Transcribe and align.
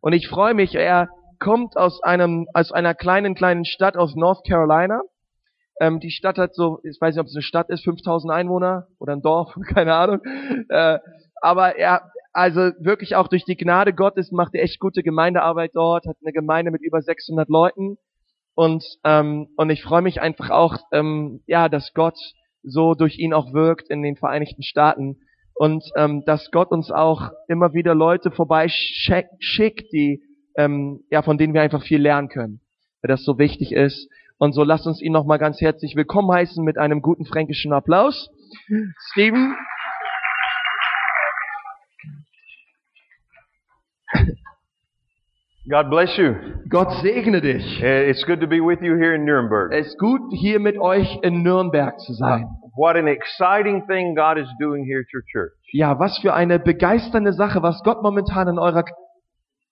Und 0.00 0.12
ich 0.12 0.28
freue 0.28 0.54
mich, 0.54 0.74
er 0.74 1.08
kommt 1.38 1.76
aus 1.76 2.02
einem, 2.02 2.46
aus 2.54 2.72
einer 2.72 2.94
kleinen, 2.94 3.34
kleinen 3.34 3.64
Stadt 3.64 3.96
aus 3.96 4.14
North 4.14 4.46
Carolina. 4.46 5.02
Ähm, 5.80 6.00
die 6.00 6.10
Stadt 6.10 6.38
hat 6.38 6.54
so, 6.54 6.80
ich 6.84 7.00
weiß 7.00 7.14
nicht, 7.14 7.20
ob 7.20 7.26
es 7.26 7.34
eine 7.34 7.42
Stadt 7.42 7.70
ist, 7.70 7.84
5000 7.84 8.32
Einwohner 8.32 8.86
oder 8.98 9.14
ein 9.14 9.22
Dorf, 9.22 9.54
keine 9.74 9.94
Ahnung. 9.94 10.20
Äh, 10.68 10.98
aber 11.40 11.76
er, 11.76 12.10
also 12.32 12.60
wirklich 12.78 13.16
auch 13.16 13.28
durch 13.28 13.44
die 13.44 13.56
Gnade 13.56 13.94
Gottes 13.94 14.30
macht 14.30 14.54
er 14.54 14.62
echt 14.62 14.78
gute 14.78 15.02
Gemeindearbeit 15.02 15.72
dort, 15.74 16.06
hat 16.06 16.16
eine 16.22 16.32
Gemeinde 16.32 16.70
mit 16.70 16.82
über 16.82 17.00
600 17.00 17.48
Leuten. 17.48 17.96
Und, 18.54 18.84
ähm, 19.04 19.48
und 19.56 19.70
ich 19.70 19.82
freue 19.82 20.02
mich 20.02 20.20
einfach 20.20 20.50
auch, 20.50 20.76
ähm, 20.92 21.42
ja, 21.46 21.68
dass 21.68 21.94
Gott 21.94 22.18
so 22.62 22.94
durch 22.94 23.18
ihn 23.18 23.32
auch 23.32 23.54
wirkt 23.54 23.88
in 23.88 24.02
den 24.02 24.16
Vereinigten 24.16 24.62
Staaten 24.62 25.20
und 25.60 25.84
ähm, 25.94 26.24
dass 26.24 26.50
Gott 26.50 26.70
uns 26.70 26.90
auch 26.90 27.32
immer 27.46 27.74
wieder 27.74 27.94
Leute 27.94 28.30
vorbeischickt, 28.30 29.92
die 29.92 30.22
ähm, 30.56 31.00
ja 31.10 31.20
von 31.20 31.36
denen 31.36 31.52
wir 31.52 31.60
einfach 31.60 31.82
viel 31.82 32.00
lernen 32.00 32.30
können, 32.30 32.62
weil 33.02 33.08
das 33.08 33.24
so 33.24 33.38
wichtig 33.38 33.72
ist. 33.72 34.08
Und 34.38 34.54
so 34.54 34.64
lasst 34.64 34.86
uns 34.86 35.02
ihn 35.02 35.12
noch 35.12 35.26
mal 35.26 35.36
ganz 35.36 35.60
herzlich 35.60 35.96
willkommen 35.96 36.32
heißen 36.32 36.64
mit 36.64 36.78
einem 36.78 37.02
guten 37.02 37.26
fränkischen 37.26 37.74
Applaus. 37.74 38.30
Steven. 39.12 39.54
God 45.68 45.90
bless 45.90 46.16
you. 46.16 46.36
Gott 46.70 46.90
segne 47.02 47.42
dich. 47.42 47.82
Uh, 47.82 48.08
It's 48.08 48.24
good 48.24 48.40
to 48.40 48.46
be 48.46 48.62
with 48.62 48.78
you 48.80 48.96
here 48.96 49.14
in 49.14 49.26
Nuremberg. 49.26 49.72
Es 49.74 49.88
ist 49.88 49.98
gut, 49.98 50.22
hier 50.32 50.58
mit 50.58 50.78
euch 50.78 51.18
in 51.20 51.42
Nürnberg 51.42 52.00
zu 52.00 52.14
sein. 52.14 52.48
What 52.80 52.96
an 52.96 53.08
exciting 53.08 53.84
thing 53.86 54.14
God 54.14 54.38
is 54.38 54.48
doing 54.58 54.86
here 54.86 55.00
at 55.00 55.12
your 55.12 55.22
church. 55.30 55.52
Ja, 55.70 55.98
was 55.98 56.16
für 56.22 56.32
eine 56.32 56.58
begeisternde 56.58 57.34
Sache, 57.34 57.62
was 57.62 57.82
Gott 57.82 58.02
momentan 58.02 58.48
in 58.48 58.58
eurer 58.58 58.84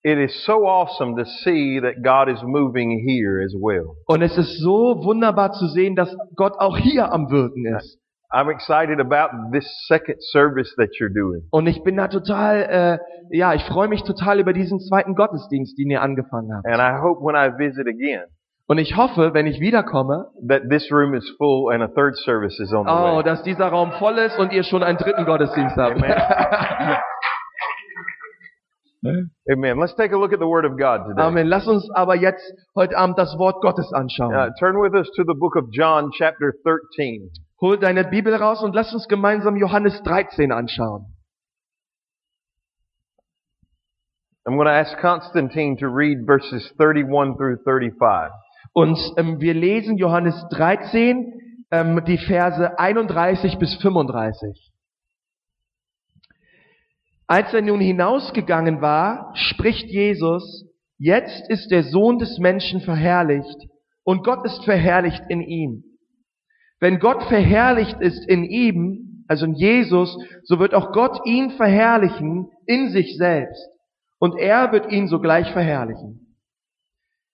It 0.03 0.19
is 0.19 0.45
so 0.45 0.69
awesome 0.69 1.16
to 1.16 1.25
see 1.25 1.80
that 1.80 2.02
God 2.05 2.29
is 2.29 2.43
moving 2.43 3.02
here 3.09 3.43
as 3.43 3.55
well. 3.55 3.97
und 4.09 4.21
es 4.21 4.37
ist 4.37 4.60
so 4.60 5.02
wunderbar 5.02 5.52
zu 5.52 5.69
sehen, 5.69 5.97
dass 5.97 6.15
Gott 6.37 6.52
auch 6.59 6.77
hier 6.77 7.10
am 7.10 7.30
wirken 7.30 7.65
ist. 7.65 7.99
I'm 8.30 8.51
excited 8.51 9.01
about 9.01 9.52
this 9.52 9.65
second 9.87 10.23
service 10.30 10.75
that 10.77 10.91
you're 11.01 11.09
doing. 11.09 11.49
Und 11.51 11.66
ich 11.66 11.82
bin 11.82 11.97
da 11.97 12.09
total, 12.09 13.01
äh, 13.32 13.35
ja, 13.35 13.54
ich 13.54 13.65
freue 13.65 13.88
mich 13.88 14.02
total 14.02 14.38
über 14.38 14.52
diesen 14.52 14.80
zweiten 14.80 15.15
Gottesdienst, 15.15 15.79
den 15.79 15.88
ihr 15.88 16.02
angefangen 16.02 16.54
habt. 16.54 16.66
And 16.66 16.77
I 16.79 17.01
hope 17.01 17.23
when 17.25 17.35
I 17.35 17.57
visit 17.57 17.87
again 17.88 18.25
Und 18.71 18.77
ich 18.77 18.97
hoffe, 18.97 19.33
wenn 19.33 19.47
ich 19.47 19.61
wiederkomme, 19.61 20.27
that 20.47 20.69
this 20.69 20.93
room 20.93 21.15
is 21.15 21.27
full 21.38 21.73
and 21.73 21.83
a 21.83 21.88
third 21.88 22.15
service 22.19 22.61
is 22.61 22.71
on 22.71 22.85
the 22.85 22.93
oh, 22.93 23.16
way. 23.16 23.23
dass 23.23 23.43
dieser 23.43 23.69
Raum 23.69 23.93
voll 23.93 24.19
ist 24.19 24.38
und 24.38 24.52
ihr 24.52 24.63
schon 24.63 24.83
einen 24.83 24.99
dritten 24.99 25.25
Gottesdienst 25.25 25.75
habt. 25.77 25.97
Amen. 29.51 29.79
Let's 29.80 29.97
take 29.97 30.13
a 30.13 30.19
look 30.19 30.35
at 30.35 30.38
the 30.38 30.47
Word 30.47 30.66
of 30.66 30.77
God 30.77 31.07
today. 31.09 31.23
Amen. 31.23 31.47
Lass 31.47 31.66
uns 31.66 31.88
aber 31.95 32.15
jetzt 32.16 32.45
heute 32.77 32.95
Abend 32.99 33.19
das 33.19 33.38
Wort 33.38 33.63
Gottes 33.63 33.91
anschauen. 33.95 34.35
Uh, 34.35 34.51
turn 34.60 34.77
with 34.77 34.93
us 34.93 35.10
to 35.16 35.25
the 35.25 35.35
book 35.35 35.57
of 35.57 35.71
John, 35.73 36.10
chapter 36.13 36.53
13. 36.63 37.30
Hol 37.63 37.79
deine 37.79 38.05
Bibel 38.05 38.35
raus 38.35 38.63
und 38.63 38.75
lass 38.75 38.93
uns 38.93 39.09
gemeinsam 39.09 39.57
Johannes 39.57 40.03
13 40.03 40.53
anschauen. 40.53 41.07
I'm 44.47 44.57
going 44.57 44.66
to 44.66 44.73
ask 44.73 44.99
Constantine 44.99 45.79
to 45.79 45.88
read 45.88 46.27
verses 46.27 46.71
31 46.79 47.37
through 47.38 47.59
35. 47.65 48.30
Und 48.73 48.99
ähm, 49.16 49.41
wir 49.41 49.55
lesen 49.55 49.97
Johannes 49.97 50.35
13, 50.51 51.65
ähm, 51.71 52.02
die 52.07 52.19
Verse 52.19 52.79
31 52.79 53.59
bis 53.59 53.75
35. 53.77 54.73
Als 57.27 57.52
er 57.52 57.63
nun 57.63 57.80
hinausgegangen 57.80 58.80
war, 58.80 59.33
spricht 59.35 59.88
Jesus, 59.88 60.65
jetzt 60.97 61.49
ist 61.51 61.71
der 61.71 61.83
Sohn 61.83 62.19
des 62.19 62.38
Menschen 62.38 62.80
verherrlicht 62.80 63.69
und 64.03 64.25
Gott 64.25 64.47
ist 64.47 64.65
verherrlicht 64.65 65.22
in 65.28 65.43
ihm. 65.43 65.84
Wenn 66.81 66.99
Gott 66.99 67.25
verherrlicht 67.25 68.00
ist 68.00 68.26
in 68.26 68.44
ihm, 68.44 69.25
also 69.28 69.44
in 69.44 69.54
Jesus, 69.54 70.16
so 70.44 70.59
wird 70.59 70.75
auch 70.75 70.92
Gott 70.92 71.21
ihn 71.26 71.50
verherrlichen 71.50 72.48
in 72.65 72.91
sich 72.91 73.19
selbst 73.19 73.69
und 74.19 74.38
er 74.38 74.72
wird 74.72 74.91
ihn 74.91 75.09
sogleich 75.09 75.53
verherrlichen. 75.53 76.28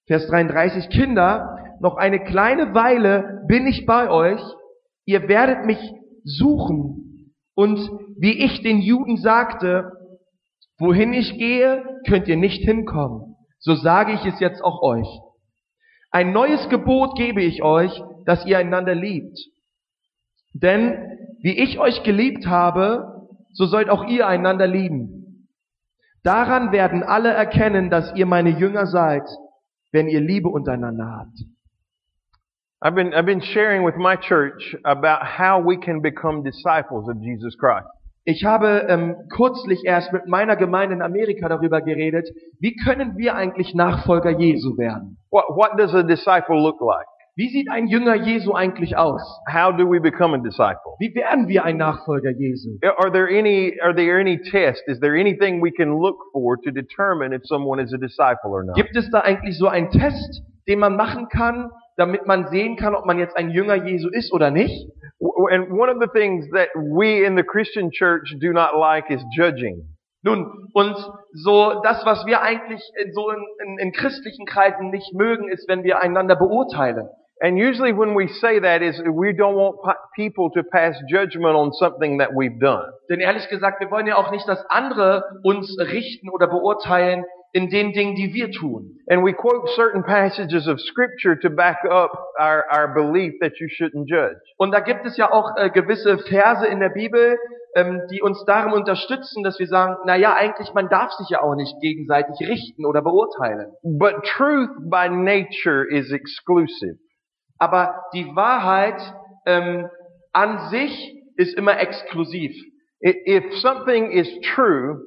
Vers 0.06 0.26
33, 0.26 0.90
Kinder, 0.90 1.58
noch 1.80 1.96
eine 1.96 2.22
kleine 2.22 2.74
Weile 2.74 3.42
bin 3.48 3.66
ich 3.66 3.86
bei 3.86 4.10
euch, 4.10 4.40
ihr 5.06 5.28
werdet 5.28 5.64
mich 5.64 5.78
suchen. 6.24 7.32
Und 7.54 7.78
wie 8.18 8.44
ich 8.44 8.62
den 8.62 8.80
Juden 8.80 9.16
sagte, 9.16 9.92
wohin 10.78 11.12
ich 11.12 11.38
gehe, 11.38 11.82
könnt 12.06 12.28
ihr 12.28 12.36
nicht 12.36 12.62
hinkommen. 12.62 13.36
So 13.58 13.74
sage 13.74 14.12
ich 14.12 14.24
es 14.26 14.40
jetzt 14.40 14.62
auch 14.62 14.82
euch. 14.82 15.08
Ein 16.10 16.32
neues 16.32 16.68
Gebot 16.68 17.16
gebe 17.16 17.42
ich 17.42 17.62
euch, 17.62 18.02
dass 18.26 18.44
ihr 18.46 18.58
einander 18.58 18.94
liebt. 18.94 19.38
Denn 20.52 21.18
wie 21.40 21.58
ich 21.58 21.78
euch 21.78 22.02
geliebt 22.02 22.46
habe, 22.46 23.28
so 23.52 23.66
sollt 23.66 23.88
auch 23.88 24.06
ihr 24.06 24.26
einander 24.26 24.66
lieben. 24.66 25.48
Daran 26.22 26.72
werden 26.72 27.02
alle 27.02 27.30
erkennen, 27.30 27.90
dass 27.90 28.14
ihr 28.14 28.26
meine 28.26 28.50
Jünger 28.50 28.86
seid, 28.86 29.24
wenn 29.94 30.08
ihr 30.08 30.20
Liebe 30.20 30.48
untereinander 30.48 31.06
habt. 31.06 31.38
I've 32.82 32.96
been, 32.96 33.14
I've 33.14 33.24
been 33.24 33.40
sharing 33.40 33.84
with 33.84 33.96
my 33.96 34.16
church 34.16 34.76
about 34.84 35.22
how 35.22 35.58
we 35.58 35.78
can 35.78 36.02
become 36.02 36.42
disciples 36.42 37.08
of 37.08 37.22
Jesus 37.22 37.56
Christ. 37.56 37.86
Ich 38.26 38.44
habe 38.44 38.86
ähm, 38.88 39.16
kürzlich 39.30 39.84
erst 39.84 40.12
mit 40.12 40.26
meiner 40.26 40.56
Gemeinde 40.56 40.96
in 40.96 41.02
Amerika 41.02 41.48
darüber 41.48 41.80
geredet, 41.80 42.28
wie 42.58 42.74
können 42.74 43.16
wir 43.16 43.34
eigentlich 43.36 43.74
Nachfolger 43.74 44.30
Jesu 44.30 44.76
werden? 44.76 45.18
What, 45.30 45.44
what 45.50 45.78
does 45.78 45.94
a 45.94 46.02
disciple 46.02 46.60
look 46.60 46.80
like? 46.80 47.06
Wie 47.36 47.48
sieht 47.48 47.68
ein 47.68 47.88
Jünger 47.88 48.14
Jesu 48.14 48.52
eigentlich 48.52 48.96
aus? 48.96 49.20
How 49.52 49.76
do 49.76 49.90
we 49.90 49.98
become 49.98 50.36
a 50.36 50.38
disciple? 50.38 50.94
Wie 51.00 51.12
werden 51.16 51.48
wir 51.48 51.64
ein 51.64 51.76
Nachfolger 51.78 52.30
Jesu? 52.30 52.78
Are 52.84 53.10
there 53.10 53.26
any, 53.26 53.76
are 53.82 53.92
there 53.92 54.20
any 54.20 54.38
tests? 54.38 54.86
Is 54.86 55.00
there 55.00 55.16
anything 55.16 55.60
we 55.60 55.72
can 55.72 55.98
look 55.98 56.16
for 56.32 56.56
to 56.58 56.70
determine 56.70 57.34
if 57.34 57.42
someone 57.44 57.82
is 57.82 57.92
a 57.92 57.98
disciple 57.98 58.52
or 58.52 58.62
not? 58.62 58.76
Gibt 58.76 58.94
es 58.94 59.10
da 59.10 59.22
eigentlich 59.22 59.58
so 59.58 59.66
einen 59.66 59.90
Test, 59.90 60.44
den 60.68 60.78
man 60.78 60.94
machen 60.94 61.28
kann, 61.28 61.70
damit 61.96 62.24
man 62.24 62.46
sehen 62.50 62.76
kann, 62.76 62.94
ob 62.94 63.04
man 63.04 63.18
jetzt 63.18 63.36
ein 63.36 63.50
Jünger 63.50 63.84
Jesu 63.84 64.08
ist 64.10 64.32
oder 64.32 64.52
nicht? 64.52 64.88
And 65.50 65.72
one 65.72 65.90
of 65.90 65.98
the 66.00 66.08
things 66.14 66.48
that 66.52 66.68
we 66.76 67.26
in 67.26 67.36
the 67.36 67.42
Christian 67.42 67.90
church 67.90 68.32
do 68.40 68.52
not 68.52 68.76
like 68.78 69.10
is 69.10 69.24
judging. 69.36 69.88
Nun, 70.22 70.70
und 70.72 70.96
so 71.32 71.82
das, 71.82 72.06
was 72.06 72.24
wir 72.26 72.42
eigentlich 72.42 72.80
so 73.12 73.30
in, 73.30 73.44
in, 73.66 73.78
in 73.78 73.92
christlichen 73.92 74.46
Kreisen 74.46 74.90
nicht 74.90 75.12
mögen, 75.14 75.48
ist, 75.48 75.68
wenn 75.68 75.82
wir 75.82 76.00
einander 76.00 76.36
beurteilen. 76.36 77.08
And 77.44 77.58
usually 77.58 77.92
when 77.92 78.14
we 78.14 78.26
say 78.40 78.58
that 78.58 78.80
is 78.80 78.98
we 79.04 79.34
don't 79.34 79.54
want 79.54 79.76
people 80.16 80.48
to 80.52 80.62
pass 80.62 80.96
judgment 81.10 81.54
on 81.54 81.74
something 81.74 82.16
that 82.16 82.30
we've 82.34 82.58
done. 82.58 82.90
Denn 83.10 83.20
ehrlich 83.20 83.46
gesagt, 83.50 83.80
wir 83.80 83.90
wollen 83.90 84.06
ja 84.06 84.16
auch 84.16 84.30
nicht, 84.30 84.48
dass 84.48 84.64
andere 84.70 85.24
uns 85.42 85.76
richten 85.78 86.30
oder 86.30 86.46
beurteilen 86.46 87.26
in 87.52 87.68
den 87.68 87.92
Dingen, 87.92 88.14
die 88.14 88.32
wir 88.32 88.50
tun. 88.50 88.98
And 89.10 89.22
we 89.22 89.34
quote 89.34 89.68
certain 89.76 90.02
passages 90.04 90.66
of 90.66 90.80
scripture 90.80 91.38
to 91.40 91.50
back 91.50 91.84
up 91.84 92.12
our, 92.40 92.64
our 92.72 92.94
belief 92.94 93.34
that 93.42 93.52
you 93.60 93.68
shouldn't 93.68 94.08
judge. 94.08 94.40
Und 94.56 94.72
da 94.72 94.80
gibt 94.80 95.04
es 95.04 95.18
ja 95.18 95.30
auch 95.30 95.54
äh, 95.58 95.68
gewisse 95.68 96.16
Verse 96.16 96.66
in 96.66 96.80
der 96.80 96.88
Bibel, 96.88 97.36
ähm, 97.76 98.00
die 98.10 98.22
uns 98.22 98.42
darum 98.46 98.72
unterstützen, 98.72 99.44
dass 99.44 99.58
wir 99.58 99.66
sagen, 99.66 99.96
na 100.06 100.16
ja, 100.16 100.32
eigentlich 100.32 100.72
man 100.72 100.88
darf 100.88 101.12
sich 101.12 101.28
ja 101.28 101.42
auch 101.42 101.56
nicht 101.56 101.78
gegenseitig 101.82 102.48
richten 102.48 102.86
oder 102.86 103.02
beurteilen. 103.02 103.70
But 103.82 104.24
truth 104.24 104.70
by 104.88 105.10
nature 105.10 105.86
is 105.86 106.10
exclusive. 106.10 107.03
Aber 107.58 108.04
die 108.12 108.34
Wahrheit 108.34 109.00
ähm, 109.46 109.88
an 110.32 110.70
sich 110.70 111.22
ist 111.36 111.56
immer 111.56 111.78
exklusiv. 111.78 112.52
If 113.00 113.58
something 113.60 114.10
is 114.10 114.28
true, 114.54 115.00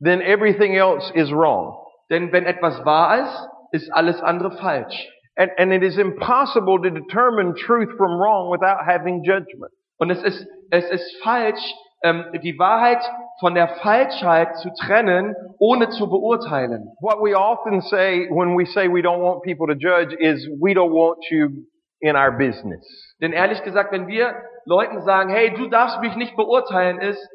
then 0.00 0.20
everything 0.22 0.76
else 0.76 1.10
is 1.14 1.30
wrong. 1.30 1.76
Denn 2.10 2.32
wenn 2.32 2.46
etwas 2.46 2.84
wahr 2.84 3.18
ist, 3.18 3.48
ist 3.72 3.92
alles 3.92 4.20
andere 4.22 4.52
falsch. 4.52 5.08
And, 5.36 5.52
and 5.58 5.72
it 5.72 5.82
is 5.82 5.98
impossible 5.98 6.78
to 6.82 6.90
determine 6.90 7.54
truth 7.54 7.90
from 7.96 8.18
wrong 8.18 8.50
without 8.50 8.84
having 8.84 9.22
judgment. 9.22 9.72
Und 9.98 10.10
es 10.10 10.22
ist, 10.22 10.46
es 10.70 10.88
ist 10.90 11.22
falsch, 11.22 11.60
ähm, 12.02 12.24
die 12.42 12.58
Wahrheit 12.58 13.02
von 13.40 13.54
der 13.54 13.68
Falschheit 13.68 14.56
zu 14.58 14.70
trennen, 14.80 15.34
ohne 15.58 15.90
zu 15.90 16.08
beurteilen. 16.08 16.88
What 17.00 17.20
we 17.20 17.36
often 17.36 17.80
say 17.82 18.28
when 18.30 18.56
we 18.56 18.66
say 18.66 18.88
we 18.88 19.00
don't 19.00 19.20
want 19.20 19.42
people 19.42 19.66
to 19.66 19.74
judge 19.74 20.14
is 20.18 20.48
we 20.60 20.72
don't 20.72 20.92
want 20.92 21.18
you 21.30 21.66
in 22.00 22.16
our 22.16 22.32
business. 22.32 22.84
Denn 23.20 23.32
ehrlich 23.32 23.62
gesagt, 23.62 23.92
wenn 23.92 24.06
wir 24.06 24.34
Leuten 24.64 25.02
sagen, 25.02 25.30
hey, 25.30 25.54
du 25.54 25.68
darfst 25.68 26.00
mich 26.00 26.14
nicht 26.16 26.36
beurteilen, 26.36 27.00
ist, 27.00 27.26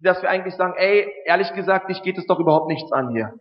dass 0.00 0.22
wir 0.22 0.30
eigentlich 0.30 0.54
sagen, 0.54 0.74
ey, 0.76 1.10
ehrlich 1.24 1.52
gesagt, 1.54 1.88
dich 1.88 2.02
geht 2.02 2.18
es 2.18 2.26
doch 2.26 2.38
überhaupt 2.38 2.68
nichts 2.68 2.92
an 2.92 3.10
hier. 3.10 3.32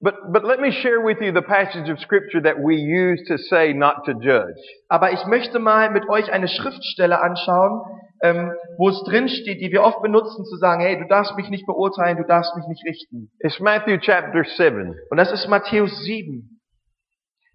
But, 0.00 0.32
but 0.32 0.42
let 0.44 0.58
me 0.58 0.72
share 0.72 1.00
with 1.00 1.18
you 1.20 1.32
the 1.32 1.42
passage 1.42 1.88
of 1.88 2.00
scripture 2.00 2.42
that 2.42 2.56
we 2.58 2.74
use 2.74 3.22
to 3.28 3.38
say 3.38 3.72
not 3.72 4.04
to 4.06 4.14
judge. 4.14 4.58
Aber 4.88 5.12
ich 5.12 5.24
möchte 5.26 5.60
mal 5.60 5.90
mit 5.90 6.08
euch 6.08 6.32
eine 6.32 6.48
Schriftstelle 6.48 7.22
anschauen, 7.22 7.80
ähm, 8.20 8.52
wo 8.78 8.88
es 8.88 9.00
drin 9.04 9.28
steht, 9.28 9.60
die 9.60 9.70
wir 9.70 9.82
oft 9.82 10.02
benutzen, 10.02 10.44
zu 10.44 10.56
sagen, 10.56 10.80
hey, 10.80 10.98
du 10.98 11.06
darfst 11.06 11.36
mich 11.36 11.50
nicht 11.50 11.66
beurteilen, 11.66 12.16
du 12.16 12.24
darfst 12.24 12.56
mich 12.56 12.66
nicht 12.66 12.84
richten. 12.84 13.30
It's 13.38 13.60
Matthew 13.60 13.98
chapter 13.98 14.42
7. 14.42 14.92
Und 15.08 15.16
das 15.16 15.30
ist 15.30 15.46
Matthäus 15.48 15.96
7. 16.04 16.51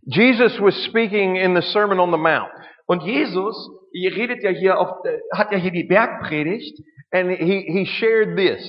Jesus 0.08 0.60
was 0.60 0.74
speaking 0.86 1.36
in 1.36 1.54
the 1.54 1.62
Sermon 1.62 2.00
on 2.00 2.12
the 2.12 2.18
Mount. 2.18 2.52
Und 2.88 3.04
Jesus, 3.04 3.56
ihr 3.94 4.16
redet 4.16 4.42
ja 4.44 4.52
hier 4.52 4.80
auf, 4.80 5.04
hat 5.34 5.52
ja 5.52 5.58
hier 5.58 5.72
die 5.72 5.84
Bergpredigt 5.84 6.82
And 7.12 7.32
he, 7.32 7.62
he 7.68 7.86
shared 7.86 8.38
this. 8.38 8.60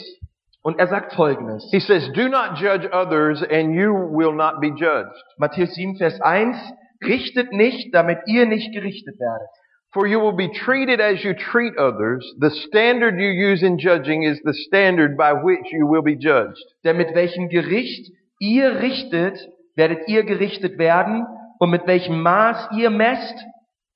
und 0.62 0.78
er 0.78 0.88
sagt 0.88 1.14
folgendes. 1.14 1.66
He 1.70 1.80
says, 1.80 2.08
Do 2.14 2.28
not 2.28 2.56
judge 2.56 2.86
others 2.92 3.42
and 3.42 3.74
you 3.74 3.92
will 3.92 4.32
not 4.32 4.60
be 4.60 4.70
judged. 4.70 5.14
Matthäus 5.40 5.74
7, 5.74 5.96
Vers 5.96 6.20
1, 6.20 6.56
richtet 7.04 7.52
nicht, 7.52 7.94
damit 7.94 8.18
ihr 8.26 8.46
nicht 8.46 8.72
gerichtet 8.74 9.18
werdet. 9.18 9.48
For 9.92 10.06
you 10.06 10.20
will 10.20 10.36
be 10.36 10.50
treated 10.52 11.00
as 11.00 11.24
you 11.24 11.32
treat 11.32 11.76
others. 11.78 12.22
The 12.38 12.50
standard 12.50 13.18
you 13.18 13.30
use 13.30 13.62
in 13.62 13.78
judging 13.78 14.24
is 14.24 14.38
the 14.44 14.52
standard 14.52 15.16
by 15.16 15.32
which 15.32 15.72
you 15.72 15.86
will 15.86 16.02
be 16.02 16.16
judged. 16.16 16.62
Denn 16.84 16.98
mit 16.98 17.14
welchem 17.14 17.48
Gericht 17.48 18.12
ihr 18.38 18.80
richtet, 18.82 19.38
werdet 19.78 20.08
ihr 20.08 20.24
gerichtet 20.24 20.78
werden, 20.78 21.24
und 21.58 21.70
mit 21.70 21.86
welchem 21.86 22.20
Maß 22.20 22.68
ihr 22.76 22.90
messt, 22.90 23.34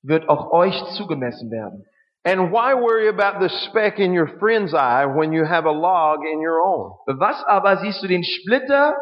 wird 0.01 0.27
auch 0.27 0.51
euch 0.51 0.83
zugemessen 0.95 1.51
werden. 1.51 1.85
And 2.25 2.51
why 2.51 2.73
worry 2.73 3.09
about 3.09 3.41
the 3.41 3.49
speck 3.67 3.99
in 3.99 4.17
your 4.17 4.27
friend's 4.39 4.73
eye 4.73 5.05
when 5.05 5.33
you 5.33 5.45
have 5.45 5.67
a 5.67 5.71
log 5.71 6.19
in 6.25 6.39
your 6.39 6.61
own? 6.63 6.93
Was 7.19 7.43
aber 7.45 7.77
siehst 7.77 8.01
du 8.01 8.07
den 8.07 8.23
Splitter, 8.23 8.95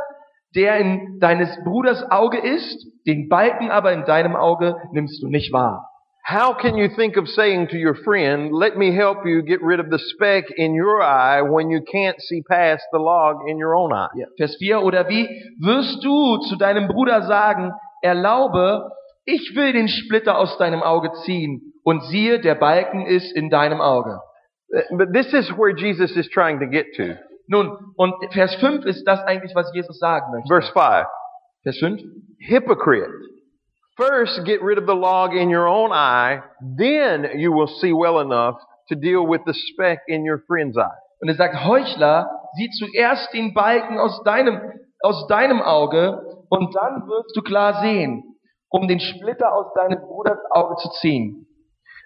der 0.55 0.77
in 0.77 1.19
deines 1.19 1.55
Bruders 1.63 2.03
Auge 2.09 2.39
ist, 2.39 2.87
den 3.05 3.29
Balken 3.29 3.69
aber 3.69 3.93
in 3.93 4.05
deinem 4.05 4.35
Auge 4.35 4.75
nimmst 4.91 5.21
du 5.21 5.27
nicht 5.27 5.53
wahr? 5.53 5.90
How 6.23 6.53
can 6.53 6.77
you 6.77 6.89
think 6.95 7.17
of 7.17 7.27
saying 7.27 7.69
to 7.69 7.77
your 7.77 7.95
friend, 7.95 8.51
let 8.53 8.77
me 8.77 8.95
help 8.95 9.25
you 9.25 9.41
get 9.41 9.61
rid 9.61 9.79
of 9.79 9.89
the 9.89 9.99
speck 9.99 10.45
in 10.55 10.75
your 10.75 11.01
eye 11.01 11.41
when 11.41 11.69
you 11.69 11.81
can't 11.81 12.21
see 12.21 12.41
past 12.43 12.83
the 12.91 12.99
log 12.99 13.49
in 13.49 13.57
your 13.57 13.75
own 13.75 13.91
eye? 13.91 14.09
Ja, 14.15 14.27
Vers 14.37 14.55
4, 14.59 14.81
oder 14.81 15.09
wie 15.09 15.27
wirst 15.59 16.03
du 16.03 16.37
zu 16.47 16.57
deinem 16.57 16.87
Bruder 16.87 17.23
sagen, 17.23 17.71
erlaube, 18.03 18.91
ich 19.25 19.55
will 19.55 19.73
den 19.73 19.87
Splitter 19.87 20.37
aus 20.37 20.57
deinem 20.57 20.83
Auge 20.83 21.11
ziehen, 21.25 21.73
und 21.83 22.03
siehe, 22.05 22.39
der 22.39 22.55
Balken 22.55 23.05
ist 23.05 23.31
in 23.35 23.49
deinem 23.49 23.81
Auge. 23.81 24.19
Uh, 24.73 24.97
But 24.97 25.13
this 25.13 25.33
is 25.33 25.49
where 25.57 25.75
Jesus 25.75 26.15
is 26.15 26.29
trying 26.29 26.59
to 26.59 26.67
get 26.67 26.93
to. 26.97 27.17
Nun, 27.47 27.93
und 27.97 28.13
Vers 28.31 28.55
5 28.55 28.85
ist 28.85 29.03
das 29.05 29.19
eigentlich, 29.21 29.53
was 29.55 29.71
Jesus 29.73 29.97
sagen 29.99 30.31
möchte. 30.31 30.47
Verse 30.47 30.71
5. 30.71 31.07
Vers 31.63 31.77
5. 31.79 32.01
Hypocrite. 32.39 33.11
First 34.01 34.41
get 34.45 34.63
rid 34.63 34.79
of 34.79 34.87
the 34.87 34.95
log 34.95 35.35
in 35.35 35.49
your 35.49 35.67
own 35.67 35.91
eye, 35.91 36.39
then 36.59 37.37
you 37.37 37.51
will 37.51 37.67
see 37.67 37.93
well 37.93 38.19
enough 38.19 38.55
to 38.89 38.95
deal 38.95 39.25
with 39.27 39.41
the 39.45 39.53
speck 39.53 39.99
in 40.07 40.25
your 40.25 40.43
friend's 40.47 40.75
eye. 40.75 40.97
Und 41.21 41.29
er 41.29 41.35
sagt, 41.35 41.63
Heuchler, 41.63 42.27
sieh 42.55 42.69
zuerst 42.71 43.31
den 43.33 43.53
Balken 43.53 43.99
aus 43.99 44.23
deinem, 44.23 44.59
aus 45.03 45.27
deinem 45.27 45.61
Auge, 45.61 46.19
und 46.49 46.75
dann 46.75 47.07
wirst 47.07 47.35
du 47.35 47.41
klar 47.41 47.81
sehen, 47.81 48.23
um 48.69 48.87
den 48.87 48.99
Splitter 48.99 49.53
aus 49.53 49.67
deines 49.75 49.99
Bruders 49.99 50.39
Auge 50.49 50.77
zu 50.77 50.89
ziehen. 50.99 51.45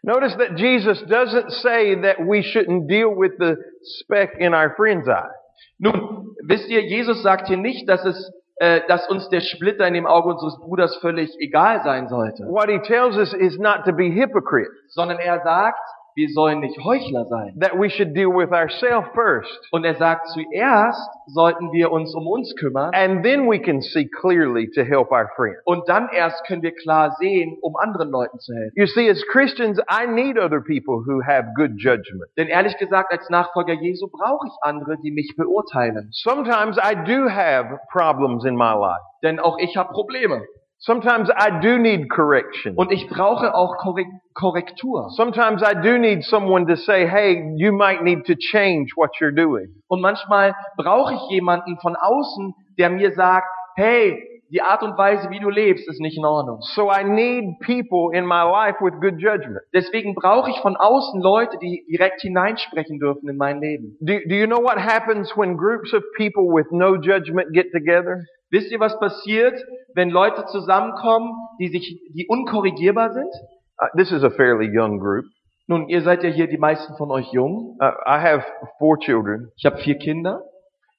Notice 0.04 0.36
that 0.38 0.60
Jesus 0.60 1.02
doesn't 1.06 1.50
say 1.50 1.96
that 2.02 2.20
we 2.20 2.44
shouldn't 2.44 2.88
deal 2.88 3.16
with 3.16 3.32
the 3.40 3.56
speck 4.02 4.36
in 4.38 4.54
our 4.54 4.76
friend's 4.76 5.08
eye. 5.08 5.32
Nun, 5.80 6.36
wisst 6.44 6.68
ihr, 6.70 6.82
Jesus 6.82 7.24
sagt 7.24 7.48
hier 7.48 7.58
nicht, 7.58 7.88
dass 7.88 8.04
es, 8.06 8.32
dass 8.60 9.10
uns 9.10 9.28
der 9.30 9.42
Splitter 9.42 9.86
in 9.88 9.94
dem 9.94 10.06
Auge 10.06 10.30
unseres 10.30 10.58
Bruders 10.60 10.96
völlig 10.98 11.30
egal 11.40 11.84
sein 11.84 12.08
sollte, 12.08 12.44
What 12.44 12.70
he 12.70 12.80
tells 12.80 13.18
us 13.18 13.34
is 13.34 13.58
not 13.60 13.84
to 13.86 13.94
be 13.94 14.10
hypocrites, 14.10 14.94
sondern 14.94 15.20
er 15.20 15.42
sagt, 15.44 15.80
wir 16.16 16.30
sollen 16.30 16.60
nicht 16.62 16.78
Heuchler 16.84 17.26
sein. 17.26 17.54
that 17.60 17.74
we 17.78 17.90
should 17.90 18.16
deal 18.16 18.30
with 18.30 18.52
ourselves 18.52 19.08
first. 19.14 19.68
Und 19.72 19.84
er 19.84 19.96
sagt, 19.96 20.28
zuerst 20.30 21.10
sollten 21.28 21.72
wir 21.72 21.92
uns 21.92 22.14
um 22.16 22.26
uns 22.28 22.56
kümmern 22.56 22.92
And 22.94 23.24
then 23.24 23.50
we 23.50 23.60
can 23.60 23.82
see 23.82 24.08
clearly 24.22 24.70
to 24.76 24.82
help 24.84 25.12
our 25.12 25.30
friend. 25.36 25.58
und 25.66 25.88
dann 25.90 26.08
erst 26.14 26.46
können 26.48 26.62
wir 26.62 26.74
klar 26.74 27.16
sehen, 27.20 27.58
um 27.62 27.76
anderen 27.76 28.10
Leuten 28.10 28.40
zu 28.40 28.54
helfen. 28.54 28.74
You 28.76 28.86
see, 28.88 29.10
as 29.10 29.22
Christians, 29.32 29.80
I 29.90 30.08
need 30.08 30.38
other 30.40 30.62
people 30.62 31.04
who 31.06 31.22
have 31.24 31.48
good 31.56 31.72
judgment. 31.78 32.30
Denn 32.38 32.48
ehrlich 32.48 32.78
gesagt, 32.78 33.12
als 33.12 33.30
Nachfolger 33.30 33.74
Jesu 33.74 34.08
brauche 34.10 34.48
ich 34.48 34.54
andere, 34.62 34.98
die 35.04 35.12
mich 35.12 35.34
beurteilen. 35.38 36.10
Sometimes 36.12 36.78
I 36.78 36.96
do 36.96 37.30
have 37.30 37.78
problems 37.92 38.46
in 38.46 38.56
my 38.56 38.74
life. 38.74 39.02
Denn 39.24 39.40
auch 39.40 39.58
ich 39.60 39.76
habe 39.78 39.92
Probleme. 39.92 40.42
Sometimes 40.86 41.32
I 41.36 41.62
do 41.62 41.80
need 41.80 42.12
correction. 42.12 42.76
Und 42.76 42.92
ich 42.92 43.08
brauche 43.10 43.56
auch 43.56 43.78
Korrek 43.78 44.06
Korrektur. 44.36 45.10
Sometimes 45.16 45.64
I 45.64 45.74
do 45.74 45.98
need 45.98 46.24
someone 46.24 46.68
to 46.68 46.76
say, 46.76 47.08
hey, 47.08 47.54
you 47.56 47.72
might 47.72 48.04
need 48.04 48.26
to 48.26 48.36
change 48.36 48.92
what 48.96 49.10
you're 49.20 49.34
doing. 49.34 49.82
Und 49.88 50.02
manchmal 50.02 50.54
brauche 50.78 51.16
ich 51.16 51.22
jemanden 51.32 51.80
von 51.82 51.96
außen, 51.96 52.54
der 52.78 52.92
mir 52.92 53.14
sagt, 53.14 53.48
hey, 53.76 54.36
die 54.52 54.62
Art 54.62 54.84
und 54.84 54.96
Weise, 54.96 55.32
wie 55.32 55.40
du 55.40 55.50
lebst, 55.50 55.88
ist 55.88 56.00
nicht 56.00 56.18
in 56.18 56.26
Ordnung. 56.26 56.60
So 56.62 56.92
I 56.92 57.04
need 57.04 57.60
people 57.62 58.16
in 58.16 58.24
my 58.26 58.44
life 58.44 58.78
with 58.80 58.94
good 59.02 59.20
judgment. 59.20 59.62
Deswegen 59.74 60.14
brauche 60.14 60.52
ich 60.52 60.60
von 60.60 60.78
außen 60.78 61.20
Leute, 61.20 61.58
die 61.58 61.84
direkt 61.90 62.22
hineinsprechen 62.22 63.00
dürfen 63.00 63.28
in 63.28 63.38
mein 63.38 63.60
Leben. 63.60 63.98
Do, 64.02 64.14
do 64.28 64.36
you 64.36 64.46
know 64.46 64.62
what 64.62 64.78
happens 64.78 65.36
when 65.36 65.58
groups 65.58 65.94
of 65.94 66.04
people 66.16 66.54
with 66.54 66.68
no 66.70 66.96
judgment 66.96 67.54
get 67.54 67.72
together? 67.72 68.24
Wisst 68.52 68.72
ihr, 68.72 68.80
was 68.80 69.00
passiert, 69.00 69.60
wenn 69.94 70.10
Leute 70.10 70.46
zusammenkommen, 70.46 71.34
die 71.60 71.68
sich, 71.68 72.00
die 72.14 72.28
unkorrigierbar 72.28 73.14
sind? 73.14 73.34
Uh, 73.82 73.88
this 73.98 74.12
is 74.12 74.24
a 74.24 74.30
fairly 74.30 74.70
young 74.72 75.00
group. 75.00 75.26
Nun, 75.68 75.90
ihr 75.90 76.02
seid 76.02 76.24
ja 76.24 76.30
hier 76.30 76.48
die 76.48 76.58
meisten 76.58 76.96
von 76.96 77.12
euch 77.12 77.32
jung. 77.34 77.78
Uh, 77.82 77.92
I 78.06 78.20
have 78.22 78.46
four 78.78 79.00
children. 79.00 79.52
Ich 79.58 79.66
habe 79.66 79.78
vier 79.78 79.98
Kinder. 79.98 80.44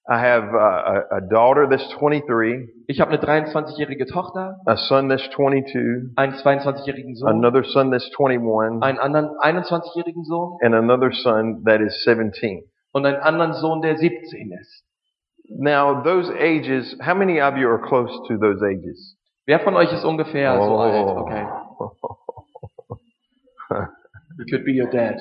I 0.08 0.20
have 0.20 0.54
uh, 0.54 0.58
a, 0.58 1.16
a 1.16 1.20
daughter 1.20 1.66
that's 1.68 1.88
23, 1.98 2.68
Ich 2.86 3.00
habe 3.00 3.10
eine 3.10 3.20
23-jährige 3.20 4.06
Tochter, 4.06 4.60
a 4.64 4.76
son 4.76 5.08
that's 5.08 5.28
22, 5.30 6.12
einen 6.14 6.34
22-jährigen 6.34 7.16
Sohn, 7.16 7.28
another 7.28 7.64
son 7.64 7.90
that's 7.90 8.08
21, 8.16 8.84
einen 8.84 8.98
anderen 9.00 9.30
21-jährigen 9.40 10.22
Sohn 10.24 10.58
and 10.62 10.76
another 10.76 11.10
son 11.10 11.64
that 11.64 11.80
is 11.80 12.04
17. 12.04 12.70
und 12.92 13.04
einen 13.04 13.16
anderen 13.16 13.52
Sohn, 13.54 13.82
der 13.82 13.96
17 13.96 14.52
ist. 14.52 14.84
Now, 15.50 16.02
those 16.02 16.30
ages, 16.38 16.94
how 17.00 17.14
many 17.14 17.40
of 17.40 17.56
you 17.56 17.68
are 17.68 17.78
close 17.86 18.10
to 18.28 18.36
those 18.38 18.62
ages? 18.62 19.16
Wer 19.46 19.60
von 19.60 19.76
euch 19.76 19.92
ist 19.92 20.04
ungefähr 20.04 20.56
so 20.56 20.62
Oh. 20.62 20.78
alt? 20.78 21.16
Okay. 21.18 21.46
You 24.38 24.44
could 24.50 24.66
be 24.66 24.72
your 24.72 24.90
dad. 24.90 25.16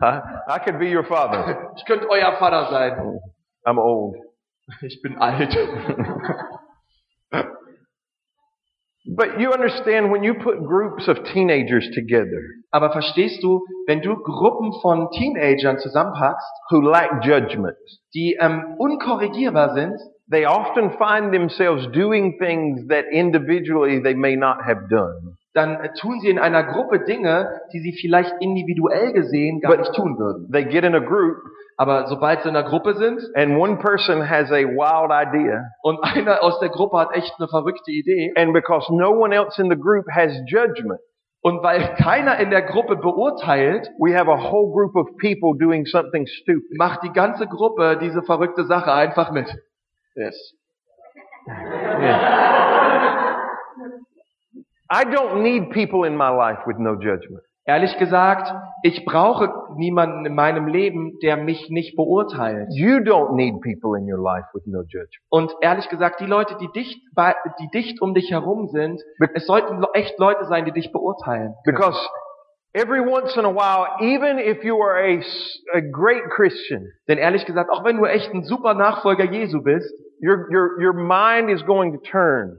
I, 0.00 0.20
I 0.46 0.58
could 0.60 0.78
be 0.78 0.88
your 0.88 1.02
father. 1.04 1.72
Ich 1.76 1.84
könnte 1.84 2.08
euer 2.08 2.32
Vater 2.38 2.68
sein. 2.70 3.18
I'm 3.66 3.76
old. 3.78 4.14
Ich 4.82 5.02
bin 5.02 5.18
alt. 5.18 5.52
But 9.04 9.40
you 9.40 9.52
understand 9.52 10.10
when 10.12 10.22
you 10.22 10.34
put 10.34 10.64
groups 10.64 11.08
of 11.08 11.24
teenagers 11.32 11.90
together 11.94 12.40
Aber 12.74 12.90
verstehst 12.90 13.42
du, 13.42 13.66
wenn 13.86 14.00
du 14.00 14.16
Gruppen 14.16 14.72
von 14.80 15.10
Teenagern 15.10 15.78
zusammenpackst, 15.78 16.50
who 16.70 16.80
lack 16.80 17.22
judgment, 17.22 17.76
die 18.14 18.38
ähm, 18.40 18.76
unkorrigierbar 18.78 19.74
sind, 19.74 20.00
they 20.30 20.46
often 20.46 20.90
find 20.92 21.32
themselves 21.32 21.86
doing 21.92 22.38
things 22.38 22.88
that 22.88 23.04
individually 23.12 24.00
they 24.02 24.14
may 24.14 24.36
not 24.36 24.64
have 24.64 24.88
done. 24.88 25.36
Dann 25.54 25.80
äh, 25.80 25.90
tun 26.00 26.20
sie 26.20 26.28
in 26.30 26.38
einer 26.38 26.62
Gruppe 26.64 27.00
Dinge, 27.00 27.60
die 27.72 27.80
sie 27.80 27.92
vielleicht 28.00 28.32
individuell 28.40 29.12
gesehen 29.12 29.60
gar 29.60 29.70
But- 29.72 29.80
nicht 29.80 29.94
tun 29.94 30.18
würden. 30.18 30.50
They 30.50 30.64
get 30.64 30.84
in 30.84 30.94
a 30.94 31.00
group 31.00 31.36
Aber 31.78 32.06
sobald 32.06 32.42
sie 32.42 32.48
in 32.50 32.56
einer 32.56 32.68
Gruppe 32.68 32.94
sind 32.94 33.20
and 33.34 33.56
one 33.58 33.76
person 33.78 34.28
has 34.28 34.50
a 34.50 34.62
wild 34.64 35.10
idea 35.10 35.64
und 35.82 35.98
einer 36.02 36.42
aus 36.42 36.60
der 36.60 36.68
Gruppe 36.68 36.98
hat 36.98 37.14
echt 37.14 37.34
eine 37.38 37.48
verrückte 37.48 37.90
Idee 37.90 38.32
and 38.36 38.52
because 38.52 38.92
no 38.94 39.10
one 39.10 39.34
else 39.34 39.60
in 39.60 39.70
the 39.70 39.76
group 39.76 40.06
has 40.10 40.32
judgment, 40.46 41.00
und 41.40 41.62
weil 41.62 41.94
keiner 41.96 42.38
in 42.38 42.50
der 42.50 42.62
Gruppe 42.62 42.94
beurteilt, 42.96 43.90
we 43.98 44.16
have 44.16 44.30
a 44.30 44.36
whole 44.52 44.70
group 44.72 44.94
of 44.94 45.08
people 45.18 45.58
doing 45.58 45.84
something 45.86 46.26
stupid. 46.26 46.78
macht 46.78 47.02
die 47.02 47.12
ganze 47.12 47.46
Gruppe 47.48 47.98
diese 48.00 48.22
verrückte 48.22 48.64
Sache 48.64 48.92
einfach 48.92 49.32
mit. 49.32 49.48
Yes. 50.14 50.54
I 54.92 55.04
don't 55.04 55.42
need 55.42 55.70
people 55.70 56.04
in 56.04 56.14
my 56.14 56.28
life 56.28 56.66
with 56.66 56.76
no 56.78 56.96
judgment. 56.96 57.42
Ehrlich 57.64 57.96
gesagt, 57.96 58.52
ich 58.82 59.06
brauche 59.06 59.48
niemanden 59.76 60.26
in 60.26 60.34
meinem 60.34 60.66
Leben, 60.66 61.18
der 61.22 61.38
mich 61.38 61.70
nicht 61.70 61.96
beurteilt. 61.96 62.68
You 62.72 62.98
don't 62.98 63.34
need 63.34 63.62
people 63.62 63.96
in 63.96 64.04
your 64.04 64.22
life 64.22 64.46
with 64.52 64.66
no 64.66 64.82
judgment. 64.82 65.16
Und 65.30 65.54
ehrlich 65.62 65.88
gesagt, 65.88 66.20
die 66.20 66.26
Leute, 66.26 66.56
die 66.60 66.68
dicht, 66.72 67.00
bei, 67.14 67.34
die 67.58 67.68
dicht 67.68 68.02
um 68.02 68.12
dich 68.12 68.30
herum 68.30 68.66
sind, 68.66 69.00
es 69.32 69.46
sollten 69.46 69.82
echt 69.94 70.18
Leute 70.18 70.44
sein, 70.44 70.66
die 70.66 70.72
dich 70.72 70.92
beurteilen. 70.92 71.54
Because 71.64 71.98
every 72.74 73.00
once 73.00 73.34
in 73.36 73.46
a 73.46 73.54
while, 73.54 73.86
even 74.00 74.38
if 74.38 74.62
you 74.62 74.78
are 74.82 74.98
a, 74.98 75.22
a 75.72 75.80
great 75.80 76.24
Christian, 76.28 76.92
Denn 77.08 77.16
ehrlich 77.16 77.46
gesagt, 77.46 77.70
auch 77.70 77.82
wenn 77.84 77.96
du 77.96 78.04
echt 78.04 78.34
ein 78.34 78.42
super 78.42 78.74
Nachfolger 78.74 79.24
Jesu 79.24 79.62
bist, 79.62 79.90
your, 80.20 80.48
your, 80.52 80.78
your 80.78 80.92
mind 80.92 81.48
is 81.48 81.64
going 81.64 81.92
to 81.94 82.00
turn 82.00 82.58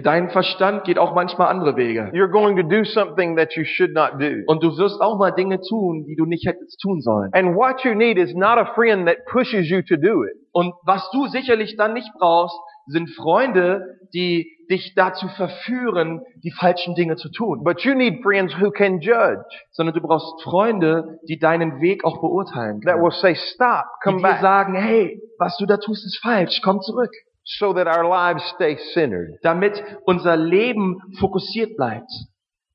Dein 0.00 0.30
Verstand 0.30 0.84
geht 0.84 0.98
auch 0.98 1.14
manchmal 1.14 1.48
andere 1.48 1.76
Wege. 1.76 2.10
You're 2.12 2.30
going 2.30 2.56
to 2.56 2.62
do 2.62 2.84
something 2.84 3.36
that 3.36 3.54
you 3.54 3.64
should 3.64 3.92
not 3.92 4.20
do. 4.20 4.42
Und 4.46 4.62
du 4.62 4.76
wirst 4.76 5.00
auch 5.00 5.18
mal 5.18 5.30
Dinge 5.30 5.60
tun, 5.60 6.04
die 6.06 6.16
du 6.16 6.24
nicht 6.24 6.46
hättest 6.46 6.80
tun 6.80 7.00
sollen. 7.00 7.30
And 7.32 7.54
what 7.54 7.82
you 7.84 7.94
need 7.94 8.18
is 8.18 8.34
not 8.34 8.58
a 8.58 8.66
friend 8.74 9.06
that 9.06 9.24
pushes 9.30 9.68
you 9.70 9.82
to 9.82 9.96
do 9.96 10.24
it. 10.24 10.34
Und 10.52 10.72
was 10.84 11.08
du 11.12 11.26
sicherlich 11.26 11.76
dann 11.76 11.94
nicht 11.94 12.10
brauchst, 12.18 12.56
sind 12.86 13.10
Freunde, 13.10 13.82
die 14.14 14.50
dich 14.70 14.94
dazu 14.96 15.28
verführen, 15.28 16.22
die 16.42 16.50
falschen 16.50 16.94
Dinge 16.94 17.16
zu 17.16 17.30
tun. 17.30 17.62
But 17.64 17.82
you 17.82 17.94
need 17.94 18.22
friends 18.22 18.54
who 18.58 18.70
can 18.70 19.00
judge, 19.00 19.42
Sondern 19.72 19.94
du 19.94 20.00
brauchst 20.00 20.42
Freunde, 20.42 21.18
die 21.28 21.38
deinen 21.38 21.80
Weg 21.80 22.04
auch 22.04 22.20
beurteilen 22.20 22.80
that 22.80 22.94
können. 22.94 23.04
will 23.04 23.12
say, 23.12 23.34
stop, 23.34 23.84
Die 23.84 24.04
come 24.04 24.16
dir 24.18 24.22
back, 24.22 24.40
sagen, 24.40 24.74
hey, 24.74 25.20
was 25.38 25.56
du 25.58 25.66
da 25.66 25.76
tust, 25.76 26.04
ist 26.04 26.18
falsch, 26.22 26.60
komm 26.62 26.80
zurück. 26.80 27.10
So 27.48 27.72
that 27.72 27.86
our 27.86 28.06
lives 28.06 28.42
stay 28.54 28.76
centered. 28.92 29.38
Damit 29.42 29.82
unser 30.04 30.36
Leben 30.36 31.00
fokussiert 31.18 31.76
bleibt. 31.76 32.10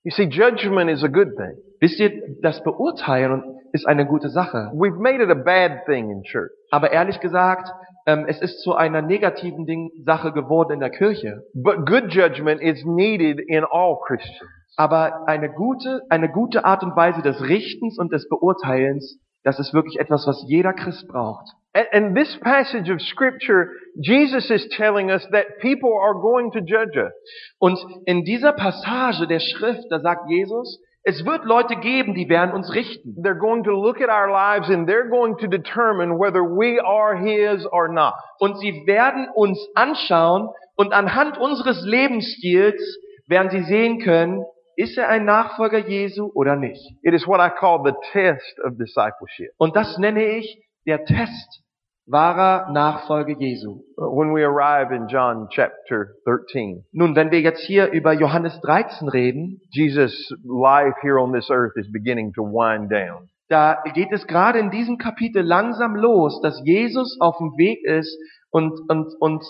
You 0.03 0.11
see, 0.11 0.27
judgment 0.27 0.89
is 0.89 1.03
a 1.03 1.07
good 1.07 1.37
thing. 1.37 1.57
Wisst 1.79 1.99
ihr, 1.99 2.11
das 2.41 2.63
Beurteilen 2.63 3.43
ist 3.71 3.87
eine 3.87 4.05
gute 4.05 4.29
Sache. 4.29 4.71
We've 4.73 4.99
made 4.99 5.21
it 5.21 5.29
a 5.29 5.35
bad 5.35 5.85
thing 5.85 6.09
in 6.09 6.23
church. 6.23 6.51
Aber 6.71 6.91
ehrlich 6.91 7.19
gesagt, 7.19 7.69
ähm, 8.05 8.25
es 8.27 8.41
ist 8.41 8.61
zu 8.61 8.75
einer 8.75 9.01
negativen 9.01 9.65
Ding 9.65 9.91
Sache 10.05 10.33
geworden 10.33 10.73
in 10.73 10.79
der 10.79 10.89
Kirche. 10.89 11.43
But 11.53 11.85
good 11.85 12.11
judgment 12.13 12.61
is 12.61 12.83
needed 12.83 13.39
in 13.39 13.63
all 13.63 13.97
Christians. 14.05 14.49
Aber 14.75 15.27
eine 15.27 15.51
gute, 15.51 16.01
eine 16.09 16.29
gute 16.29 16.65
Art 16.65 16.83
und 16.83 16.95
Weise 16.95 17.21
des 17.21 17.41
Richtens 17.41 17.97
und 17.99 18.11
des 18.11 18.27
Beurteilens, 18.27 19.19
das 19.43 19.59
ist 19.59 19.73
wirklich 19.73 19.99
etwas, 19.99 20.25
was 20.27 20.43
jeder 20.47 20.73
Christ 20.73 21.07
braucht. 21.07 21.45
And, 21.73 21.87
and 21.91 22.15
this 22.15 22.37
passage 22.39 22.91
of 22.91 23.01
scripture, 23.01 23.71
Jesus 23.99 24.49
is 24.51 24.67
telling 24.69 25.09
us 25.09 25.27
that 25.31 25.59
people 25.59 25.91
are 25.99 26.13
going 26.13 26.51
to 26.51 26.59
judge 26.59 26.95
us. 26.97 27.11
Und 27.59 27.79
in 28.05 28.23
dieser 28.23 28.53
Passage 28.53 29.27
der 29.27 29.39
Schrift, 29.39 29.85
da 29.89 29.99
sagt 29.99 30.29
Jesus, 30.29 30.79
es 31.05 31.25
wird 31.25 31.43
Leute 31.43 31.75
geben, 31.75 32.13
die 32.13 32.29
werden 32.29 32.53
uns 32.53 32.73
richten. 32.73 33.15
They're 33.21 33.37
going 33.37 33.63
to 33.63 33.71
look 33.71 33.99
at 33.99 34.09
our 34.09 34.29
lives 34.29 34.69
and 34.69 34.87
they're 34.87 35.09
going 35.09 35.37
to 35.39 35.47
determine 35.47 36.17
whether 36.17 36.43
we 36.43 36.79
are 36.79 37.17
His 37.17 37.65
or 37.65 37.89
not. 37.89 38.13
Und 38.39 38.57
sie 38.59 38.83
werden 38.85 39.27
uns 39.35 39.59
anschauen 39.75 40.49
und 40.77 40.93
anhand 40.93 41.37
unseres 41.37 41.83
Lebensstils 41.83 42.81
werden 43.27 43.49
sie 43.51 43.63
sehen 43.63 43.99
können, 43.99 44.45
ist 44.75 44.97
er 44.97 45.09
ein 45.09 45.25
Nachfolger 45.25 45.79
Jesu 45.79 46.31
oder 46.33 46.55
nicht. 46.55 46.81
It 47.01 47.13
is 47.13 47.27
what 47.27 47.39
I 47.39 47.49
call 47.49 47.83
the 47.83 47.93
test 48.11 48.59
of 48.65 48.77
discipleship. 48.77 49.51
Und 49.57 49.75
das 49.75 49.97
nenne 49.97 50.23
ich 50.23 50.61
der 50.85 51.05
Test 51.05 51.63
wahrer 52.05 52.71
Nachfolge 52.71 53.35
Jesu. 53.37 53.81
When 53.97 54.33
we 54.33 54.43
arrive 54.43 54.93
in 54.93 55.07
John 55.07 55.47
chapter 55.49 56.15
13, 56.25 56.85
Nun, 56.91 57.15
wenn 57.15 57.31
wir 57.31 57.41
jetzt 57.41 57.61
hier 57.61 57.91
über 57.91 58.13
Johannes 58.13 58.59
13 58.61 59.07
reden, 59.07 59.61
Jesus' 59.71 60.35
life 60.43 60.95
here 61.01 61.19
on 61.19 61.31
this 61.33 61.49
earth 61.49 61.75
is 61.77 61.89
beginning 61.91 62.33
to 62.33 62.43
wind 62.43 62.91
down. 62.91 63.29
da 63.49 63.83
geht 63.93 64.11
es 64.11 64.25
gerade 64.25 64.57
in 64.57 64.71
diesem 64.71 64.97
Kapitel 64.97 65.43
langsam 65.43 65.95
los, 65.95 66.41
dass 66.41 66.59
Jesus 66.65 67.17
auf 67.19 67.37
dem 67.37 67.51
Weg 67.57 67.83
ist 67.85 68.17
und, 68.49 68.73
und, 68.89 69.13
und 69.19 69.43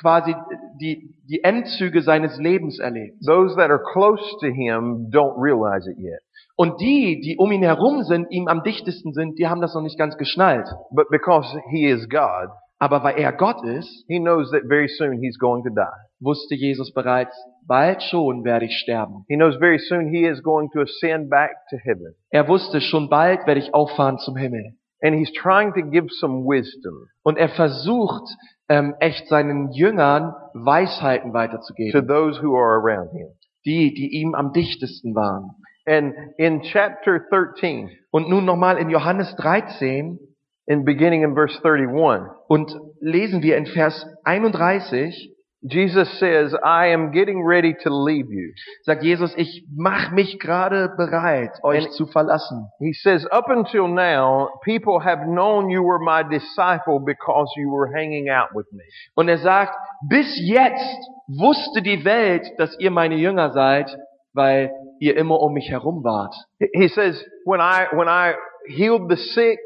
quasi 0.00 0.34
die, 0.80 1.14
die 1.28 1.44
Endzüge 1.44 2.02
seines 2.02 2.36
Lebens 2.38 2.78
erlebt. 2.78 3.16
Those 3.26 3.56
that 3.56 3.70
are 3.70 3.82
close 3.92 4.22
to 4.40 4.46
Him 4.46 5.10
don't 5.10 5.36
realize 5.36 5.88
it 5.90 5.98
yet. 5.98 6.20
Und 6.56 6.80
die, 6.80 7.20
die 7.20 7.36
um 7.38 7.52
ihn 7.52 7.62
herum 7.62 8.02
sind, 8.02 8.30
ihm 8.30 8.48
am 8.48 8.62
dichtesten 8.62 9.12
sind, 9.12 9.38
die 9.38 9.48
haben 9.48 9.60
das 9.60 9.74
noch 9.74 9.82
nicht 9.82 9.98
ganz 9.98 10.16
geschnallt. 10.18 10.68
But 10.90 11.08
because 11.10 11.58
He 11.70 11.86
is 11.86 12.08
God, 12.08 12.50
Aber 12.78 13.02
weil 13.02 13.18
er 13.18 13.32
Gott 13.32 13.62
ist, 13.64 14.04
He 14.08 14.18
knows 14.18 14.50
that 14.50 14.62
very 14.68 14.88
soon 14.88 15.18
He's 15.20 15.38
going 15.38 15.62
to 15.64 15.70
die. 15.70 16.00
wusste 16.18 16.54
Jesus 16.54 16.92
bereits, 16.92 17.34
bald 17.66 18.02
schon 18.02 18.44
werde 18.44 18.66
ich 18.66 18.76
sterben. 18.78 19.24
He 19.28 19.36
knows 19.36 19.56
very 19.56 19.78
soon 19.78 20.08
He 20.08 20.26
is 20.26 20.42
going 20.42 20.70
to 20.72 20.80
ascend 20.80 21.30
back 21.30 21.52
to 21.70 21.76
heaven. 21.76 22.14
Er 22.30 22.48
wusste, 22.48 22.80
schon 22.80 23.08
bald 23.08 23.46
werde 23.46 23.60
ich 23.60 23.72
auffahren 23.74 24.18
zum 24.18 24.36
Himmel. 24.36 24.74
And 25.02 25.14
He's 25.14 25.32
trying 25.32 25.72
to 25.74 25.82
give 25.90 26.08
some 26.10 26.44
wisdom 26.44 27.06
Und 27.22 27.38
er 27.38 27.48
versucht, 27.48 28.28
ähm, 28.70 28.94
echt 29.00 29.26
seinen 29.28 29.72
Jüngern 29.72 30.32
Weisheiten 30.54 31.32
to 31.32 31.34
weiterzugeben. 31.34 32.06
those 32.06 32.40
who 32.40 32.56
are 32.56 32.80
around 32.80 33.10
Him. 33.10 33.26
Die, 33.66 33.92
die 33.92 34.08
ihm 34.20 34.34
am 34.34 34.52
dichtesten 34.52 35.14
waren. 35.14 35.50
And 35.86 36.14
in 36.38 36.62
chapter 36.62 37.20
13, 37.30 37.90
Und 38.10 38.30
nun 38.30 38.44
nochmal 38.44 38.78
in 38.78 38.88
Johannes 38.88 39.34
13 39.36 40.18
in 40.66 40.84
beginning 40.84 41.24
in 41.24 41.34
verse 41.34 41.58
31, 41.64 42.30
und 42.46 42.72
lesen 43.00 43.42
wir 43.42 43.56
in 43.56 43.66
Vers 43.66 44.06
31, 44.24 45.29
Jesus 45.62 46.08
says, 46.18 46.54
I 46.64 46.86
am 46.86 47.10
getting 47.12 47.44
ready 47.44 47.74
to 47.82 47.90
leave 47.94 48.30
you. 48.30 48.52
sagt 48.84 49.02
Jesus, 49.02 49.34
ich 49.36 49.64
mach 49.76 50.10
mich 50.10 50.38
gerade 50.38 50.88
bereit, 50.96 51.50
euch 51.62 51.84
And- 51.84 51.92
zu 51.94 52.06
verlassen. 52.06 52.70
He 52.78 52.94
says, 52.94 53.26
up 53.30 53.50
until 53.50 53.86
now, 53.86 54.48
people 54.64 55.00
have 55.00 55.26
known 55.26 55.68
you 55.68 55.82
were 55.82 55.98
my 55.98 56.22
disciple 56.22 56.98
because 56.98 57.50
you 57.56 57.68
were 57.70 57.92
hanging 57.92 58.30
out 58.30 58.54
with 58.54 58.66
me. 58.72 58.84
Und 59.14 59.28
er 59.28 59.38
sagt, 59.38 59.76
bis 60.08 60.38
jetzt 60.42 60.98
wusste 61.28 61.82
die 61.82 62.04
Welt, 62.06 62.46
dass 62.58 62.78
ihr 62.78 62.90
meine 62.90 63.16
Jünger 63.16 63.50
seid, 63.52 63.94
weil 64.32 64.70
ihr 64.98 65.16
immer 65.16 65.40
um 65.40 65.52
mich 65.52 65.68
herum 65.70 66.02
wart. 66.04 66.34
He 66.72 66.88
says, 66.88 67.22
when 67.44 67.60
I, 67.60 67.86
when 67.92 68.08
I 68.08 68.34
healed 68.66 69.10
the 69.10 69.16
sick, 69.16 69.58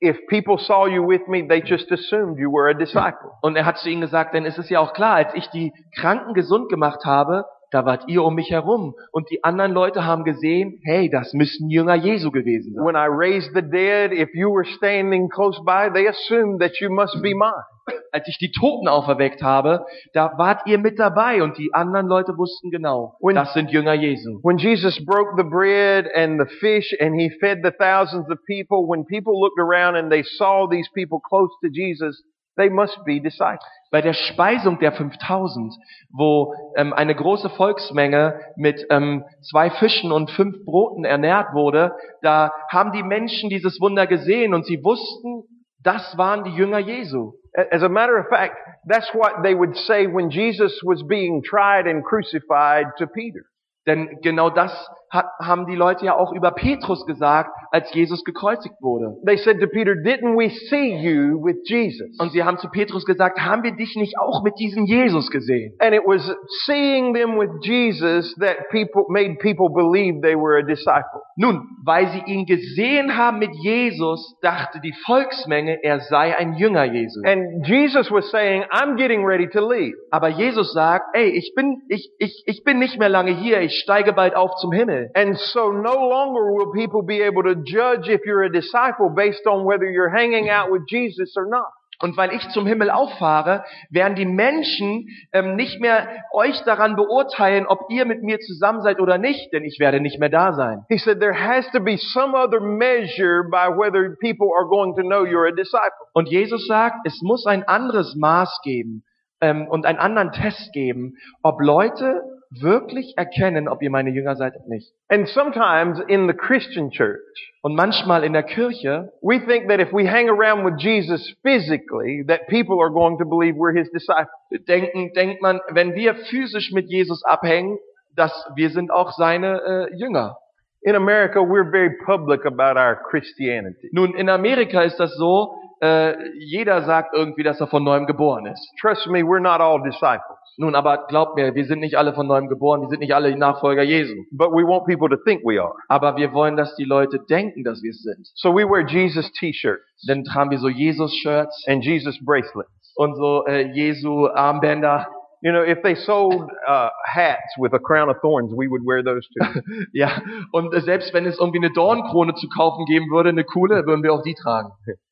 if 0.00 0.16
people 0.28 0.58
saw 0.58 0.86
you 0.86 1.02
with 1.02 1.28
me, 1.28 1.46
they 1.46 1.60
just 1.60 1.90
assumed 1.90 2.38
you 2.38 2.50
were 2.50 2.68
a 2.68 2.74
disciple. 2.74 3.32
Und 3.42 3.56
er 3.56 3.66
hat 3.66 3.78
zu 3.78 3.90
ihnen 3.90 4.00
gesagt, 4.00 4.34
denn 4.34 4.46
es 4.46 4.58
ja 4.70 4.80
auch 4.80 4.94
klar, 4.94 5.14
als 5.14 5.34
ich 5.34 5.46
die 5.50 5.72
Kranken 5.94 6.32
gesund 6.32 6.70
gemacht 6.70 7.04
habe, 7.04 7.44
da 7.70 7.84
wart 7.84 8.04
ihr 8.08 8.22
um 8.22 8.34
mich 8.34 8.50
herum. 8.50 8.94
Und 9.12 9.30
die 9.30 9.44
anderen 9.44 9.72
Leute 9.72 10.04
haben 10.04 10.24
gesehen, 10.24 10.80
hey, 10.84 11.08
das 11.10 11.32
müssen 11.32 11.68
Jünger 11.70 11.94
Jesu 11.94 12.30
gewesen 12.30 12.74
sein. 12.74 12.84
When 12.84 12.96
I 12.96 13.06
raised 13.08 13.52
the 13.54 13.62
dead, 13.62 14.12
if 14.12 14.34
you 14.34 14.50
were 14.52 14.64
standing 14.76 15.28
close 15.28 15.58
by, 15.64 15.90
they 15.92 16.08
assumed 16.08 16.60
that 16.60 16.72
you 16.80 16.90
must 16.90 17.20
be 17.22 17.34
mine. 17.34 17.64
Als 18.12 18.28
ich 18.28 18.38
die 18.38 18.52
Toten 18.52 18.86
auferweckt 18.86 19.42
habe, 19.42 19.84
da 20.12 20.32
wart 20.36 20.66
ihr 20.66 20.78
mit 20.78 20.98
dabei 21.00 21.42
und 21.42 21.58
die 21.58 21.70
anderen 21.72 22.06
Leute 22.06 22.36
wussten 22.38 22.70
genau, 22.70 23.14
When- 23.20 23.34
das 23.34 23.52
sind 23.54 23.70
Jünger 23.72 23.94
Jesu. 23.94 24.38
When 24.44 24.58
Jesus 24.58 25.04
broke 25.04 25.32
the 25.36 25.42
bread 25.48 26.06
and 26.14 26.40
the 26.40 26.46
fish 26.60 26.94
and 27.00 27.14
he 27.20 27.30
fed 27.40 27.60
the 27.64 27.72
thousands 27.72 28.28
of 28.30 28.38
people, 28.46 28.86
when 28.86 29.04
people 29.06 29.32
looked 29.40 29.58
around 29.58 29.96
and 29.96 30.10
they 30.10 30.22
saw 30.22 30.68
these 30.68 30.88
people 30.94 31.18
close 31.20 31.50
to 31.62 31.68
Jesus, 31.70 32.22
they 32.60 32.70
must 32.70 32.98
be 33.04 33.20
disciples. 33.20 33.64
Bei 33.90 34.00
der 34.00 34.12
Speisung 34.12 34.78
der 34.78 34.92
5000, 34.92 35.74
wo 36.10 36.54
ähm, 36.76 36.92
eine 36.92 37.14
große 37.14 37.50
Volksmenge 37.50 38.40
mit 38.56 38.86
ähm, 38.90 39.24
zwei 39.50 39.70
Fischen 39.70 40.12
und 40.12 40.30
fünf 40.30 40.64
Broten 40.64 41.04
ernährt 41.04 41.54
wurde, 41.54 41.96
da 42.22 42.52
haben 42.70 42.92
die 42.92 43.02
Menschen 43.02 43.50
dieses 43.50 43.80
Wunder 43.80 44.06
gesehen 44.06 44.54
und 44.54 44.64
sie 44.66 44.84
wussten, 44.84 45.42
das 45.82 46.16
waren 46.16 46.44
die 46.44 46.54
Jünger 46.54 46.78
Jesu. 46.78 47.32
As 47.72 47.82
a 47.82 47.88
matter 47.88 48.20
of 48.20 48.28
fact, 48.28 48.54
that's 48.88 49.12
what 49.12 49.42
they 49.42 49.56
would 49.56 49.76
say 49.76 50.06
when 50.06 50.30
Jesus 50.30 50.80
was 50.84 51.04
being 51.08 51.42
tried 51.42 51.86
and 51.88 52.04
crucified 52.04 52.86
to 52.98 53.06
Peter. 53.06 53.40
Denn 53.86 54.20
genau 54.22 54.50
das 54.50 54.88
haben 55.10 55.66
die 55.66 55.74
Leute 55.74 56.04
ja 56.04 56.16
auch 56.16 56.32
über 56.32 56.52
Petrus 56.52 57.04
gesagt, 57.06 57.50
als 57.70 57.92
Jesus 57.92 58.24
gekreuzigt 58.24 58.76
wurde. 58.80 59.16
They 59.26 59.36
said 59.36 59.60
to 59.60 59.66
Peter, 59.66 59.94
didn't 59.94 60.36
we 60.36 60.50
see 60.68 60.96
you 60.96 61.42
with 61.42 61.56
Jesus? 61.64 62.18
Und 62.18 62.32
sie 62.32 62.44
haben 62.44 62.58
zu 62.58 62.68
Petrus 62.68 63.04
gesagt, 63.04 63.40
haben 63.40 63.62
wir 63.62 63.72
dich 63.72 63.96
nicht 63.96 64.18
auch 64.18 64.42
mit 64.42 64.58
diesem 64.58 64.84
Jesus 64.86 65.30
gesehen? 65.30 65.74
And 65.80 65.94
it 65.94 66.02
was 66.04 66.22
seeing 66.64 67.14
them 67.14 67.38
with 67.38 67.50
Jesus 67.62 68.34
that 68.36 68.68
people 68.70 69.04
made 69.08 69.38
people 69.40 69.68
believe 69.68 70.20
they 70.22 70.36
were 70.36 70.58
a 70.58 70.62
disciple. 70.62 71.22
Nun, 71.36 71.68
weil 71.84 72.08
sie 72.08 72.22
ihn 72.26 72.46
gesehen 72.46 73.16
haben 73.16 73.38
mit 73.38 73.54
Jesus, 73.62 74.36
dachte 74.42 74.80
die 74.80 74.94
Volksmenge, 75.06 75.82
er 75.82 76.00
sei 76.00 76.36
ein 76.36 76.54
Jünger 76.54 76.84
Jesu. 76.84 77.20
And 77.24 77.66
Jesus 77.66 78.10
was 78.10 78.30
saying, 78.30 78.64
I'm 78.70 78.96
getting 78.96 79.24
ready 79.24 79.48
to 79.48 79.66
leave. 79.66 79.96
Aber 80.10 80.28
Jesus 80.28 80.72
sagt, 80.72 81.06
ey, 81.14 81.30
ich 81.30 81.54
bin, 81.54 81.82
ich, 81.88 82.10
ich, 82.18 82.42
ich 82.46 82.62
bin 82.64 82.78
nicht 82.78 82.98
mehr 82.98 83.08
lange 83.08 83.32
hier, 83.32 83.60
ich 83.60 83.74
steige 83.82 84.12
bald 84.12 84.36
auf 84.36 84.54
zum 84.56 84.72
Himmel. 84.72 84.99
And 85.14 85.38
so 85.38 85.70
no 85.70 85.94
longer 86.08 86.52
will 86.52 86.72
people 86.72 87.02
be 87.02 87.22
able 87.22 87.42
to 87.42 87.54
judge 87.64 88.08
if 88.08 88.20
you're 88.24 88.44
a 88.44 88.52
disciple 88.52 89.10
based 89.10 89.46
on 89.46 89.64
whether 89.64 89.90
you're 89.90 90.10
hanging 90.10 90.48
out 90.48 90.70
with 90.70 90.82
Jesus 90.88 91.34
or 91.36 91.46
not. 91.46 91.72
Und 92.02 92.16
weil 92.16 92.32
ich 92.32 92.48
zum 92.48 92.66
Himmel 92.66 92.90
auffahre, 92.90 93.62
werden 93.90 94.14
die 94.14 94.24
Menschen 94.24 95.08
ähm, 95.32 95.54
nicht 95.54 95.80
mehr 95.80 96.08
euch 96.32 96.62
daran 96.62 96.96
beurteilen, 96.96 97.66
ob 97.66 97.90
ihr 97.90 98.06
mit 98.06 98.22
mir 98.22 98.40
zusammen 98.40 98.80
seid 98.80 99.00
oder 99.00 99.18
nicht, 99.18 99.52
denn 99.52 99.64
ich 99.64 99.78
werde 99.78 100.00
nicht 100.00 100.18
mehr 100.18 100.30
da 100.30 100.54
sein. 100.54 100.86
He 100.88 100.96
said 100.96 101.20
there 101.20 101.34
has 101.34 101.70
to 101.72 101.80
be 101.80 101.98
some 101.98 102.34
other 102.34 102.60
measure 102.60 103.44
by 103.50 103.68
whether 103.68 104.16
people 104.18 104.48
are 104.56 104.66
going 104.66 104.94
to 104.96 105.02
know 105.02 105.24
you're 105.26 105.46
a 105.46 105.54
disciple. 105.54 106.06
Und 106.14 106.30
Jesus 106.30 106.66
sagt, 106.66 106.96
es 107.04 107.20
muss 107.20 107.44
ein 107.44 107.64
anderes 107.64 108.16
Maß 108.16 108.60
geben 108.62 109.04
ähm, 109.42 109.68
und 109.68 109.84
einen 109.84 109.98
anderen 109.98 110.32
Test 110.32 110.72
geben, 110.72 111.16
ob 111.42 111.60
Leute 111.60 112.22
wirklich 112.50 113.14
erkennen, 113.16 113.68
ob 113.68 113.82
ihr 113.82 113.90
meine 113.90 114.10
Jünger 114.10 114.36
seid 114.36 114.56
oder 114.56 114.66
nicht. 114.68 114.92
And 115.08 115.28
sometimes 115.28 116.00
in 116.08 116.26
the 116.26 116.34
Christian 116.34 116.90
church, 116.90 117.20
Und 117.62 117.74
manchmal 117.74 118.24
in 118.24 118.32
der 118.32 118.42
Kirche 118.42 119.12
we 119.22 119.38
think 119.38 119.68
that 119.68 119.80
if 119.80 119.92
we 119.92 120.10
hang 120.10 120.28
around 120.28 120.64
with 120.64 120.78
Jesus 120.78 121.34
physically, 121.42 122.24
that 122.26 122.48
people 122.48 122.80
are 122.80 122.90
going 122.90 123.18
to 123.18 123.24
believe 123.24 123.56
we're 123.56 123.76
his 123.76 123.90
disciples. 123.90 124.34
denken, 124.66 125.12
denkt 125.14 125.42
man, 125.42 125.60
wenn 125.70 125.94
wir 125.94 126.14
physisch 126.14 126.72
mit 126.72 126.88
Jesus 126.88 127.22
abhängen, 127.24 127.78
dass 128.16 128.32
wir 128.56 128.70
sind 128.70 128.90
auch 128.90 129.12
seine 129.12 129.88
äh, 129.92 129.96
Jünger. 129.96 130.36
In 130.82 130.96
America, 130.96 131.40
we're 131.40 131.70
very 131.70 131.90
public 132.06 132.46
about 132.46 132.78
our 132.78 132.96
Christianity. 133.10 133.90
Nun, 133.92 134.14
in 134.14 134.28
Amerika 134.28 134.80
ist 134.82 134.98
das 134.98 135.14
so, 135.16 135.54
äh, 135.80 136.14
jeder 136.38 136.82
sagt 136.82 137.14
irgendwie, 137.14 137.42
dass 137.42 137.60
er 137.60 137.66
von 137.66 137.82
neuem 137.84 138.06
geboren 138.06 138.46
ist. 138.46 138.66
Trust 138.80 139.06
me, 139.08 139.20
we're 139.20 139.40
not 139.40 139.60
all 139.60 139.82
disciples. 139.82 140.38
Nun, 140.56 140.74
aber 140.74 141.06
glaubt 141.06 141.36
mir, 141.36 141.54
wir 141.54 141.64
sind 141.64 141.80
nicht 141.80 141.96
alle 141.96 142.12
von 142.12 142.26
neuem 142.26 142.48
geboren, 142.48 142.82
wir 142.82 142.88
sind 142.88 143.00
nicht 143.00 143.14
alle 143.14 143.30
die 143.32 143.38
Nachfolger 143.38 143.82
Jesu. 143.82 144.14
But 144.30 144.50
we 144.50 144.62
want 144.66 144.84
people 144.86 145.08
to 145.08 145.16
think 145.24 145.42
we 145.44 145.58
are. 145.62 145.72
Aber 145.88 146.16
wir 146.16 146.32
wollen, 146.34 146.56
dass 146.56 146.74
die 146.76 146.84
Leute 146.84 147.18
denken, 147.30 147.64
dass 147.64 147.82
wir 147.82 147.90
es 147.90 148.02
sind. 148.02 148.26
So 148.34 148.54
we 148.54 148.68
wear 148.68 148.86
Jesus 148.86 149.30
t-shirts 149.32 149.82
Dann 150.06 150.24
tragen 150.24 150.50
wir 150.50 150.58
so 150.58 150.68
Jesus-Shirts 150.68 151.64
and 151.66 151.82
Jesus 151.84 152.18
bracelets. 152.24 152.70
und 152.96 153.16
so 153.16 153.46
äh, 153.46 153.62
Jesu-Armbänder. 153.72 155.06
You 155.42 155.52
know, 155.52 155.62
if 155.62 155.80
they 155.82 155.94
sold 155.94 156.50
uh, 156.68 156.90
hats 157.06 157.56
with 157.56 157.72
a 157.72 157.78
crown 157.78 158.10
of 158.10 158.16
thorns, 158.20 158.52
we 158.54 158.68
would 158.68 158.82
wear 158.84 159.02
those 159.02 159.26
too. 159.32 159.60
Ja, 159.94 160.20
und 160.52 160.74
selbst 160.82 161.14
wenn 161.14 161.24
es 161.24 161.38
irgendwie 161.38 161.60
eine 161.64 161.72
Dornkrone 161.72 162.34
zu 162.34 162.46
kaufen 162.48 162.84
geben 162.84 163.06
würde, 163.10 163.30
eine 163.30 163.44
coole, 163.44 163.86
würden 163.86 164.02
wir 164.02 164.12
auch 164.12 164.22
die 164.22 164.34
tragen. 164.34 164.68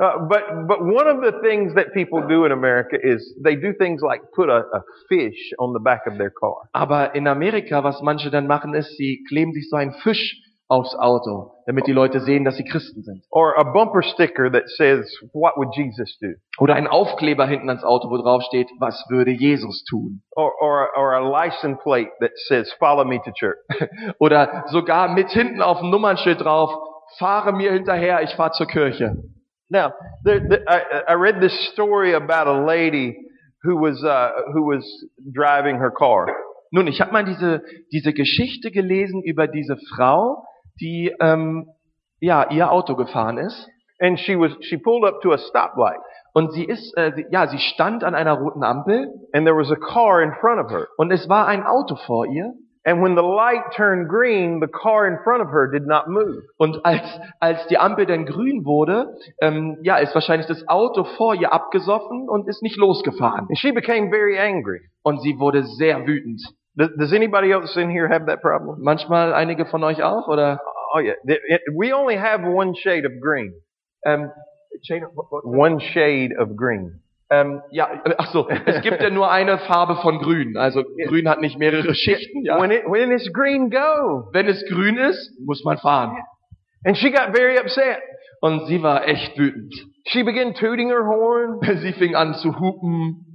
Uh, 0.00 0.18
but 0.28 0.66
but 0.66 0.80
one 0.82 1.06
of 1.06 1.20
the 1.20 1.32
things 1.42 1.74
that 1.74 1.92
people 1.92 2.26
do 2.26 2.46
in 2.46 2.52
America 2.52 2.96
is 3.02 3.34
they 3.44 3.54
do 3.54 3.74
things 3.78 4.00
like 4.00 4.22
put 4.34 4.48
a, 4.48 4.64
a 4.72 4.82
fish 5.10 5.52
on 5.58 5.74
the 5.74 5.80
back 5.80 6.06
of 6.06 6.16
their 6.16 6.30
car. 6.30 6.56
Aber 6.72 7.14
in 7.14 7.26
Amerika, 7.26 7.84
was 7.84 8.00
manche 8.00 8.30
dann 8.30 8.46
machen, 8.46 8.74
ist, 8.74 8.96
sie 8.96 9.22
kleben 9.28 9.52
sich 9.52 9.68
so 9.68 9.76
einen 9.76 9.92
Fisch 9.92 10.40
aufs 10.70 10.94
Auto, 10.94 11.50
damit 11.66 11.86
die 11.88 11.92
Leute 11.92 12.20
sehen, 12.20 12.44
dass 12.44 12.56
sie 12.56 12.64
Christen 12.64 13.02
sind. 13.02 13.24
Or 13.30 13.58
a 13.58 13.64
bumper 13.64 14.02
sticker 14.02 14.50
that 14.52 14.68
says, 14.68 15.04
what 15.32 15.56
would 15.56 15.74
Jesus 15.74 16.16
do? 16.20 16.28
Oder 16.58 16.76
ein 16.76 16.86
Aufkleber 16.86 17.44
hinten 17.46 17.68
ans 17.68 17.82
Auto, 17.82 18.08
wo 18.08 18.16
drauf 18.16 18.42
steht, 18.44 18.68
was 18.78 19.04
würde 19.10 19.32
Jesus 19.32 19.84
tun? 19.84 20.22
Or, 20.36 20.52
or, 20.62 20.88
or 20.96 21.12
a 21.14 21.28
license 21.28 21.78
plate 21.82 22.10
that 22.20 22.30
says, 22.46 22.72
follow 22.78 23.04
me 23.04 23.20
to 23.24 23.32
church. 23.32 23.58
Oder 24.18 24.64
sogar 24.68 25.08
mit 25.12 25.30
hinten 25.30 25.60
auf 25.60 25.80
dem 25.80 25.90
Nummernschild 25.90 26.40
drauf, 26.40 26.72
fahre 27.18 27.52
mir 27.52 27.72
hinterher, 27.72 28.22
ich 28.22 28.34
fahre 28.36 28.52
zur 28.52 28.66
Kirche. 28.66 29.16
Now, 29.70 29.92
the, 30.24 30.40
the, 30.48 30.58
I, 30.68 31.12
I 31.12 31.14
read 31.14 31.40
this 31.40 31.70
story 31.72 32.12
about 32.12 32.48
a 32.48 32.64
lady 32.64 33.16
who 33.62 33.76
was, 33.76 34.02
uh, 34.02 34.30
who 34.52 34.62
was 34.64 34.84
driving 35.32 35.76
her 35.76 35.90
car. 35.90 36.26
Nun, 36.72 36.86
ich 36.88 37.00
habe 37.00 37.12
mal 37.12 37.24
diese, 37.24 37.62
diese 37.92 38.12
Geschichte 38.12 38.70
gelesen 38.70 39.22
über 39.22 39.46
diese 39.46 39.76
Frau, 39.94 40.44
die 40.80 41.14
ähm, 41.20 41.68
ja 42.20 42.50
ihr 42.50 42.70
Auto 42.70 42.96
gefahren 42.96 43.38
ist. 43.38 43.68
And 44.00 44.18
she 44.18 44.34
was, 44.36 44.52
she 44.62 44.76
pulled 44.76 45.04
up 45.04 45.20
to 45.22 45.32
a 45.32 45.38
stoplight. 45.38 46.00
Und 46.32 46.52
sie 46.52 46.64
ist, 46.64 46.96
äh, 46.96 47.12
sie, 47.14 47.26
ja, 47.30 47.48
sie 47.48 47.58
stand 47.58 48.02
an 48.04 48.14
einer 48.14 48.34
roten 48.34 48.62
Ampel 48.62 49.08
And 49.32 49.46
there 49.46 49.56
was 49.56 49.70
a 49.70 49.76
car 49.76 50.22
in 50.22 50.32
front 50.40 50.60
of 50.60 50.70
her. 50.70 50.86
und 50.96 51.10
es 51.12 51.28
war 51.28 51.46
ein 51.46 51.64
Auto 51.64 51.96
vor 51.96 52.26
ihr. 52.26 52.54
And 52.84 53.02
when 53.02 53.14
the 53.14 53.22
light 53.22 53.72
turned 53.76 54.08
green, 54.08 54.60
the 54.60 54.66
car 54.66 55.06
in 55.06 55.18
front 55.22 55.42
of 55.42 55.50
her 55.50 55.70
did 55.70 55.86
not 55.86 56.08
move. 56.08 56.42
Und 56.56 56.84
als, 56.84 57.02
als 57.38 57.66
die 57.66 57.76
Ampel 57.76 58.06
dann 58.06 58.24
grün 58.24 58.64
wurde, 58.64 59.14
ähm, 59.42 59.76
ja, 59.82 59.98
ist 59.98 60.14
wahrscheinlich 60.14 60.46
das 60.46 60.66
Auto 60.66 61.04
vor 61.04 61.34
ihr 61.34 61.52
abgesoffen 61.52 62.28
und 62.28 62.48
ist 62.48 62.62
nicht 62.62 62.78
losgefahren. 62.78 63.46
And 63.48 63.58
she 63.58 63.72
became 63.72 64.08
very 64.08 64.38
angry. 64.38 64.80
Und 65.02 65.20
sie 65.20 65.38
wurde 65.38 65.64
sehr 65.64 66.06
wütend. 66.06 66.40
Does, 66.74 66.90
does 66.96 67.12
anybody 67.12 67.50
else 67.52 67.78
in 67.78 67.90
here 67.90 68.08
have 68.08 68.26
that 68.26 68.40
problem? 68.40 68.76
Manchmal 68.80 69.34
einige 69.34 69.66
von 69.66 69.84
euch 69.84 70.02
auch, 70.02 70.26
oder? 70.28 70.60
Oh 70.94 71.00
yeah. 71.00 71.16
We 71.76 71.94
only 71.94 72.16
have 72.16 72.42
one 72.44 72.74
shade 72.74 73.04
of 73.04 73.12
green. 73.20 73.52
Ähm, 74.06 74.30
One 75.44 75.80
shade 75.80 76.32
of 76.38 76.56
green. 76.56 77.00
Ähm, 77.30 77.62
ja, 77.70 77.88
ach 78.18 78.30
so, 78.32 78.48
es 78.66 78.82
gibt 78.82 79.00
ja 79.00 79.10
nur 79.10 79.30
eine 79.30 79.58
Farbe 79.58 79.96
von 79.96 80.18
Grün. 80.18 80.56
Also 80.56 80.82
Grün 81.06 81.28
hat 81.28 81.40
nicht 81.40 81.58
mehrere 81.58 81.94
Schichten. 81.94 82.44
Ja. 82.44 82.60
When 82.60 82.70
it, 82.70 82.84
when 82.86 83.12
it's 83.12 83.32
green, 83.32 83.70
go. 83.70 84.28
Wenn 84.32 84.48
es 84.48 84.64
grün 84.68 84.96
ist, 84.96 85.32
muss 85.46 85.62
man 85.64 85.78
fahren. 85.78 86.16
And 86.84 86.96
she 86.96 87.10
got 87.10 87.34
very 87.34 87.58
upset. 87.58 87.98
Und 88.40 88.66
sie 88.66 88.82
war 88.82 89.06
echt 89.06 89.38
wütend. 89.38 89.72
She 90.08 90.22
began 90.24 90.54
tooting 90.54 90.88
her 90.88 91.06
horn. 91.06 91.60
Sie 91.82 91.92
fing 91.92 92.14
an 92.16 92.34
zu 92.34 92.58
hupen 92.58 93.26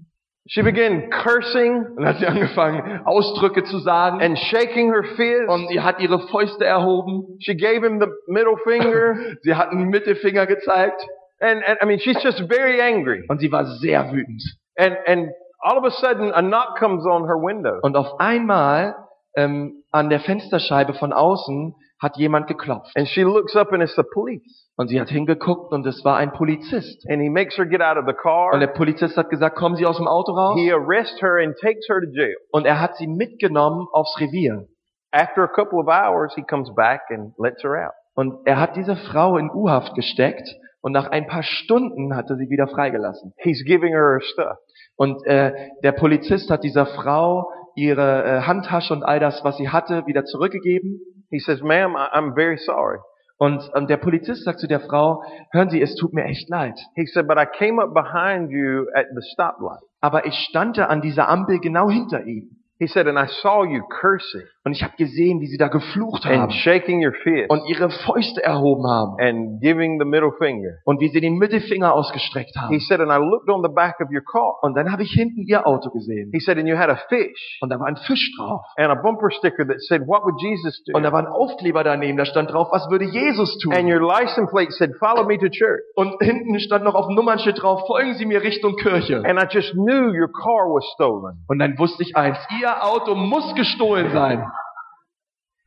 She 0.47 0.61
began 0.61 1.09
cursing 1.09 1.87
und 1.97 2.05
hat 2.05 2.19
sie 2.19 2.27
angefangen, 2.27 3.01
Ausdrücke 3.05 3.63
zu 3.63 3.79
sagen. 3.79 4.21
and 4.21 4.37
shaking 4.37 4.91
her 4.93 5.03
fist. 5.15 5.49
Und 5.49 5.69
sie 5.69 5.81
hat 5.81 5.99
ihre 5.99 6.19
Fäuste 6.27 6.65
erhoben. 6.65 7.39
She 7.39 7.55
gave 7.55 7.83
him 7.83 7.99
the 7.99 8.07
middle 8.27 8.55
finger. 8.63 9.15
Sie 9.41 9.55
hat 9.55 9.69
einen 9.69 9.89
Mittelfinger 9.89 10.45
gezeigt. 10.45 11.01
And, 11.39 11.63
and 11.65 11.77
I 11.81 11.85
mean, 11.85 11.99
she's 11.99 12.21
just 12.23 12.39
very 12.49 12.81
angry. 12.81 13.25
Und 13.27 13.39
sie 13.39 13.51
war 13.51 13.65
sehr 13.65 14.11
wütend. 14.11 14.41
And, 14.77 14.95
and 15.05 15.29
all 15.61 15.77
of 15.77 15.83
a 15.83 15.91
sudden, 15.91 16.31
a 16.33 16.41
knock 16.41 16.77
comes 16.79 17.05
on 17.05 17.25
her 17.25 17.37
window. 17.37 17.79
Und 17.81 17.97
auf 17.97 18.19
einmal 18.19 18.95
ähm, 19.35 19.83
an 19.91 20.09
der 20.09 20.19
Fensterscheibe 20.21 20.93
von 20.93 21.11
außen 21.13 21.75
hat 22.01 22.17
jemand 22.17 22.47
geklopft. 22.47 22.95
And 22.95 23.07
she 23.07 23.23
looks 23.23 23.55
up 23.55 23.71
and 23.71 23.81
it's 23.81 23.95
the 23.95 24.03
police. 24.13 24.69
Und 24.77 24.89
sie 24.89 24.99
hat 24.99 25.09
hingeguckt 25.09 25.71
und 25.71 25.85
es 25.85 26.03
war 26.03 26.17
ein 26.17 26.33
Polizist. 26.33 27.05
And 27.09 27.21
he 27.21 27.29
makes 27.29 27.57
her 27.57 27.65
get 27.65 27.81
out 27.81 27.97
of 27.97 28.05
the 28.05 28.13
Und 28.13 28.59
der 28.59 28.67
car. 28.67 28.73
Polizist 28.75 29.17
hat 29.17 29.29
gesagt, 29.29 29.55
kommen 29.55 29.75
Sie 29.75 29.85
aus 29.85 29.97
dem 29.97 30.07
Auto 30.07 30.33
raus. 30.33 30.57
He 30.57 30.71
arrests 30.71 31.21
her 31.21 31.37
and 31.41 31.55
takes 31.61 31.87
her 31.89 32.01
to 32.01 32.07
jail. 32.11 32.35
Und 32.51 32.65
er 32.65 32.81
hat 32.81 32.95
sie 32.97 33.07
mitgenommen 33.07 33.87
aufs 33.91 34.19
Revier. 34.19 34.67
After 35.11 35.43
a 35.43 35.47
couple 35.47 35.79
of 35.79 35.87
hours, 35.87 36.33
he 36.35 36.43
comes 36.43 36.73
back 36.75 37.01
and 37.09 37.33
lets 37.37 37.63
her 37.63 37.87
out. 37.87 37.93
Und 38.15 38.45
er 38.45 38.59
hat 38.59 38.75
diese 38.75 38.95
Frau 38.95 39.37
in 39.37 39.49
U-Haft 39.49 39.95
gesteckt. 39.95 40.47
Und 40.85 40.91
nach 40.91 41.09
ein 41.09 41.25
paar 41.25 41.41
Stunden 41.41 42.15
hat 42.15 42.29
er 42.29 42.35
sie 42.35 42.47
wieder 42.51 42.67
freigelassen. 42.67 43.33
He's 43.37 43.63
giving 43.65 43.91
her 43.91 44.19
stuff. 44.21 44.59
Und 44.95 45.25
äh, 45.25 45.51
der 45.81 45.93
Polizist 45.93 46.51
hat 46.51 46.63
dieser 46.63 46.85
Frau 46.85 47.49
ihre 47.75 48.23
äh, 48.23 48.41
Handtasche 48.41 48.93
und 48.93 49.01
all 49.01 49.19
das, 49.19 49.43
was 49.43 49.57
sie 49.57 49.69
hatte, 49.69 50.05
wieder 50.05 50.25
zurückgegeben. 50.25 50.99
He 51.31 51.39
says, 51.39 51.59
ma'am, 51.63 51.95
I'm 51.95 52.35
very 52.35 52.57
sorry. 52.57 52.99
Und, 53.39 53.67
und 53.73 53.89
der 53.89 53.97
Polizist 53.97 54.43
sagt 54.43 54.59
zu 54.59 54.67
der 54.67 54.79
Frau, 54.79 55.23
hören 55.51 55.71
Sie, 55.71 55.81
es 55.81 55.95
tut 55.95 56.13
mir 56.13 56.25
echt 56.25 56.47
leid. 56.49 56.79
He 56.93 57.07
said, 57.07 57.27
but 57.27 57.39
I 57.39 57.47
came 57.47 57.81
up 57.81 57.95
behind 57.95 58.51
you 58.51 58.85
at 58.93 59.07
the 59.15 59.27
stoplight. 59.33 59.81
Aber 60.01 60.27
ich 60.27 60.35
stand 60.35 60.77
da 60.77 60.85
an 60.85 61.01
dieser 61.01 61.29
Ampel 61.29 61.61
genau 61.61 61.89
hinter 61.89 62.25
ihm. 62.25 62.61
He 62.77 62.85
said, 62.85 63.07
and 63.07 63.17
I 63.17 63.25
saw 63.41 63.65
you 63.65 63.81
cursing 63.89 64.45
Und 64.65 64.71
ich 64.73 64.81
habe 64.83 64.93
gesehen, 64.97 65.41
wie 65.41 65.45
sie 65.45 65.57
da 65.57 65.67
geflucht 65.67 66.25
and 66.25 66.37
haben 66.41 66.51
shaking 66.51 67.05
your 67.05 67.13
fist 67.23 67.51
und 67.51 67.65
ihre 67.69 67.91
Fäuste 67.91 68.41
erhoben 68.43 68.87
haben 68.87 69.15
and 69.19 69.61
giving 69.61 69.99
the 69.99 70.05
middle 70.05 70.31
finger. 70.39 70.79
und 70.85 70.99
wie 70.99 71.07
sie 71.09 71.21
den 71.21 71.37
Mittelfinger 71.37 71.93
ausgestreckt 71.93 72.51
He 72.55 72.59
haben. 72.59 72.79
said, 72.79 72.99
and 72.99 73.11
I 73.11 73.17
looked 73.17 73.47
on 73.47 73.61
the 73.61 73.69
back 73.69 73.99
of 74.01 74.09
your 74.11 74.23
car. 74.23 74.55
Und 74.63 74.75
dann 74.75 74.91
habe 74.91 75.03
ich 75.03 75.11
hinten 75.11 75.41
ihr 75.45 75.67
Auto 75.67 75.91
gesehen. 75.91 76.31
He 76.33 76.39
said, 76.39 76.57
and 76.57 76.67
you 76.67 76.75
had 76.77 76.89
a 76.89 76.95
fish 77.09 77.59
Und 77.61 77.69
da 77.69 77.79
war 77.79 77.85
ein 77.85 77.95
Fisch 77.95 78.31
drauf. 78.37 78.61
and 78.77 78.89
a 78.91 78.95
bumper 78.95 79.29
sticker 79.29 79.65
that 79.67 79.79
said, 79.81 80.01
what 80.07 80.23
would 80.23 80.41
Jesus 80.41 80.83
do? 80.83 80.97
Und 80.97 81.03
da 81.03 81.11
war 81.11 81.19
ein 81.19 81.27
Aufkleber 81.27 81.83
daneben, 81.83 82.17
da 82.17 82.25
stand 82.25 82.51
drauf, 82.51 82.69
was 82.71 82.89
würde 82.89 83.05
Jesus 83.05 83.53
And 83.69 83.75
tun? 83.83 83.85
your 83.93 84.01
license 84.01 84.49
plate 84.51 84.71
said, 84.71 84.89
follow 84.99 85.25
me 85.27 85.37
to 85.37 85.47
church. 85.49 85.81
Und 85.95 86.15
hinten 86.21 86.59
stand 86.59 86.83
noch 86.83 86.95
auf 86.95 87.05
dem 87.05 87.15
Nummernschild 87.15 87.61
drauf, 87.61 87.85
folgen 87.85 88.15
Sie 88.15 88.25
mir 88.25 88.41
Richtung 88.41 88.75
Kirche. 88.77 89.21
And 89.25 89.39
I 89.39 89.45
just 89.47 89.73
knew 89.73 90.09
your 90.11 90.31
car 90.31 90.65
was 90.73 90.85
stolen. 90.95 91.45
Und 91.47 91.59
dann 91.59 91.77
wusste 91.77 92.01
ich 92.01 92.15
eins, 92.17 92.39
Ihr 92.59 92.83
Auto 92.83 93.13
muss 93.13 93.53
gestohlen 93.53 94.11
sein. 94.11 94.43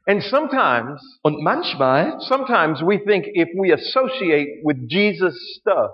And 0.09 0.23
sometimes, 0.23 1.03
Und 1.23 1.43
manchmal, 1.43 2.19
sometimes 2.21 2.81
we 2.81 2.99
think 2.99 3.27
if 3.35 3.51
we 3.55 3.73
associate 3.73 4.65
with 4.65 4.79
Jesus 4.89 5.37
stuff, 5.61 5.91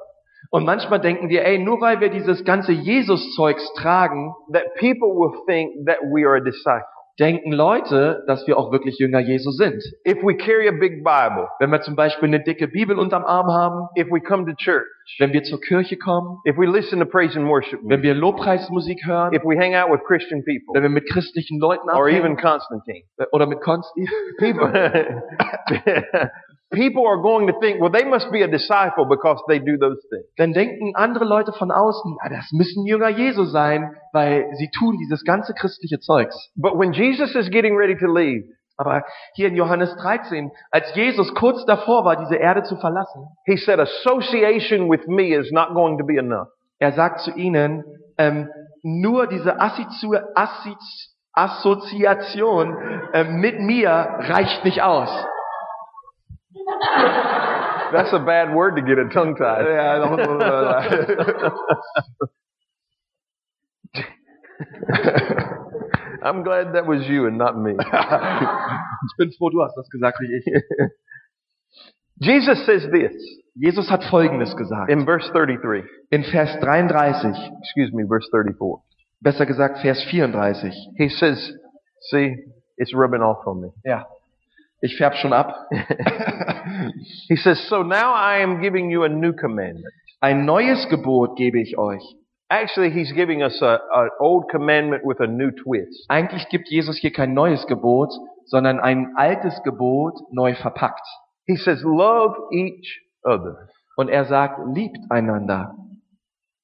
und 0.51 0.65
manchmal 0.65 1.01
denken 1.01 1.29
wir, 1.29 1.45
ey, 1.45 1.59
nur 1.59 1.81
weil 1.81 1.99
wir 2.01 2.11
dieses 2.11 2.45
ganze 2.45 2.71
Jesus-Zeugs 2.71 3.73
tragen, 3.75 4.33
that 4.53 4.63
people 4.79 5.09
will 5.09 5.33
think 5.47 5.87
that 5.87 5.99
we 6.13 6.25
are 6.25 6.37
a 6.37 6.41
disciple. 6.41 6.87
denken 7.19 7.53
Leute, 7.53 8.25
dass 8.27 8.47
wir 8.47 8.59
auch 8.59 8.73
wirklich 8.73 8.99
Jünger 8.99 9.21
Jesu 9.21 9.51
sind. 9.51 9.83
If 10.07 10.23
we 10.23 10.37
carry 10.37 10.69
a 10.69 10.73
big 10.73 11.05
Bible, 11.05 11.49
Wenn 11.59 11.71
wir 11.71 11.81
zum 11.81 11.97
Beispiel 11.97 12.29
eine 12.29 12.43
dicke 12.43 12.69
Bibel 12.69 12.99
unterm 12.99 13.25
Arm 13.25 13.49
haben, 13.49 13.89
if 13.97 14.09
we 14.11 14.21
come 14.21 14.45
to 14.47 14.53
church, 14.57 14.87
wenn 15.19 15.33
wir 15.33 15.43
zur 15.43 15.61
Kirche 15.61 15.97
kommen, 15.97 16.39
if 16.47 16.57
we 16.57 16.67
listen 16.67 16.99
to 17.01 17.07
praise 17.07 17.37
and 17.37 17.49
worship 17.49 17.81
wenn 17.85 18.03
wir 18.03 18.15
Lobpreismusik 18.15 19.05
hören, 19.07 19.33
if 19.35 19.43
we 19.45 19.57
hang 19.57 19.75
out 19.75 19.91
with 19.91 20.01
Christian 20.07 20.43
wenn 20.45 20.61
people, 20.61 20.83
wir 20.83 20.89
mit 20.89 21.07
christlichen 21.11 21.59
Leuten 21.59 21.89
or 21.91 22.09
even 22.09 22.37
Constantine, 22.37 23.05
oder 23.33 23.47
mit 23.47 23.61
people, 24.39 24.69
people 26.75 27.07
are 27.07 27.23
going 27.23 27.47
to 27.47 27.55
think, 27.61 27.81
well, 27.81 27.91
they 27.91 28.05
must 28.05 28.31
be 28.33 28.43
a 28.43 28.49
disciple 28.49 29.07
because 29.07 29.41
they 29.49 29.59
do 29.59 29.77
those 29.79 29.99
things. 30.11 30.27
dann 30.37 30.53
denken 30.53 30.95
andere 30.95 31.25
Leute 31.25 31.53
von 31.53 31.71
außen, 31.71 32.17
ah, 32.21 32.29
das 32.29 32.51
müssen 32.53 32.87
Jünger 32.87 33.09
Jesu 33.09 33.45
sein, 33.45 33.95
weil 34.13 34.47
sie 34.57 34.71
tun 34.71 34.99
dieses 34.99 35.25
ganze 35.25 35.55
christliche 35.55 36.01
Zeugs. 36.01 36.37
But 36.57 36.79
when 36.79 36.93
Jesus 36.93 37.35
is 37.35 37.51
getting 37.51 37.77
ready 37.77 37.97
to 37.97 38.07
leave, 38.07 38.45
Aber 38.77 39.05
hier 39.35 39.49
in 39.49 39.57
Johannes 39.57 39.95
13, 39.97 40.51
als 40.71 40.95
Jesus 40.95 41.35
kurz 41.35 41.65
davor 41.65 42.05
war, 42.05 42.17
diese 42.17 42.37
Erde 42.37 42.63
zu 42.65 42.77
verlassen, 42.77 43.27
he 43.47 43.57
said, 43.57 43.79
association 43.79 44.91
with 44.91 45.07
me 45.07 45.35
is 45.35 45.51
not 45.53 45.75
going 45.75 45.99
to 45.99 46.05
be 46.05 46.17
enough. 46.17 46.49
er 46.79 46.93
sagt 46.93 47.21
zu 47.21 47.31
ihnen, 47.33 47.85
ähm, 48.19 48.49
nur 48.83 49.27
diese 49.27 49.61
Assozi 49.61 50.19
Assozi 50.35 50.77
Assoziation 51.33 52.77
äh, 53.13 53.25
mit 53.25 53.59
mir 53.61 53.91
reicht 53.91 54.65
nicht 54.65 54.83
aus. 54.83 55.11
That's 57.93 58.13
a 58.13 58.19
bad 58.19 58.55
word 58.55 58.77
to 58.77 58.83
get 58.83 58.99
a 58.99 59.09
tongue 59.09 59.35
tied. 59.35 59.67
Ja, 59.67 59.99
I'm 66.25 66.43
glad 66.43 66.73
that 66.75 66.87
was 66.87 67.07
you 67.07 67.27
and 67.27 67.37
not 67.37 67.57
me. 67.57 67.73
ich 67.79 69.17
bin 69.19 69.31
froh, 69.39 69.51
du 69.51 69.63
hast 69.63 69.77
das 69.77 69.89
gesagt, 69.91 70.21
nicht 70.21 70.47
ich. 70.47 70.55
Jesus 72.17 72.65
says 72.65 72.89
this 72.91 73.13
Jesus 73.55 73.91
hat 73.91 74.03
Folgendes 74.05 74.57
gesagt. 74.57 74.91
in 74.91 75.05
verse 75.05 75.31
33. 75.33 75.85
In 76.11 76.25
Vers 76.25 76.59
33, 76.61 77.37
Excuse 77.61 77.93
me, 77.93 78.05
verse 78.07 78.29
34. 78.33 78.81
besser 79.21 79.47
gesagt 79.47 79.79
Vers 79.81 80.03
34. 80.11 80.75
He 80.97 81.09
says, 81.09 81.53
see, 82.11 82.37
it's 82.79 82.95
rubbing 82.95 83.23
off 83.23 83.47
on 83.47 83.61
me. 83.61 83.69
Ja, 83.85 84.07
ich 84.81 84.97
färb 84.97 85.15
schon 85.17 85.33
ab. 85.33 85.55
He 87.29 87.37
says, 87.37 87.59
so 87.69 87.83
now 87.83 88.13
I 88.13 88.43
am 88.43 88.61
giving 88.61 88.91
you 88.91 89.05
a 89.05 89.09
new 89.09 89.33
commandment. 89.33 89.93
Ein 90.21 90.45
neues 90.47 90.89
Gebot 90.89 91.37
gebe 91.37 91.61
ich 91.61 91.77
euch. 91.79 92.03
Actually, 92.51 92.91
he's 92.91 93.13
giving 93.13 93.43
us 93.43 93.61
a, 93.63 93.79
an 93.95 94.11
old 94.21 94.51
commandment 94.51 95.03
with 95.05 95.19
a 95.21 95.27
new 95.27 95.51
twist. 95.51 96.05
Eigentlich 96.09 96.49
gibt 96.51 96.69
Jesus 96.69 96.99
hier 96.99 97.13
kein 97.13 97.35
neues 97.35 97.67
Gebot, 97.67 98.13
sondern 98.47 98.81
ein 98.81 99.15
altes 99.17 99.63
Gebot 99.63 100.15
neu 100.31 100.55
verpackt. 100.55 101.07
He 101.47 101.57
says, 101.57 101.83
love 101.83 102.35
each 102.53 103.01
other. 103.25 103.69
Und 103.97 104.09
er 104.09 104.25
sagt, 104.27 104.61
liebt 104.75 104.99
einander. 105.11 105.75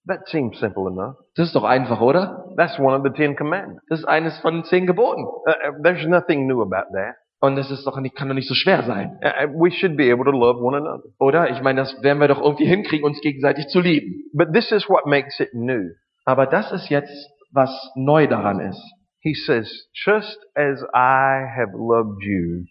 That 0.06 0.26
seems 0.26 0.58
simple 0.58 0.88
enough. 0.88 1.16
Das 1.36 1.48
ist 1.48 1.54
doch 1.54 1.64
einfach, 1.64 2.00
oder? 2.00 2.52
That's 2.56 2.78
one 2.78 2.96
of 2.96 3.02
the 3.04 3.10
Ten 3.10 3.36
Commandments. 3.36 3.82
Das 3.88 4.00
ist 4.00 4.06
eines 4.06 4.38
von 4.40 4.54
den 4.54 4.64
zehn 4.64 4.86
Geboten. 4.86 5.24
Uh, 5.24 5.50
uh, 5.50 5.82
there's 5.82 6.06
nothing 6.06 6.46
new 6.46 6.62
about 6.62 6.92
that. 6.92 7.16
Und 7.42 7.56
es 7.56 7.70
ist 7.70 7.86
doch 7.86 7.98
nicht, 7.98 8.14
kann 8.14 8.28
doch 8.28 8.34
nicht 8.34 8.48
so 8.48 8.54
schwer 8.54 8.82
sein. 8.82 9.18
We 9.54 9.70
should 9.70 9.96
be 9.96 10.12
able 10.12 10.24
to 10.24 10.30
love 10.30 10.62
one 10.62 10.76
another. 10.76 11.08
Oder? 11.18 11.50
Ich 11.50 11.62
meine, 11.62 11.80
das 11.80 12.02
werden 12.02 12.20
wir 12.20 12.28
doch 12.28 12.40
irgendwie 12.40 12.66
hinkriegen, 12.66 13.04
uns 13.04 13.20
gegenseitig 13.22 13.66
zu 13.68 13.80
lieben. 13.80 14.24
But 14.34 14.52
this 14.52 14.70
is 14.70 14.88
what 14.88 15.06
makes 15.06 15.40
it 15.40 15.54
new. 15.54 15.90
Aber 16.26 16.46
das 16.46 16.70
ist 16.70 16.90
jetzt, 16.90 17.30
was 17.50 17.70
neu 17.96 18.26
daran 18.26 18.60
ist. 18.60 18.82
He 19.20 19.34
says, 19.34 19.88
just 19.92 20.38
as 20.54 20.82
I 20.94 21.46
have 21.56 21.72
loved 21.74 22.22
you, 22.22 22.66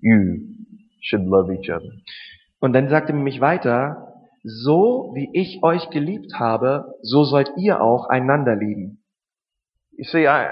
you 0.00 0.40
should 1.00 1.24
love 1.24 1.52
each 1.52 1.70
other. 1.70 1.90
Und 2.60 2.72
dann 2.72 2.88
sagt 2.88 3.08
er 3.10 3.14
nämlich 3.14 3.40
weiter, 3.40 4.08
so 4.42 5.12
wie 5.14 5.30
ich 5.32 5.62
euch 5.62 5.90
geliebt 5.90 6.34
habe, 6.34 6.94
so 7.02 7.24
sollt 7.24 7.52
ihr 7.56 7.80
auch 7.80 8.08
einander 8.08 8.56
lieben. 8.56 9.04
You 9.92 10.04
see, 10.04 10.26
I, 10.26 10.46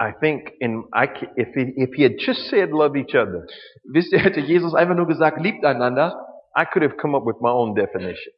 I 0.00 0.12
think 0.12 0.52
in, 0.60 0.84
I, 0.94 1.08
if 1.36 1.48
he, 1.54 1.74
if 1.76 1.90
he 1.92 2.02
had 2.04 2.16
just 2.18 2.48
said 2.48 2.70
love 2.70 2.96
each 2.96 3.14
other, 3.14 3.46
Wisst 3.84 4.12
ihr, 4.12 4.20
hätte 4.20 4.40
Jesus 4.40 4.74
einfach 4.74 4.96
nur 4.96 5.06
gesagt, 5.06 5.38
liebt 5.40 5.62
einander, 5.64 6.14
I 6.56 6.64
could 6.64 6.82
have 6.82 6.96
come 6.96 7.14
up 7.14 7.26
with 7.26 7.36
my 7.40 7.50
own 7.50 7.74
definition. 7.74 8.32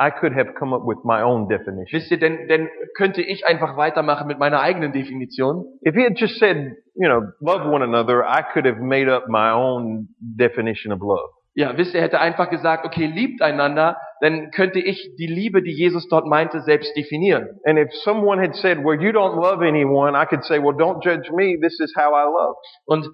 I 0.00 0.10
could 0.10 0.32
have 0.32 0.54
come 0.58 0.74
up 0.74 0.82
with 0.84 0.98
my 1.04 1.22
own 1.22 1.48
definition. 1.48 1.88
wisst 1.92 2.10
ihr, 2.10 2.18
denn, 2.18 2.48
denn 2.48 2.68
könnte 2.96 3.22
ich 3.22 3.46
einfach 3.46 3.76
weitermachen 3.76 4.26
mit 4.26 4.38
meiner 4.38 4.60
eigenen 4.60 4.92
Definition. 4.92 5.64
If 5.82 5.94
he 5.94 6.02
had 6.02 6.16
just 6.16 6.38
said, 6.38 6.76
you 6.94 7.08
know, 7.08 7.22
love 7.40 7.64
one 7.64 7.82
another, 7.82 8.24
I 8.24 8.42
could 8.42 8.66
have 8.66 8.80
made 8.80 9.08
up 9.08 9.28
my 9.28 9.50
own 9.50 10.08
definition 10.18 10.92
of 10.92 11.00
love. 11.00 11.30
Ja, 11.54 11.76
wisst 11.76 11.94
ihr, 11.94 12.00
hätte 12.00 12.20
einfach 12.20 12.50
gesagt, 12.50 12.84
okay, 12.84 13.06
liebt 13.06 13.42
einander, 13.42 13.96
dann 14.20 14.50
könnte 14.50 14.80
ich 14.80 15.14
die 15.18 15.26
Liebe, 15.26 15.62
die 15.62 15.72
Jesus 15.72 16.08
dort 16.08 16.26
meinte, 16.26 16.60
selbst 16.60 16.96
definieren. 16.96 17.60
And 17.64 17.78
if 17.78 17.92
someone 18.02 18.40
had 18.40 18.54
said, 18.56 18.78
well, 18.78 19.00
you 19.00 19.10
don't 19.10 19.40
love 19.40 19.62
anyone, 19.64 20.16
I 20.16 20.26
could 20.26 20.44
say, 20.44 20.58
well, 20.58 20.74
don't 20.74 21.02
judge 21.02 21.30
me. 21.32 21.58
This 21.60 21.78
is 21.80 21.92
how 21.96 22.12
I 22.12 22.24
love. 22.24 22.56
Und 22.86 23.08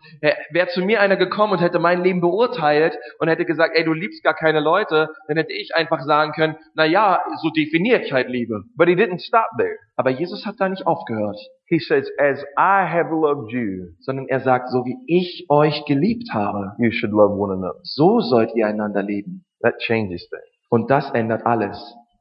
wäre 0.50 0.68
zu 0.68 0.82
mir 0.84 1.00
einer 1.00 1.16
gekommen 1.16 1.54
und 1.54 1.60
hätte 1.60 1.78
mein 1.78 2.02
Leben 2.02 2.20
beurteilt 2.20 2.96
und 3.18 3.28
hätte 3.28 3.44
gesagt, 3.44 3.76
ey, 3.76 3.84
du 3.84 3.92
liebst 3.92 4.22
gar 4.22 4.34
keine 4.34 4.60
Leute, 4.60 5.08
dann 5.28 5.36
hätte 5.36 5.52
ich 5.52 5.74
einfach 5.74 6.00
sagen 6.02 6.32
können, 6.32 6.56
na 6.74 6.84
ja, 6.84 7.22
so 7.42 7.50
definiere 7.50 8.02
ich 8.02 8.12
halt 8.12 8.28
Liebe. 8.28 8.62
But 8.76 8.88
he 8.88 8.94
didn't 8.94 9.20
stop 9.20 9.48
there. 9.58 9.76
Aber 9.96 10.10
Jesus 10.10 10.44
hat 10.46 10.56
da 10.58 10.68
nicht 10.68 10.86
aufgehört, 10.86 11.38
He 11.66 11.78
says, 11.78 12.10
as 12.20 12.44
I 12.58 12.84
have 12.84 13.10
loved 13.10 13.50
you, 13.50 13.94
sondern 14.00 14.28
er 14.28 14.40
sagt, 14.40 14.68
so 14.68 14.84
wie 14.84 14.98
ich 15.06 15.46
euch 15.48 15.84
geliebt 15.86 16.28
habe, 16.32 16.72
you 16.78 16.90
should 16.90 17.10
love 17.10 17.34
one 17.34 17.54
another. 17.54 17.80
so 17.82 18.20
sollt 18.20 18.54
ihr 18.54 18.66
einander 18.66 19.02
lieben. 19.02 19.46
That 19.62 19.78
changes 19.78 20.28
things. 20.28 20.53
Und 20.68 20.90
das 20.90 21.10
ändert 21.12 21.46
alles. 21.46 21.78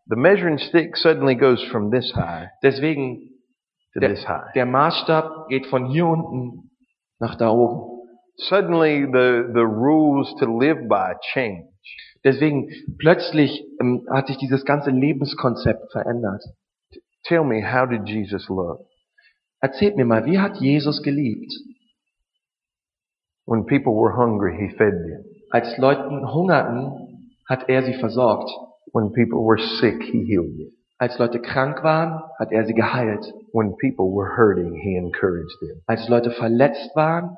The 0.08 0.16
measuring 0.16 0.58
stick 0.58 0.98
suddenly 0.98 1.36
goes 1.36 1.64
from 1.72 1.90
this 1.90 2.14
high 2.14 2.50
Deswegen, 2.62 3.30
to 3.94 4.00
der, 4.02 4.10
this 4.10 4.28
high. 4.28 4.52
der 4.54 4.66
Maßstab 4.66 5.48
geht 5.48 5.66
von 5.68 5.86
hier 5.86 6.06
unten 6.06 6.72
nach 7.20 7.36
da 7.36 7.50
oben. 7.50 7.90
Suddenly 8.36 9.06
the, 9.06 9.54
the 9.54 9.62
rules 9.64 10.34
to 10.40 10.46
live 10.60 10.88
by 10.90 11.14
change. 11.34 11.68
Deswegen, 12.24 12.70
plötzlich 13.00 13.64
ähm, 13.82 14.06
hat 14.10 14.28
sich 14.28 14.38
dieses 14.38 14.66
ganze 14.66 14.92
Lebenskonzept 14.92 15.92
verändert. 15.92 16.44
Tell 17.24 17.44
me, 17.44 17.62
how 17.64 17.88
did 17.88 18.08
Jesus 18.08 18.48
love? 18.50 18.86
Erzählt 19.62 19.96
mir 19.96 20.06
mal, 20.06 20.26
wie 20.26 20.40
hat 20.40 20.58
Jesus 20.58 21.02
geliebt? 21.04 21.52
When 23.46 23.66
people 23.66 23.94
were 23.94 24.16
hungry, 24.16 24.56
he 24.58 24.76
fed 24.76 24.94
them. 24.94 25.26
Als 25.52 25.78
Leuten 25.78 26.34
hungerten, 26.34 27.03
hat 27.48 27.70
er 27.70 27.84
sie 27.84 27.94
versorgt. 27.94 28.50
When 28.92 29.12
people 29.12 29.40
were 29.40 29.60
sick, 29.80 30.04
he 30.04 30.24
healed 30.24 30.58
them. 30.58 30.72
Als 30.98 31.18
Leute 31.18 31.42
krank 31.42 31.84
waren, 31.84 32.22
hat 32.40 32.52
er 32.52 32.66
sie 32.66 32.74
geheilt. 32.74 33.34
When 33.52 33.76
people 33.78 34.06
were 34.06 34.38
hurting, 34.38 34.74
he 34.74 34.96
encouraged 34.96 35.60
them. 35.60 35.82
Als 35.88 36.08
Leute 36.08 36.32
verletzt 36.32 36.96
waren, 36.96 37.38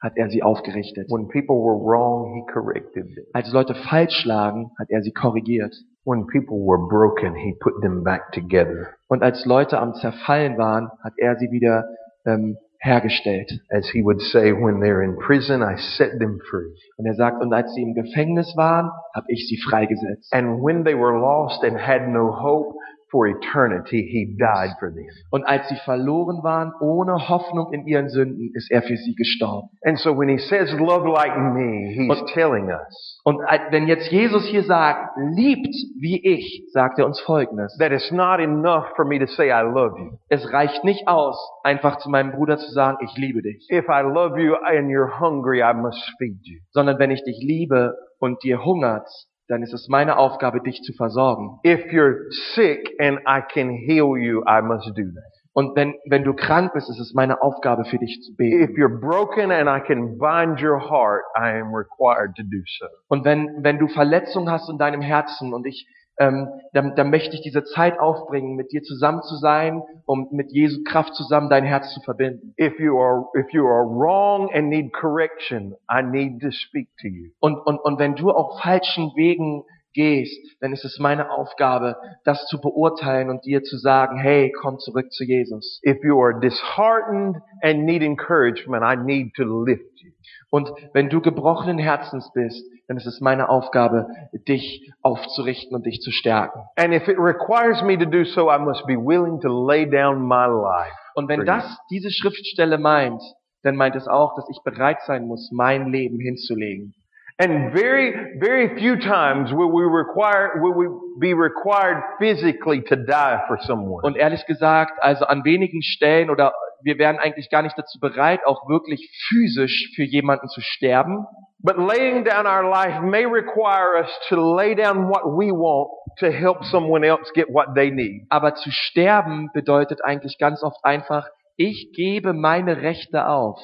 hat 0.00 0.16
er 0.16 0.30
sie 0.30 0.42
aufgerichtet. 0.42 1.10
When 1.10 1.28
people 1.28 1.56
were 1.56 1.78
wrong, 1.78 2.34
he 2.34 2.52
corrected 2.52 3.14
them. 3.14 3.24
Als 3.32 3.52
Leute 3.52 3.74
falsch 3.74 4.24
lagen, 4.24 4.70
hat 4.78 4.90
er 4.90 5.02
sie 5.02 5.12
korrigiert. 5.12 5.74
When 6.04 6.26
people 6.26 6.58
were 6.58 6.88
broken, 6.88 7.34
he 7.34 7.54
put 7.60 7.80
them 7.82 8.04
back 8.04 8.32
together. 8.32 8.88
Und 9.08 9.22
als 9.22 9.44
Leute 9.46 9.78
am 9.78 9.94
Zerfallen 9.94 10.58
waren, 10.58 10.90
hat 11.02 11.14
er 11.16 11.36
sie 11.36 11.50
wieder 11.50 11.86
ähm, 12.26 12.58
hergestellt. 12.84 13.50
As 13.70 13.88
he 13.90 14.02
would 14.02 14.20
say, 14.20 14.52
when 14.52 14.80
they're 14.80 15.02
in 15.02 15.16
prison, 15.16 15.62
I 15.62 15.76
set 15.96 16.18
them 16.18 16.38
free. 16.50 16.74
Und 16.96 17.06
er 17.06 17.14
sagt, 17.14 17.42
und 17.42 17.52
als 17.52 17.74
sie 17.74 17.82
im 17.82 17.94
Gefängnis 17.94 18.54
waren, 18.56 18.90
habe 19.14 19.26
ich 19.28 19.48
sie 19.48 19.56
freigesetzt. 19.56 20.32
And 20.32 20.62
when 20.62 20.84
they 20.84 20.94
were 20.94 21.18
lost 21.18 21.64
and 21.64 21.78
had 21.78 22.08
no 22.08 22.30
hope 22.30 22.76
for 23.14 23.28
eternity, 23.28 24.02
he 24.10 24.36
died 24.36 24.74
for 24.80 24.90
them. 24.90 25.06
Und 25.30 25.44
als 25.44 25.68
sie 25.68 25.76
verloren 25.84 26.42
waren, 26.42 26.72
ohne 26.80 27.28
Hoffnung 27.28 27.72
in 27.72 27.86
ihren 27.86 28.08
Sünden, 28.08 28.50
ist 28.54 28.72
er 28.72 28.82
für 28.82 28.96
sie 28.96 29.14
gestorben. 29.14 29.68
And 29.84 29.96
so 30.00 30.18
when 30.18 30.28
he 30.28 30.38
says, 30.38 30.72
love 30.72 31.06
like 31.08 31.36
me, 31.38 31.94
he's 31.94 32.10
Und- 32.20 32.28
telling 32.32 32.70
us 32.70 33.20
Und 33.22 33.38
wenn 33.70 33.86
jetzt 33.86 34.10
Jesus 34.10 34.44
hier 34.46 34.64
sagt, 34.64 35.16
liebt 35.36 35.68
wie 36.00 36.20
ich, 36.24 36.64
sagt 36.72 36.98
er 36.98 37.06
uns 37.06 37.20
Folgendes. 37.20 37.76
that 37.78 37.92
it's 37.92 38.10
not 38.10 38.40
enough 38.40 38.86
for 38.96 39.04
me 39.04 39.20
to 39.20 39.26
say, 39.26 39.50
I 39.50 39.62
love 39.62 39.96
you. 39.96 40.18
Es 40.28 40.52
reicht 40.52 40.82
nicht 40.82 41.06
aus, 41.06 41.36
einfach 41.62 41.98
zu 41.98 42.10
meinem 42.10 42.32
Bruder 42.32 42.58
zu 42.58 42.70
sagen, 42.72 42.98
ich 43.00 43.16
liebe 43.16 43.42
dich. 43.42 43.68
If 43.70 43.84
I 43.88 44.02
love 44.02 44.40
you 44.40 44.54
and 44.56 44.88
you're 44.90 45.20
hungry, 45.20 45.60
I 45.62 45.72
must 45.72 46.02
feed 46.18 46.40
you. 46.42 46.58
Sondern 46.72 46.98
wenn 46.98 47.12
ich 47.12 47.22
dich 47.22 47.38
liebe 47.40 47.94
und 48.18 48.42
dir 48.42 48.64
hungert, 48.64 49.06
dann 49.48 49.62
ist 49.62 49.74
es 49.74 49.88
meine 49.88 50.16
Aufgabe, 50.16 50.60
dich 50.60 50.82
zu 50.82 50.92
versorgen. 50.94 51.58
If 51.66 51.84
you're 51.92 52.30
sick 52.54 52.94
and 52.98 53.18
I 53.26 53.40
can 53.42 53.70
heal 53.70 54.16
you, 54.16 54.42
I 54.46 54.62
must 54.62 54.86
do 54.88 55.02
that. 55.02 55.44
Und 55.56 55.76
wenn, 55.76 55.94
wenn 56.06 56.24
du 56.24 56.34
krank 56.34 56.72
bist, 56.72 56.90
ist 56.90 56.98
es 56.98 57.14
meine 57.14 57.40
Aufgabe, 57.40 57.84
für 57.84 57.98
dich 57.98 58.20
zu 58.22 58.34
beten. 58.34 58.60
If 58.60 58.70
you're 58.76 59.00
broken 59.00 59.52
and 59.52 59.68
I 59.68 59.80
can 59.80 60.18
bind 60.18 60.60
your 60.60 60.80
heart, 60.80 61.22
I 61.38 61.60
am 61.60 61.72
required 61.72 62.34
to 62.36 62.42
do 62.42 62.62
so. 62.78 62.86
Und 63.08 63.24
wenn, 63.24 63.62
wenn 63.62 63.78
du 63.78 63.86
Verletzungen 63.86 64.50
hast 64.50 64.68
in 64.68 64.78
deinem 64.78 65.00
Herzen 65.00 65.54
und 65.54 65.64
ich, 65.66 65.86
ähm, 66.18 66.48
dann, 66.72 66.94
dann 66.94 67.10
möchte 67.10 67.34
ich 67.34 67.42
diese 67.42 67.64
Zeit 67.64 67.98
aufbringen, 67.98 68.56
mit 68.56 68.72
dir 68.72 68.82
zusammen 68.82 69.22
zu 69.22 69.36
sein, 69.36 69.82
um 70.06 70.28
mit 70.30 70.52
Jesu 70.52 70.82
Kraft 70.84 71.14
zusammen 71.14 71.50
dein 71.50 71.64
Herz 71.64 71.92
zu 71.92 72.00
verbinden. 72.00 72.54
If 72.58 72.78
you 72.78 72.98
are, 72.98 73.26
if 73.36 73.52
you 73.52 73.66
are 73.66 73.84
wrong 73.84 74.50
and 74.52 74.68
need 74.68 74.92
correction, 74.92 75.74
I 75.90 76.02
need 76.02 76.40
to 76.42 76.50
speak 76.50 76.88
to 77.00 77.08
you. 77.08 77.30
Und, 77.40 77.58
und, 77.66 77.78
und 77.78 77.98
wenn 77.98 78.14
du 78.14 78.30
auf 78.30 78.60
falschen 78.60 79.12
Wegen 79.16 79.64
gehst, 79.94 80.60
dann 80.60 80.72
ist 80.72 80.84
es 80.84 80.98
meine 80.98 81.30
Aufgabe, 81.30 81.96
das 82.24 82.46
zu 82.46 82.60
beurteilen 82.60 83.30
und 83.30 83.44
dir 83.44 83.62
zu 83.62 83.78
sagen, 83.78 84.18
hey, 84.18 84.52
komm 84.52 84.78
zurück 84.78 85.12
zu 85.12 85.24
Jesus. 85.24 85.80
If 85.86 85.98
you 86.02 86.20
are 86.20 86.38
disheartened 86.38 87.36
and 87.62 87.84
need 87.84 88.02
encouragement, 88.02 88.82
I 88.84 88.96
need 88.96 89.34
to 89.36 89.44
lift 89.44 90.02
you. 90.02 90.13
Und 90.54 90.70
wenn 90.92 91.08
du 91.08 91.20
gebrochenen 91.20 91.78
Herzens 91.78 92.30
bist, 92.32 92.64
dann 92.86 92.96
ist 92.96 93.06
es 93.06 93.20
meine 93.20 93.48
Aufgabe, 93.48 94.06
dich 94.46 94.88
aufzurichten 95.02 95.74
und 95.74 95.84
dich 95.84 95.98
zu 96.00 96.12
stärken. 96.12 96.60
And 96.76 96.94
if 96.94 97.08
it 97.08 97.18
requires 97.18 97.82
me 97.82 97.98
to 97.98 98.04
do 98.04 98.24
so, 98.24 98.48
I 98.48 98.60
must 98.60 98.86
be 98.86 98.94
willing 98.94 99.40
to 99.40 99.48
lay 99.48 99.84
down 99.84 100.22
my 100.22 100.46
life. 100.46 100.94
Und 101.16 101.28
wenn 101.28 101.44
das 101.44 101.64
diese 101.90 102.08
Schriftstelle 102.12 102.78
meint, 102.78 103.20
dann 103.64 103.74
meint 103.74 103.96
es 103.96 104.06
auch, 104.06 104.36
dass 104.36 104.48
ich 104.48 104.62
bereit 104.62 104.98
sein 105.08 105.26
muss, 105.26 105.50
mein 105.50 105.90
Leben 105.90 106.20
hinzulegen. 106.20 106.94
And 107.36 107.72
very, 107.72 108.12
very 108.38 108.78
few 108.78 108.96
times 108.96 109.50
will 109.52 109.72
we 109.72 109.82
require, 109.82 110.52
will 110.62 110.74
we 110.74 110.86
be 111.18 111.34
required 111.34 112.00
physically 112.20 112.80
to 112.82 112.96
die 112.96 113.42
for 113.48 113.58
someone. 113.66 114.04
Und 114.04 114.16
ehrlich 114.16 114.46
gesagt, 114.46 115.02
also 115.02 115.26
an 115.26 115.44
wenigen 115.44 115.82
Stellen 115.82 116.30
oder 116.30 116.52
wir 116.84 116.98
wären 116.98 117.18
eigentlich 117.18 117.50
gar 117.50 117.62
nicht 117.62 117.76
dazu 117.76 117.98
bereit, 117.98 118.46
auch 118.46 118.68
wirklich 118.68 119.10
physisch 119.28 119.90
für 119.96 120.04
jemanden 120.04 120.48
zu 120.48 120.60
sterben. 120.60 121.26
But 121.58 121.78
laying 121.78 122.24
down 122.24 122.46
our 122.46 122.62
life 122.62 123.00
may 123.02 123.24
require 123.24 123.98
us 123.98 124.10
to 124.28 124.36
lay 124.36 124.74
down 124.74 125.08
what 125.08 125.24
we 125.24 125.50
want 125.50 125.90
to 126.18 126.30
help 126.30 126.62
someone 126.64 127.04
else 127.04 127.32
get 127.34 127.48
what 127.48 127.74
they 127.74 127.90
need. 127.90 128.26
Aber 128.28 128.54
zu 128.54 128.70
sterben 128.70 129.50
bedeutet 129.54 130.04
eigentlich 130.04 130.38
ganz 130.38 130.62
oft 130.62 130.84
einfach, 130.84 131.26
ich 131.56 131.92
gebe 131.96 132.32
meine 132.32 132.82
Rechte 132.82 133.26
auf, 133.26 133.58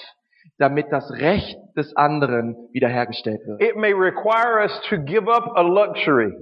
damit 0.61 0.87
das 0.90 1.11
Recht 1.11 1.59
des 1.77 1.96
anderen 1.96 2.55
wiederhergestellt 2.73 3.40
wird. 3.46 3.62
It 3.62 3.77
may 3.77 3.92
require 3.92 4.62
us 4.62 4.81
to 4.88 4.99
give 4.99 5.31
up 5.31 5.57
a 5.57 5.62
luxury 5.62 6.33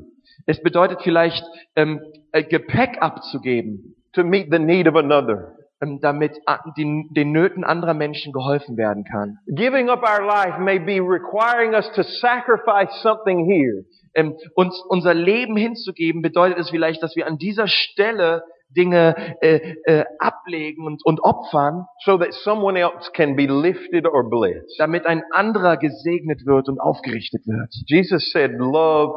Es 0.47 0.63
bedeutet 0.63 1.01
vielleicht, 1.03 1.45
ähm, 1.77 2.01
äh, 2.33 2.43
Gepäck 2.43 3.01
abzugeben, 3.01 3.95
to 4.13 4.25
meet 4.25 4.49
the 4.51 4.59
need 4.59 4.87
of 4.87 4.97
another. 4.97 5.55
ähm, 5.81 6.01
damit 6.01 6.33
den, 6.77 7.09
den 7.13 7.33
Nöten 7.33 7.65
anderer 7.65 7.95
Menschen 7.95 8.33
geholfen 8.33 8.77
werden 8.77 9.05
kann. 9.05 9.39
Giving 9.47 9.89
up 9.89 10.03
our 10.03 10.27
life 10.27 10.59
may 10.61 10.79
be 10.79 11.01
requiring 11.01 11.75
us 11.75 11.91
to 11.93 12.03
sacrifice 12.03 12.91
something 13.03 13.45
here 13.45 13.85
Ähm, 14.15 14.35
uns 14.55 14.83
unser 14.89 15.15
Leben 15.15 15.57
hinzugeben 15.57 16.23
bedeutet 16.23 16.59
es 16.59 16.71
vielleicht, 16.71 17.03
dass 17.03 17.15
wir 17.15 17.27
an 17.27 17.39
dieser 17.39 17.69
Stelle 17.69 18.43
Dinge 18.77 19.15
äh, 19.41 19.75
äh, 19.85 20.05
ablegen 20.19 20.87
und, 20.87 21.01
und 21.05 21.21
opfern, 21.23 21.87
so 22.05 22.19
that 22.19 22.33
someone 22.33 22.79
else 22.79 23.11
can 23.13 23.37
be 23.37 23.47
lifted 23.47 24.07
or 24.07 24.29
blessed. 24.29 24.75
damit 24.79 25.07
ein 25.07 25.23
anderer 25.33 25.77
gesegnet 25.77 26.45
wird 26.47 26.69
und 26.69 26.79
aufgerichtet 26.81 27.47
wird. 27.47 27.75
Jesus 27.87 28.31
said, 28.33 28.53
love 28.59 29.15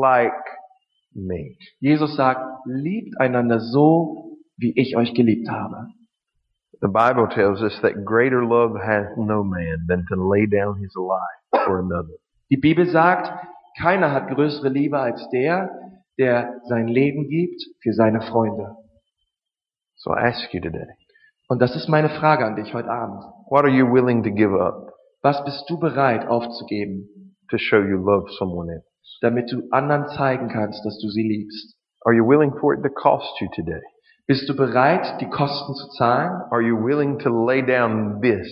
like 0.00 0.32
me. 1.12 1.56
Jesus 1.80 2.16
sagt, 2.16 2.40
liebt 2.66 3.20
einander 3.20 3.60
so, 3.60 4.38
wie 4.56 4.72
ich 4.76 4.96
euch 4.96 5.14
geliebt 5.14 5.48
habe. 5.48 5.88
The 6.80 6.88
Bible 6.88 7.28
tells 7.28 7.62
us 7.62 7.80
that 7.80 8.04
greater 8.04 8.42
love 8.44 8.78
hath 8.78 9.16
no 9.16 9.42
man 9.42 9.86
than 9.88 10.04
to 10.08 10.16
lay 10.16 10.46
down 10.46 10.76
his 10.76 10.94
life 10.96 11.64
for 11.64 11.78
another. 11.78 12.18
Die 12.50 12.58
Bibel 12.58 12.86
sagt, 12.86 13.32
keiner 13.80 14.12
hat 14.12 14.28
größere 14.28 14.68
Liebe 14.68 14.98
als 14.98 15.28
der, 15.30 15.70
der 16.18 16.60
sein 16.68 16.88
Leben 16.88 17.28
gibt 17.28 17.62
für 17.82 17.92
seine 17.92 18.20
Freunde. 18.20 18.76
So 20.04 20.10
I 20.12 20.28
ask 20.28 20.52
you 20.52 20.60
today, 20.60 20.86
Und 21.48 21.60
das 21.62 21.74
ist 21.76 21.88
meine 21.88 22.10
Frage 22.10 22.44
an 22.44 22.56
dich 22.56 22.74
heute 22.74 22.90
Abend. 22.90 23.22
what 23.48 23.64
are 23.64 23.70
you 23.72 23.86
willing 23.90 24.22
to 24.22 24.30
give 24.30 24.52
up 24.60 24.92
Was 25.22 25.42
bist 25.44 25.64
du 25.70 25.78
bereit 25.78 26.26
aufzugeben, 26.28 27.08
to 27.50 27.56
show 27.56 27.78
you 27.78 27.96
love 27.96 28.30
someone 28.38 28.70
else? 28.70 28.86
damit 29.22 29.50
du 29.50 29.62
anderen 29.70 30.08
zeigen 30.08 30.48
kannst, 30.48 30.84
dass 30.84 30.98
du 30.98 31.08
sie 31.08 31.22
liebst? 31.26 31.74
Are 32.04 32.14
you 32.14 32.26
willing 32.28 32.52
for 32.60 32.74
it 32.74 32.82
to 32.82 32.90
cost 32.90 33.40
you 33.40 33.48
today? 33.56 33.80
Bist 34.26 34.46
du 34.48 34.54
bereit, 34.54 35.18
die 35.22 35.28
Kosten 35.30 35.74
zu 35.74 35.88
zahlen? 35.96 36.32
Are 36.50 36.60
you 36.60 36.76
willing 36.76 37.18
to 37.20 37.30
lay 37.46 37.62
down 37.62 38.20
this 38.20 38.46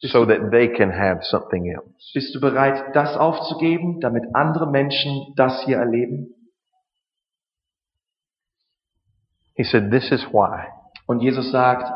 so 0.00 0.24
that 0.24 0.50
they 0.50 0.68
can 0.72 0.90
have 0.90 1.22
something 1.24 1.66
else? 1.70 1.90
Bist 2.14 2.34
du 2.34 2.40
bereit, 2.40 2.82
das 2.94 3.14
aufzugeben, 3.18 4.00
damit 4.00 4.24
andere 4.34 4.70
Menschen 4.70 5.34
das 5.36 5.62
hier 5.66 5.76
erleben? 5.76 6.34
He 9.56 9.64
said, 9.64 9.90
this 9.90 10.10
is 10.10 10.24
why. 10.32 10.66
Und 11.06 11.20
Jesus 11.20 11.52
sagt, 11.52 11.90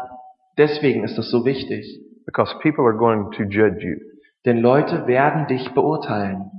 deswegen 0.57 1.05
ist 1.05 1.17
das 1.19 1.31
so 1.31 1.45
wichtig. 1.45 1.85
Because 2.27 2.55
people 2.63 2.85
are 2.85 2.97
going 2.97 3.31
to 3.33 3.45
judge 3.45 3.83
you. 3.83 3.97
Denn 4.45 4.59
Leute 4.59 5.07
werden 5.07 5.47
dich 5.47 5.73
beurteilen. 5.75 6.51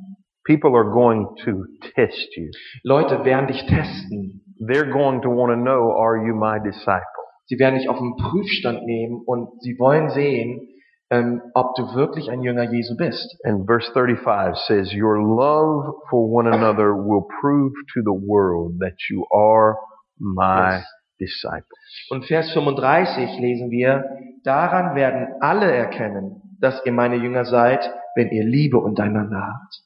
People 0.45 0.75
are 0.75 0.91
going 0.91 1.27
to 1.45 1.65
test 1.95 2.35
you. 2.35 2.49
Leute 2.83 3.23
werden 3.23 3.47
dich 3.47 3.65
testen. 3.67 4.41
They're 4.59 4.91
going 4.91 5.21
to 5.21 5.29
want 5.29 5.51
to 5.51 5.55
know, 5.55 5.91
are 5.95 6.17
you 6.17 6.33
my 6.33 6.59
disciple? 6.59 7.05
Sie 7.45 7.57
werden 7.59 7.79
dich 7.79 7.87
auf 7.87 7.97
den 7.97 8.15
Prüfstand 8.15 8.85
nehmen 8.85 9.23
und 9.25 9.61
sie 9.61 9.77
wollen 9.79 10.09
sehen, 10.09 10.67
ähm, 11.09 11.41
ob 11.53 11.75
du 11.75 11.95
wirklich 11.95 12.29
ein 12.29 12.41
Jünger 12.41 12.71
Jesu 12.71 12.95
bist. 12.97 13.37
And 13.43 13.65
verse 13.65 13.91
35 13.93 14.55
says, 14.67 14.93
Your 14.93 15.17
love 15.17 15.95
for 16.09 16.29
one 16.29 16.47
another 16.47 16.93
will 16.93 17.25
prove 17.41 17.73
to 17.93 18.01
the 18.01 18.11
world 18.11 18.79
that 18.79 18.95
you 19.09 19.25
are 19.31 19.77
my 20.19 20.75
Yes. 20.77 20.85
disciple. 21.19 21.77
Und 22.09 22.25
Vers 22.25 22.51
35 22.53 23.39
lesen 23.39 23.71
wir, 23.71 24.05
daran 24.43 24.95
werden 24.95 25.27
alle 25.41 25.71
erkennen, 25.71 26.41
dass 26.61 26.81
ihr 26.85 26.91
meine 26.93 27.15
Jünger 27.15 27.45
seid, 27.45 27.89
wenn 28.15 28.29
ihr 28.29 28.43
Liebe 28.43 28.77
untereinander 28.77 29.41
habt. 29.47 29.81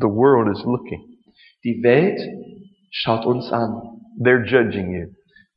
The 0.00 0.06
world 0.08 0.48
is 0.56 0.62
looking. 0.64 1.18
Die 1.64 1.82
Welt 1.82 2.20
schaut 2.90 3.26
uns 3.26 3.50
an 3.52 3.82
They're 4.20 4.44
judging 4.44 4.92
you. 4.92 5.08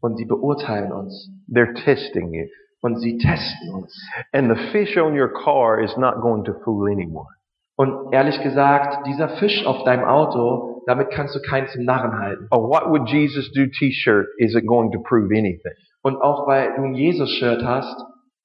und 0.01 0.17
sie 0.17 0.25
beurteilen 0.25 0.91
uns 0.91 1.29
They're 1.49 1.73
testing 1.84 2.34
you. 2.34 2.47
und 2.81 2.97
sie 2.99 3.17
testen 3.17 3.69
uns. 3.73 3.93
And 4.34 4.49
the 4.49 4.69
fish 4.71 4.97
on 4.97 5.13
your 5.19 5.29
car 5.31 5.79
is 5.79 5.95
not 5.97 6.21
going 6.21 6.43
to 6.45 6.53
fool 6.63 6.89
anyone. 6.91 7.27
Und 7.75 8.12
ehrlich 8.13 8.41
gesagt, 8.41 9.05
dieser 9.07 9.29
Fisch 9.38 9.65
auf 9.65 9.84
deinem 9.84 10.03
Auto, 10.05 10.70
damit 10.86 11.12
kannst 11.12 11.36
du 11.36 11.39
keinen 11.41 11.67
zum 11.67 11.84
Narren 11.84 12.17
halten. 12.20 12.48
A 12.52 12.58
what 12.58 12.89
would 12.89 13.10
Jesus 13.10 13.52
do 13.52 13.65
t-shirt 13.65 14.28
isn't 14.39 14.65
going 14.65 14.91
to 14.91 15.00
prove 15.00 15.32
anything. 15.32 15.74
Und 16.04 16.22
auch 16.22 16.48
weil 16.48 16.74
du 16.76 16.84
ein 16.84 16.96
Jesus-Shirt 16.96 17.63
hast, 17.63 17.96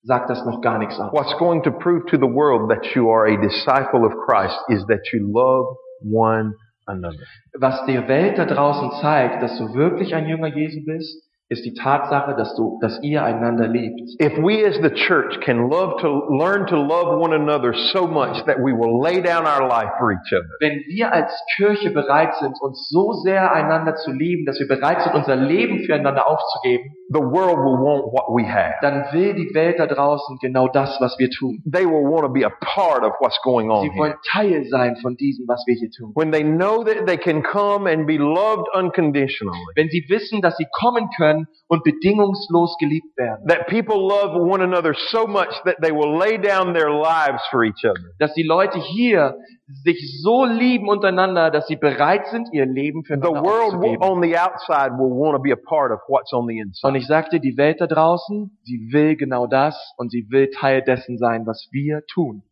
sagt 0.02 0.30
das 0.30 0.44
noch 0.44 0.60
gar 0.60 0.78
nichts 0.78 0.98
aus. 1.00 1.12
What's 1.12 1.36
going 1.38 1.62
to 1.62 1.70
prove 1.70 2.06
to 2.06 2.16
the 2.16 2.32
world 2.32 2.70
that 2.70 2.94
you 2.94 3.10
are 3.10 3.26
a 3.26 3.36
disciple 3.36 4.04
of 4.04 4.12
Christ 4.26 4.58
is 4.68 4.86
that 4.86 5.00
you 5.12 5.26
love 5.26 5.76
one 6.02 6.54
another. 6.86 7.24
Was 7.58 7.84
der 7.86 8.06
Welt 8.08 8.38
da 8.38 8.44
draußen 8.44 8.92
zeigt, 9.00 9.42
dass 9.42 9.58
du 9.58 9.74
wirklich 9.74 10.14
ein 10.14 10.26
Jünger 10.26 10.48
Jesu 10.48 10.84
bist, 10.84 11.25
ist 11.48 11.64
die 11.64 11.74
Tatsache, 11.74 12.34
dass 12.34 12.56
du, 12.56 12.78
dass 12.80 13.00
ihr 13.02 13.22
einander 13.22 13.68
liebt. 13.68 14.00
If 14.20 14.36
we 14.38 14.66
as 14.66 14.76
the 14.82 14.90
church 14.90 15.38
can 15.40 15.68
love 15.70 16.00
to 16.00 16.26
learn 16.28 16.66
to 16.66 16.76
love 16.76 17.20
one 17.20 17.32
another 17.32 17.72
so 17.92 18.06
much 18.06 18.44
that 18.46 18.58
we 18.58 18.72
will 18.72 19.00
lay 19.00 19.22
down 19.22 19.46
our 19.46 19.68
life 19.68 19.92
for 19.98 20.10
each 20.10 20.32
other, 20.32 20.48
Wenn 20.58 20.82
wir 20.88 21.12
als 21.12 21.32
Kirche 21.56 21.90
bereit 21.90 22.34
sind, 22.40 22.60
uns 22.60 22.88
so 22.88 23.12
sehr 23.12 23.52
einander 23.52 23.94
zu 23.94 24.10
lieben, 24.10 24.44
dass 24.44 24.58
wir 24.58 24.66
bereit 24.66 25.02
sind, 25.02 25.14
unser 25.14 25.36
Leben 25.36 25.84
füreinander 25.84 26.26
aufzugeben, 26.26 26.96
the 27.08 27.20
world 27.20 27.58
will 27.58 27.78
want 27.78 28.04
what 28.12 28.26
we 28.34 28.44
have. 28.44 28.74
dann 28.82 29.04
will 29.12 29.32
die 29.34 29.54
Welt 29.54 29.78
da 29.78 29.86
draußen 29.86 30.38
genau 30.40 30.68
das, 30.68 31.00
was 31.00 31.16
wir 31.18 31.30
tun. 31.30 31.62
They 31.64 31.84
will 31.86 32.02
want 32.04 32.22
to 32.26 32.32
be 32.32 32.44
a 32.44 32.50
part 32.50 33.02
of 33.04 33.12
what's 33.20 33.38
going 33.42 33.70
on 33.70 33.82
Sie 33.88 33.96
wollen 33.98 34.14
Teil 34.28 34.64
sein 34.68 34.96
von 34.96 35.16
diesem, 35.16 35.46
was 35.46 35.62
wir 35.66 35.74
hier 35.76 35.90
tun. 35.90 36.12
When 36.14 36.32
they 36.32 36.42
know 36.42 36.82
that 36.84 37.06
they 37.06 37.16
can 37.16 37.42
come 37.42 37.86
and 37.88 38.06
be 38.06 38.16
loved 38.18 38.66
unconditionally, 38.74 39.58
Wenn 39.76 39.88
sie 39.88 40.04
wissen, 40.08 40.40
dass 40.42 40.56
sie 40.56 40.66
kommen 40.72 41.08
können 41.16 41.46
und 41.68 41.84
bedingungslos 41.84 42.76
geliebt 42.78 43.16
werden. 43.16 43.46
that 43.46 43.66
people 43.68 43.96
love 43.96 44.34
one 44.38 44.62
another 44.62 44.94
so 45.10 45.26
much 45.26 45.50
that 45.64 45.76
they 45.82 45.92
will 45.92 46.16
lay 46.18 46.38
down 46.38 46.74
their 46.74 46.90
lives 46.90 47.42
for 47.50 47.62
each 47.64 47.84
other. 47.84 48.00
Dass 48.18 48.34
die 48.34 48.42
Leute 48.42 48.78
hier 48.78 49.36
sich 49.66 50.20
so 50.22 50.44
lieben 50.44 50.88
untereinander, 50.88 51.50
dass 51.50 51.66
sie 51.66 51.76
bereit 51.76 52.26
sind, 52.28 52.48
ihr 52.52 52.66
Leben 52.66 53.02
The 53.02 53.14
füreinander 53.14 53.42
world 53.42 53.80
will, 53.80 53.96
on 54.00 54.22
the 54.22 54.38
outside 54.38 54.92
will 54.92 55.10
want 55.10 55.36
to 55.36 55.42
be 55.42 55.52
a 55.52 55.56
part 55.56 55.90
of 55.90 56.00
what's 56.08 56.32
on 56.32 56.46
the 56.46 56.58
inside. 56.58 56.88
Und 56.88 56.94
ich 56.94 57.06
sagte, 57.06 57.40
die 57.40 57.56
Welt 57.56 57.80
da 57.80 57.86
draußen, 57.86 58.58
sie 58.62 58.92
will 58.92 59.16
genau 59.16 59.46
das 59.46 59.76
und 59.96 60.10
sie 60.10 60.26
will 60.30 60.50
Teil 60.50 60.82
dessen 60.82 61.18
sein, 61.18 61.46
was 61.46 61.68
wir 61.72 62.02
tun. 62.06 62.42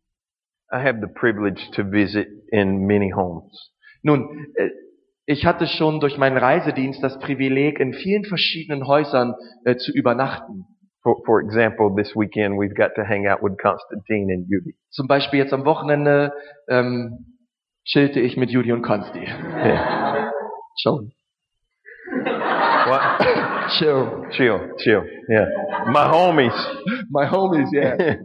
I 0.71 0.77
have 0.77 0.99
the 0.99 1.07
privilege 1.07 1.71
to 1.75 1.83
visit 1.83 2.27
in 2.51 2.85
many 2.85 3.11
homes. 3.11 3.71
Nun, 4.01 4.47
äh, 4.55 4.69
ich 5.25 5.45
hatte 5.45 5.67
schon 5.67 5.99
durch 5.99 6.17
meinen 6.17 6.37
Reisedienst 6.37 7.01
das 7.01 7.17
Privileg, 7.19 7.79
in 7.79 7.93
vielen 7.93 8.25
verschiedenen 8.25 8.87
Häusern 8.87 9.35
äh, 9.63 9.75
zu 9.75 9.91
übernachten. 9.91 10.65
For, 11.05 11.21
for 11.23 11.39
example, 11.39 11.93
this 11.95 12.13
weekend 12.15 12.57
we've 12.57 12.75
got 12.75 12.95
to 12.95 13.05
hang 13.05 13.27
out 13.27 13.43
with 13.43 13.59
Constantine 13.61 14.31
and 14.31 14.47
Judy. 14.49 14.75
Zum 14.89 15.07
Beispiel 15.07 15.39
jetzt 15.39 15.53
am 15.53 15.63
Wochenende 15.63 16.33
ähm, 16.67 17.25
chillte 17.85 18.19
ich 18.19 18.37
mit 18.37 18.49
Judy 18.49 18.71
und 18.71 18.81
Konsti. 18.81 19.19
Yeah. 19.19 20.31
Schon. 20.81 21.11
What? 22.87 23.01
Chill. 23.79 24.25
chill, 24.31 24.59
chill. 24.79 25.03
Yeah. 25.29 25.45
My 25.91 26.07
homies. 26.07 26.53
My 27.11 27.25
homies, 27.25 27.69
yeah. 27.71 27.95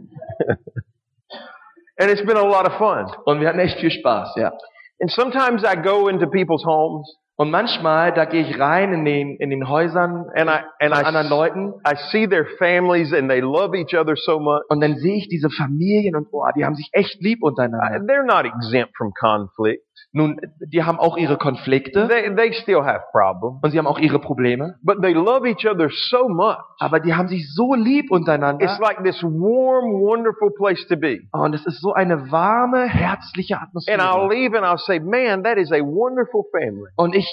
and 1.99 2.09
it's 2.09 2.21
been 2.21 2.37
a 2.37 2.43
lot 2.43 2.65
of 2.65 2.77
fun. 2.79 3.05
Und 3.25 3.41
wir 3.41 3.47
hatten 3.47 3.59
echt 3.59 3.79
viel 3.79 3.91
Spaß, 3.91 4.35
ja. 4.37 4.51
And 4.99 5.11
sometimes 5.11 5.63
I 5.63 5.75
go 5.75 6.07
into 6.07 6.27
people's 6.27 6.63
homes 6.63 7.15
Und 7.41 7.49
manchmal, 7.49 8.13
da 8.13 8.25
gehe 8.25 8.43
ich 8.43 8.59
rein 8.59 8.93
in 8.93 9.03
den, 9.03 9.35
in 9.37 9.49
den 9.49 9.67
Häusern 9.67 10.27
and 10.35 10.47
I, 10.47 10.59
and 10.79 10.93
von 10.93 11.05
anderen 11.05 11.25
I, 11.25 11.29
Leuten 11.31 11.73
I 11.83 11.95
see 12.11 12.27
their 12.27 12.45
families 12.59 13.11
and 13.13 13.31
they 13.31 13.39
love 13.39 13.75
each 13.75 13.95
other 13.95 14.15
so 14.15 14.39
much. 14.39 14.61
und 14.69 14.79
dann 14.79 14.97
sehe 14.97 15.15
ich 15.15 15.27
diese 15.27 15.49
Familien 15.49 16.15
und 16.15 16.29
boah, 16.29 16.51
die 16.55 16.63
haben 16.63 16.75
sich 16.75 16.87
echt 16.91 17.19
lieb 17.19 17.41
untereinander. 17.41 17.97
They're 18.05 18.23
not 18.23 18.45
exempt 18.45 18.95
from 18.95 19.11
conflict. 19.19 19.81
Nun, 20.13 20.41
die 20.73 20.83
haben 20.83 20.99
auch 20.99 21.15
ihre 21.17 21.37
Konflikte 21.37 22.07
They, 22.09 22.35
they 22.35 22.51
still 22.53 22.83
have 22.83 23.01
problems. 23.11 23.59
und 23.63 23.71
sie 23.71 23.77
haben 23.77 23.87
auch 23.87 23.99
ihre 23.99 24.19
Probleme, 24.19 24.75
But 24.83 25.01
they 25.01 25.13
love 25.13 25.47
each 25.47 25.65
other 25.65 25.87
so 26.09 26.27
much. 26.27 26.57
aber 26.79 26.99
die 26.99 27.13
haben 27.13 27.29
sich 27.29 27.53
so 27.53 27.73
lieb 27.75 28.05
It's 28.05 28.11
untereinander. 28.11 28.77
like 28.81 29.03
this 29.03 29.23
warm, 29.23 30.01
wonderful 30.01 30.51
place 30.57 30.85
to 30.87 30.97
be. 30.97 31.19
Und 31.31 31.53
es 31.55 31.65
ist 31.65 31.79
so 31.81 31.93
eine 31.93 32.29
warme, 32.31 32.87
herzliche 32.89 33.55
And 33.55 33.63
I'll 34.01 34.25
Atmosphäre. 34.25 34.27
leave 34.29 34.57
and 34.57 34.65
I'll 34.65 34.77
say, 34.83 34.99
man, 34.99 35.43
that 35.43 35.57
is 35.57 35.71
a 35.71 35.79
wonderful 35.81 36.43
family. 36.51 36.89
Und 36.97 37.15
ich 37.15 37.27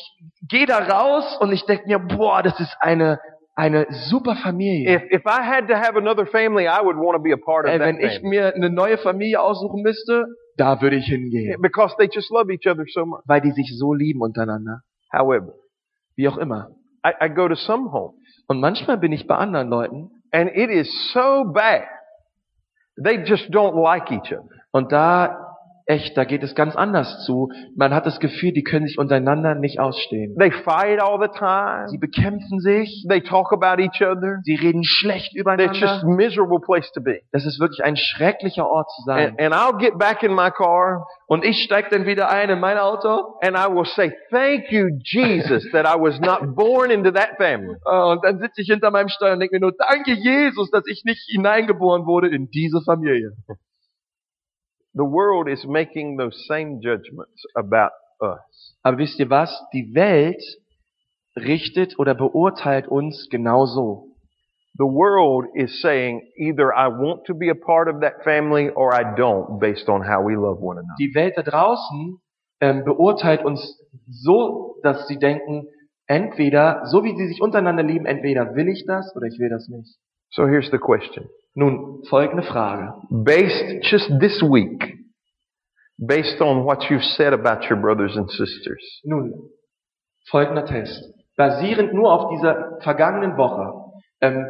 gehe 0.49 0.66
da 0.66 0.79
raus 0.79 1.37
und 1.40 1.53
ich 1.53 1.64
denke 1.66 1.85
mir, 1.88 1.99
boah, 1.99 2.42
das 2.44 2.61
ist 2.61 2.77
eine, 2.81 3.18
eine 3.57 3.87
super 4.09 4.37
Familie. 4.37 4.94
If, 4.97 5.03
if 5.11 5.23
I 5.27 5.42
had 5.42 5.66
to 5.68 5.75
have 5.75 5.97
another 5.97 6.27
family, 6.27 6.66
I 6.68 6.81
would 6.85 6.97
want 6.97 7.16
to 7.16 7.23
be 7.23 7.33
a 7.33 7.37
part 7.37 7.66
of 7.66 7.73
Ey, 7.73 7.79
that 7.79 7.87
wenn 7.88 7.99
ich 7.99 8.21
family. 8.21 8.29
mir 8.38 8.55
eine 8.55 8.71
neue 8.71 8.99
Familie 8.99 9.40
aussuchen 9.40 9.83
müsste, 9.83 10.27
da 10.59 10.81
würde 10.83 10.97
ich 10.97 11.07
hingehen. 11.07 11.61
Because 11.62 11.94
they 11.99 12.09
just 12.12 12.31
love 12.31 12.53
each 12.53 12.66
other 12.66 12.85
so 12.92 13.07
much. 13.07 13.23
Weil 13.27 13.40
die 13.40 13.53
sich 13.53 13.73
so 13.79 13.94
lieben 13.94 14.21
untereinander. 14.21 14.83
However, 15.12 15.55
Wie 16.16 16.29
auch 16.29 16.37
immer. 16.37 16.71
I, 17.07 17.12
I 17.27 17.29
go 17.29 17.49
to 17.49 17.55
some 17.55 17.92
homes 17.92 18.16
Und 18.49 18.61
manchmal 18.61 18.99
bin 18.99 19.12
ich 19.12 19.27
bei 19.27 19.37
anderen 19.37 19.68
Leuten 19.68 20.11
and 20.33 20.51
it 20.55 20.68
is 20.71 20.88
so 21.12 21.44
bad. 21.44 21.85
They 23.03 23.23
just 23.25 23.49
don't 23.51 23.81
like 23.81 24.11
each 24.11 24.33
other. 24.33 24.49
und 24.73 24.90
da, 24.92 25.47
echt, 25.88 26.16
da 26.16 26.24
geht 26.24 26.42
es 26.42 26.55
ganz 26.55 26.77
anders 26.77 27.24
zu. 27.24 27.51
Man 27.74 27.94
hat 27.94 28.05
das 28.07 28.20
Gefühl, 28.20 28.53
die 28.53 28.62
können 28.62 28.87
sich 28.87 28.98
untereinander 28.98 29.55
nicht 29.55 29.81
ausstehen. 29.81 30.37
They 30.38 30.51
fight 30.51 31.01
all 31.01 31.18
the 31.20 31.29
time. 31.37 31.88
Sie 31.88 31.98
bekämpfen 31.98 32.61
sich, 32.61 33.07
They 33.09 33.22
talk 33.22 33.53
about 33.53 33.83
each 33.83 34.03
other. 34.03 34.38
sie 34.44 34.55
reden 34.55 34.85
schlecht 34.85 35.35
It's 35.35 35.35
just 35.35 35.40
übereinander. 35.40 36.03
a 36.03 36.07
miserable 36.07 36.61
place 36.61 36.92
to 36.92 37.01
be. 37.01 37.20
Das 37.33 37.46
ist 37.46 37.59
wirklich 37.59 37.83
ein 37.83 37.96
schrecklicher 37.96 38.68
Ort 38.68 38.90
zu 38.90 39.03
sein. 39.07 39.31
And, 39.38 39.40
and 39.40 39.55
I'll 39.55 39.79
get 39.79 39.98
back 39.98 40.22
in 40.22 40.35
my 40.35 40.51
car 40.51 41.07
Und 41.27 41.44
ich 41.44 41.62
steige 41.64 41.88
dann 41.90 42.05
wieder 42.07 42.31
ein 42.31 42.51
in 42.51 42.61
mein 42.61 42.77
Auto 42.79 43.38
and 43.42 43.57
I 43.57 43.72
will 43.74 43.87
say, 43.87 44.12
thank 44.31 44.70
you, 44.70 44.88
Jesus, 45.03 45.64
that 45.72 45.87
I 45.87 45.98
was 45.98 46.20
not 46.20 46.55
born 46.55 46.90
into 46.90 47.11
that 47.12 47.37
family. 47.38 47.74
äh, 47.87 48.03
und 48.12 48.22
dann 48.24 48.38
sitze 48.38 48.61
ich 48.61 48.68
hinter 48.68 48.90
meinem 48.90 49.09
Steuer 49.09 49.33
und 49.33 49.40
denke 49.40 49.57
mir 49.57 49.61
nur, 49.61 49.72
danke 49.72 50.12
Jesus, 50.12 50.70
dass 50.70 50.87
ich 50.87 51.05
nicht 51.05 51.22
hineingeboren 51.31 52.05
wurde 52.05 52.29
in 52.29 52.51
diese 52.51 52.83
Familie. 52.83 53.33
The 54.98 55.04
world 55.04 55.48
is 55.48 55.64
making 55.64 56.16
those 56.16 56.34
same 56.48 56.80
judgments 56.82 57.44
about 57.56 57.92
us. 58.20 58.74
Aber 58.82 58.98
wisst 58.98 59.20
ihr 59.20 59.30
was? 59.30 59.48
Die 59.72 59.94
Welt 59.94 60.42
richtet 61.37 62.00
oder 62.00 62.16
beurteilt 62.16 62.88
uns 62.88 63.28
genauso. 63.30 64.08
The 64.74 64.87
world 64.87 65.46
is 65.54 65.80
saying 65.82 66.20
either 66.37 66.74
I 66.74 66.88
want 66.88 67.26
to 67.26 67.34
be 67.34 67.48
a 67.48 67.54
part 67.54 67.88
of 67.88 68.00
that 68.00 68.24
family 68.24 68.70
or 68.70 68.92
I 68.92 69.14
don't 69.14 69.61
based 69.61 69.88
on 69.88 70.02
how 70.02 70.20
we 70.22 70.34
love 70.34 70.58
one 70.61 70.78
another. 70.78 70.96
Die 70.98 71.14
Welt 71.14 71.37
da 71.37 71.42
draußen 71.42 72.18
ähm, 72.61 72.84
beurteilt 72.84 73.44
uns 73.44 73.61
so, 74.08 74.80
dass 74.82 75.06
sie 75.06 75.20
denken, 75.20 75.68
entweder, 76.08 76.87
so 76.87 77.04
wie 77.04 77.16
sie 77.16 77.28
sich 77.28 77.40
untereinander 77.40 77.84
lieben, 77.84 78.04
entweder 78.04 78.56
will 78.56 78.68
ich 78.68 78.84
das 78.84 79.14
oder 79.14 79.26
ich 79.26 79.38
will 79.38 79.48
das 79.48 79.68
nicht. 79.68 79.96
So 80.30 80.48
here's 80.48 80.72
the 80.72 80.78
question. 80.78 81.28
Nun, 81.59 82.05
folgende 82.09 82.44
Frage. 82.44 82.94
Based 83.11 83.83
just 83.83 84.09
this 84.21 84.40
week, 84.42 84.94
based 85.99 86.40
on 86.40 86.64
what 86.64 86.88
you've 86.88 87.03
said 87.16 87.33
about 87.33 87.68
your 87.68 87.81
brothers 87.81 88.16
and 88.16 88.31
sisters, 88.31 89.01
Nun, 89.05 89.33
folgender 90.31 90.64
Test. 90.64 91.03
Basierend 91.37 91.92
nur 91.94 92.12
auf 92.12 92.31
dieser 92.31 92.79
vergangenen 92.81 93.37
Woche, 93.37 93.92
ähm, 94.21 94.44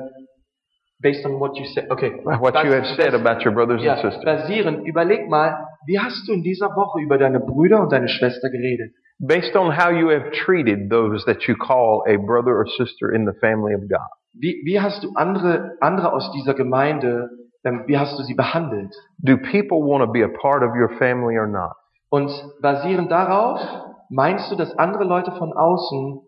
based 1.00 1.24
on 1.24 1.40
what 1.40 1.56
you 1.56 1.64
said, 1.74 1.90
okay. 1.90 2.12
what 2.24 2.54
you 2.64 2.72
have 2.72 2.86
said 2.96 3.14
about 3.14 3.42
your 3.44 3.54
brothers 3.54 3.82
ja, 3.82 3.94
and 3.94 4.02
sisters, 4.02 4.24
basierend, 4.24 4.86
überleg 4.86 5.28
mal, 5.28 5.66
wie 5.86 5.98
hast 5.98 6.28
du 6.28 6.32
in 6.32 6.42
dieser 6.42 6.68
Woche 6.76 7.00
über 7.00 7.16
deine 7.16 7.40
Brüder 7.40 7.80
und 7.80 7.90
deine 7.90 8.08
Schwester 8.08 8.50
geredet? 8.50 8.92
based 9.20 9.56
on 9.56 9.72
how 9.74 9.90
you 9.90 10.08
have 10.08 10.32
treated 10.32 10.90
those 10.90 11.24
that 11.26 11.48
you 11.48 11.56
call 11.56 12.04
a 12.08 12.16
brother 12.16 12.56
or 12.56 12.66
sister 12.78 13.12
in 13.12 13.24
the 13.24 13.32
family 13.40 13.74
of 13.74 13.88
God. 13.88 14.08
Wie, 14.40 14.62
wie 14.64 14.80
hast 14.80 15.02
du 15.02 15.12
andere, 15.14 15.76
andere 15.80 16.12
aus 16.12 16.30
dieser 16.32 16.54
Gemeinde, 16.54 17.30
ähm, 17.64 17.84
wie 17.86 17.98
hast 17.98 18.18
du 18.18 18.22
sie 18.22 18.34
behandelt? 18.34 18.94
Do 19.18 19.36
people 19.36 19.78
want 19.78 20.04
to 20.04 20.12
be 20.12 20.24
a 20.24 20.28
part 20.28 20.62
of 20.62 20.74
your 20.74 20.90
family 20.98 21.38
or 21.38 21.46
not? 21.46 21.72
Und 22.10 22.30
basierend 22.62 23.10
darauf, 23.10 23.60
meinst 24.08 24.50
du, 24.50 24.56
dass 24.56 24.76
andere 24.78 25.04
Leute 25.04 25.32
von 25.32 25.52
außen 25.52 26.20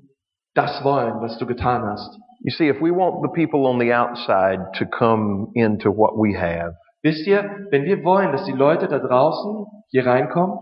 das 0.54 0.84
wollen, 0.84 1.20
was 1.20 1.38
du 1.38 1.46
getan 1.46 1.84
hast? 1.84 2.18
You 2.42 2.50
see, 2.50 2.68
if 2.68 2.80
we 2.80 2.90
want 2.90 3.22
the 3.22 3.28
people 3.28 3.66
on 3.66 3.78
the 3.78 3.92
outside 3.94 4.72
to 4.78 4.86
come 4.86 5.50
into 5.54 5.90
what 5.90 6.14
we 6.16 6.38
have, 6.38 6.74
Wisst 7.02 7.26
ihr, 7.26 7.66
wenn 7.70 7.84
wir 7.84 8.04
wollen, 8.04 8.30
dass 8.30 8.44
die 8.44 8.52
Leute 8.52 8.86
da 8.86 8.98
draußen 8.98 9.64
hier 9.88 10.04
reinkommen, 10.04 10.58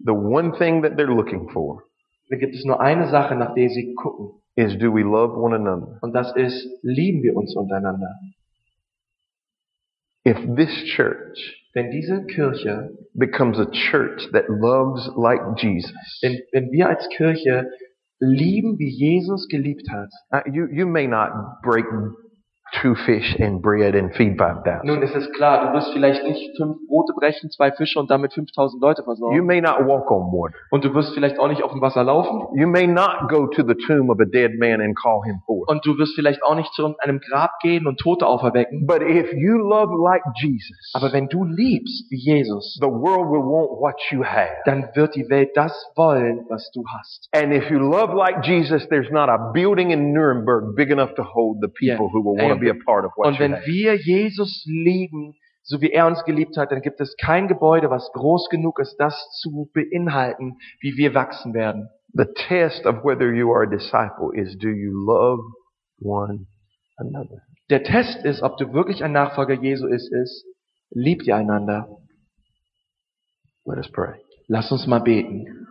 the 0.00 0.10
one 0.10 0.50
thing 0.58 0.82
that 0.82 0.94
they're 0.94 1.06
looking 1.06 1.48
for 1.50 1.82
dann 2.30 2.38
gibt 2.38 2.54
es 2.54 2.64
nur 2.64 2.80
eine 2.80 3.08
Sache, 3.08 3.34
nach 3.34 3.54
der 3.54 3.68
sie 3.70 3.94
gucken. 3.94 4.37
Is 4.58 4.76
do 4.78 4.90
we 4.92 5.02
love 5.02 5.38
one 5.38 5.54
another? 5.54 5.98
Und 6.02 6.12
das 6.12 6.34
ist, 6.34 6.66
lieben 6.82 7.22
wir 7.22 7.36
uns 7.36 7.54
untereinander. 7.54 8.18
If 10.26 10.36
this 10.56 10.70
church 10.96 11.54
Wenn 11.74 11.90
diese 11.92 12.24
Kirche, 12.26 12.90
becomes 13.14 13.58
a 13.60 13.66
church 13.66 14.28
that 14.32 14.48
loves 14.48 15.08
like 15.16 15.40
Jesus, 15.58 15.92
wenn, 16.22 16.40
wenn 16.52 16.72
wir 16.72 16.88
als 16.88 17.08
Kirche 17.10 17.70
lieben, 18.18 18.78
wie 18.78 18.88
Jesus 18.88 19.46
geliebt 19.48 19.88
hat, 19.90 20.10
uh, 20.32 20.40
you, 20.50 20.66
you 20.72 20.86
may 20.86 21.06
not 21.06 21.30
break 21.62 21.84
two 22.80 22.94
fish 22.94 23.36
and 23.40 23.60
bread 23.62 23.94
and 23.94 24.14
feed 24.14 24.36
5,000. 24.38 24.84
nun 24.84 25.02
ist 25.02 25.14
es 25.14 25.30
klar, 25.32 25.66
du 25.66 25.72
wirst 25.76 25.92
vielleicht 25.92 26.22
nicht 26.24 26.56
fünf 26.56 26.76
Brote 26.86 27.12
brechen, 27.18 27.50
zwei 27.50 27.72
Fische 27.72 27.98
und 27.98 28.10
damit 28.10 28.32
5000 28.34 28.80
Leute 28.82 29.02
You 29.02 29.04
versorgen. 29.04 29.46
may 29.46 29.60
not 29.60 29.78
walk 29.86 30.10
on 30.10 30.30
water. 30.32 30.54
Und 30.70 30.84
du 30.84 30.92
wirst 30.94 31.14
vielleicht 31.14 31.38
auch 31.38 31.48
nicht 31.48 31.62
auf 31.62 31.72
dem 31.72 31.80
Wasser 31.80 32.04
laufen. 32.04 32.42
You 32.58 32.68
may 32.68 32.86
not 32.86 33.28
go 33.28 33.46
to 33.46 33.62
the 33.66 33.74
tomb 33.86 34.10
of 34.10 34.18
a 34.20 34.24
dead 34.24 34.52
man 34.58 34.80
and 34.80 34.96
call 34.96 35.20
him 35.24 35.40
forth. 35.46 35.68
Und 35.70 35.84
du 35.86 35.96
wirst 35.98 36.14
vielleicht 36.14 36.42
auch 36.42 36.54
nicht 36.54 36.72
zu 36.74 36.82
irgendeinem 36.82 37.20
Grab 37.20 37.52
gehen 37.62 37.86
und 37.86 37.98
Tote 38.00 38.26
auferwecken. 38.26 38.86
But 38.86 39.02
if 39.02 39.32
you 39.32 39.56
love 39.58 39.92
like 40.04 40.22
Jesus, 40.40 40.92
Aber 40.94 41.12
wenn 41.12 41.28
du 41.28 41.44
liebst 41.44 42.10
wie 42.10 42.16
Jesus, 42.18 42.78
the 42.80 42.86
world 42.88 43.30
will 43.30 43.42
want 43.42 43.80
what 43.80 43.96
you 44.10 44.24
have. 44.24 44.50
dann 44.66 44.88
wird 44.94 45.14
die 45.14 45.28
Welt 45.30 45.50
das 45.54 45.72
wollen, 45.96 46.44
was 46.48 46.70
du 46.74 46.82
hast. 46.86 47.28
And 47.34 47.52
if 47.52 47.70
you 47.70 47.78
love 47.78 48.14
like 48.14 48.44
Jesus, 48.44 48.86
there's 48.88 49.10
not 49.10 49.28
a 49.28 49.52
building 49.52 49.90
in 49.90 50.12
Nuremberg 50.12 50.74
big 50.76 50.90
enough 50.90 51.14
to 51.14 51.22
hold 51.24 51.58
the 51.60 51.68
people 51.68 51.88
Yeah. 51.88 51.98
who 52.12 52.22
will 52.22 52.36
want 52.42 52.57
be 52.58 52.70
a 52.70 52.76
part 52.84 53.04
of 53.04 53.12
what 53.16 53.26
Und 53.26 53.38
wenn 53.38 53.52
wir 53.64 53.96
Jesus 53.96 54.64
lieben, 54.66 55.34
so 55.62 55.80
wie 55.80 55.90
er 55.90 56.06
uns 56.06 56.24
geliebt 56.24 56.56
hat, 56.56 56.72
dann 56.72 56.80
gibt 56.80 57.00
es 57.00 57.14
kein 57.16 57.48
Gebäude, 57.48 57.90
was 57.90 58.10
groß 58.12 58.48
genug 58.48 58.78
ist, 58.78 58.96
das 58.96 59.14
zu 59.40 59.70
beinhalten, 59.72 60.56
wie 60.80 60.96
wir 60.96 61.14
wachsen 61.14 61.54
werden. 61.54 61.88
The 62.14 62.26
test 62.48 62.86
of 62.86 63.04
whether 63.04 63.32
you 63.32 63.52
are 63.52 63.64
a 63.64 63.66
disciple 63.66 64.34
is 64.34 64.56
do 64.58 64.68
you 64.68 64.92
love 64.92 65.40
one 66.00 66.46
another? 66.96 67.42
Der 67.70 67.82
Test 67.82 68.24
ist, 68.24 68.42
ob 68.42 68.56
du 68.56 68.72
wirklich 68.72 69.04
ein 69.04 69.12
Nachfolger 69.12 69.54
Jesu 69.54 69.86
ist, 69.86 70.10
ist, 70.10 70.46
liebt 70.90 71.26
ihr 71.26 71.36
einander. 71.36 71.86
Let 73.66 73.76
us 73.76 73.92
pray. 73.92 74.14
Lass 74.46 74.72
uns 74.72 74.86
mal 74.86 75.00
beten. 75.00 75.67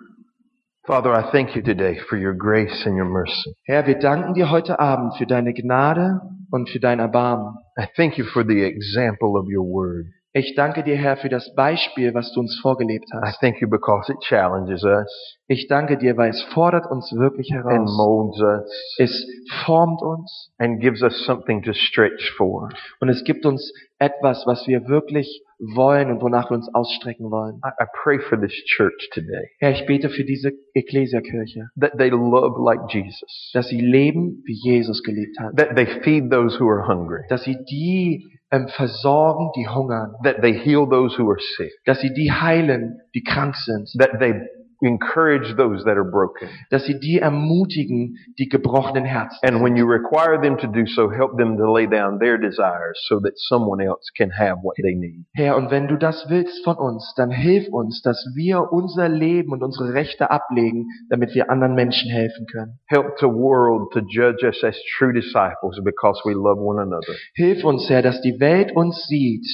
Father, 0.87 1.13
I 1.13 1.29
thank 1.33 1.53
you 1.53 1.61
today 1.61 1.99
for 2.09 2.15
your 2.15 2.33
grace 2.33 2.85
and 2.85 2.95
your 2.95 3.09
mercy. 3.09 3.53
Herr, 3.65 3.85
wir 3.87 3.99
danken 3.99 4.35
dir 4.35 4.49
heute 4.49 4.79
Abend 4.79 5.17
für 5.17 5.25
deine 5.25 5.53
Gnade 5.53 6.21
und 6.49 6.69
für 6.69 6.79
dein 6.79 6.99
Erbarmen. 6.99 7.57
I 7.77 7.87
thank 7.97 8.17
you 8.17 8.23
for 8.23 8.45
the 8.45 8.63
example 8.63 9.37
of 9.37 9.47
your 9.49 9.65
word. 9.65 10.05
Ich 10.37 10.53
danke 10.55 10.83
dir, 10.83 10.95
Herr, 10.97 11.17
für 11.17 11.29
das 11.29 11.51
Beispiel, 11.55 12.13
was 12.13 12.31
du 12.31 12.41
uns 12.41 12.59
vorgelebt 12.61 13.05
I 13.11 13.17
hast. 13.25 13.39
thank 13.39 13.59
you 13.59 13.67
because 13.67 14.11
it 14.11 14.19
challenges 14.21 14.83
us 14.83 15.39
Ich 15.47 15.67
danke 15.67 15.97
dir, 15.97 16.15
weil 16.15 16.29
es 16.29 16.41
fordert 16.53 16.85
uns 16.91 17.11
wirklich 17.11 17.51
and 17.53 17.63
heraus. 17.65 17.97
molds 17.97 18.39
us 18.39 18.95
Es 18.99 19.27
formt 19.65 20.01
uns 20.03 20.51
and 20.59 20.79
gives 20.79 21.01
us 21.01 21.25
something 21.25 21.63
to 21.63 21.73
stretch 21.73 22.33
for. 22.37 22.69
und 22.99 23.09
es 23.09 23.23
gibt 23.23 23.47
uns 23.47 23.73
etwas, 23.97 24.45
was 24.45 24.67
wir 24.67 24.87
wirklich 24.87 25.41
wollen 25.75 26.11
und 26.11 26.21
wonach 26.21 26.51
wir 26.51 26.55
uns 26.57 26.69
ausstrecken 26.71 27.31
wollen. 27.31 27.59
I, 27.65 27.69
I 27.83 27.87
pray 28.03 28.19
for 28.19 28.39
this 28.39 28.53
church 28.75 29.09
today 29.13 29.49
Herr, 29.57 29.71
ich 29.71 29.87
bete 29.87 30.09
für 30.09 30.23
diese 30.23 30.51
Ekklesiakirche, 30.75 31.69
that 31.81 31.97
they 31.97 32.09
love 32.09 32.61
like 32.63 32.81
Jesus, 32.93 33.49
dass 33.55 33.69
sie 33.69 33.81
leben, 33.81 34.43
wie 34.45 34.53
Jesus 34.53 35.01
gelebt 35.01 35.39
hat. 35.39 35.55
that 35.57 35.75
they 35.75 35.87
feed 36.03 36.29
those 36.31 36.59
who 36.59 36.69
are 36.69 36.87
hungry, 36.87 37.23
Dass 37.29 37.43
sie 37.43 37.57
die 37.71 38.36
ähm, 38.51 38.67
versorgen, 38.69 39.51
die 39.55 39.67
hungern. 39.67 40.15
that 40.23 40.37
they 40.41 40.53
heal 40.53 40.87
those 40.87 41.17
who 41.17 41.29
are 41.29 41.39
sick, 41.57 41.71
Dass 41.85 41.99
sie 42.01 42.13
die 42.13 42.31
heilen, 42.31 42.99
die 43.13 43.23
krank 43.23 43.55
sind. 43.55 43.89
that 43.99 44.19
they 44.19 44.33
encourage 44.81 45.55
those 45.55 45.83
that 45.85 45.97
are 45.97 46.09
broken. 46.09 46.49
Dass 46.69 46.85
sie 46.85 46.99
die 46.99 47.19
ermutigen, 47.19 48.17
die 48.37 48.47
gebrochenen 48.49 49.05
Herzen 49.05 49.37
And 49.43 49.63
when 49.63 49.75
you 49.75 49.85
require 49.85 50.39
them 50.41 50.57
to 50.57 50.67
do 50.67 50.85
so, 50.85 51.09
help 51.09 51.37
them 51.37 51.57
to 51.57 51.71
lay 51.71 51.87
down 51.87 52.19
their 52.19 52.37
desires 52.37 52.99
so 53.07 53.19
that 53.21 53.33
someone 53.37 53.81
else 53.81 54.09
can 54.15 54.29
have 54.29 54.59
what 54.61 54.75
they 54.81 54.95
need. 54.95 55.25
Herr, 55.33 55.55
und 55.55 55.71
wenn 55.71 55.87
du 55.87 55.97
das 55.97 56.25
willst 56.29 56.63
von 56.63 56.77
uns, 56.77 57.13
dann 57.15 57.31
hilf 57.31 57.67
uns, 57.69 58.01
dass 58.01 58.23
wir 58.35 58.71
unser 58.71 59.09
Leben 59.09 59.51
und 59.51 59.63
unsere 59.63 59.93
Rechte 59.93 60.29
ablegen, 60.31 60.87
damit 61.09 61.33
wir 61.33 61.49
anderen 61.49 61.75
Menschen 61.75 62.11
helfen 62.11 62.45
können. 62.51 62.79
Help 62.87 63.17
the 63.19 63.27
world 63.27 63.91
to 63.93 63.99
judge 64.01 64.45
us 64.45 64.63
as 64.63 64.77
true 64.97 65.13
disciples 65.13 65.79
because 65.83 66.21
we 66.25 66.33
love 66.33 66.59
one 66.59 66.79
another. 66.79 67.13
Hilf 67.33 67.63
uns, 67.63 67.89
Herr, 67.89 68.01
dass 68.01 68.21
die 68.21 68.39
Welt 68.39 68.75
uns 68.75 69.07
sieht 69.07 69.45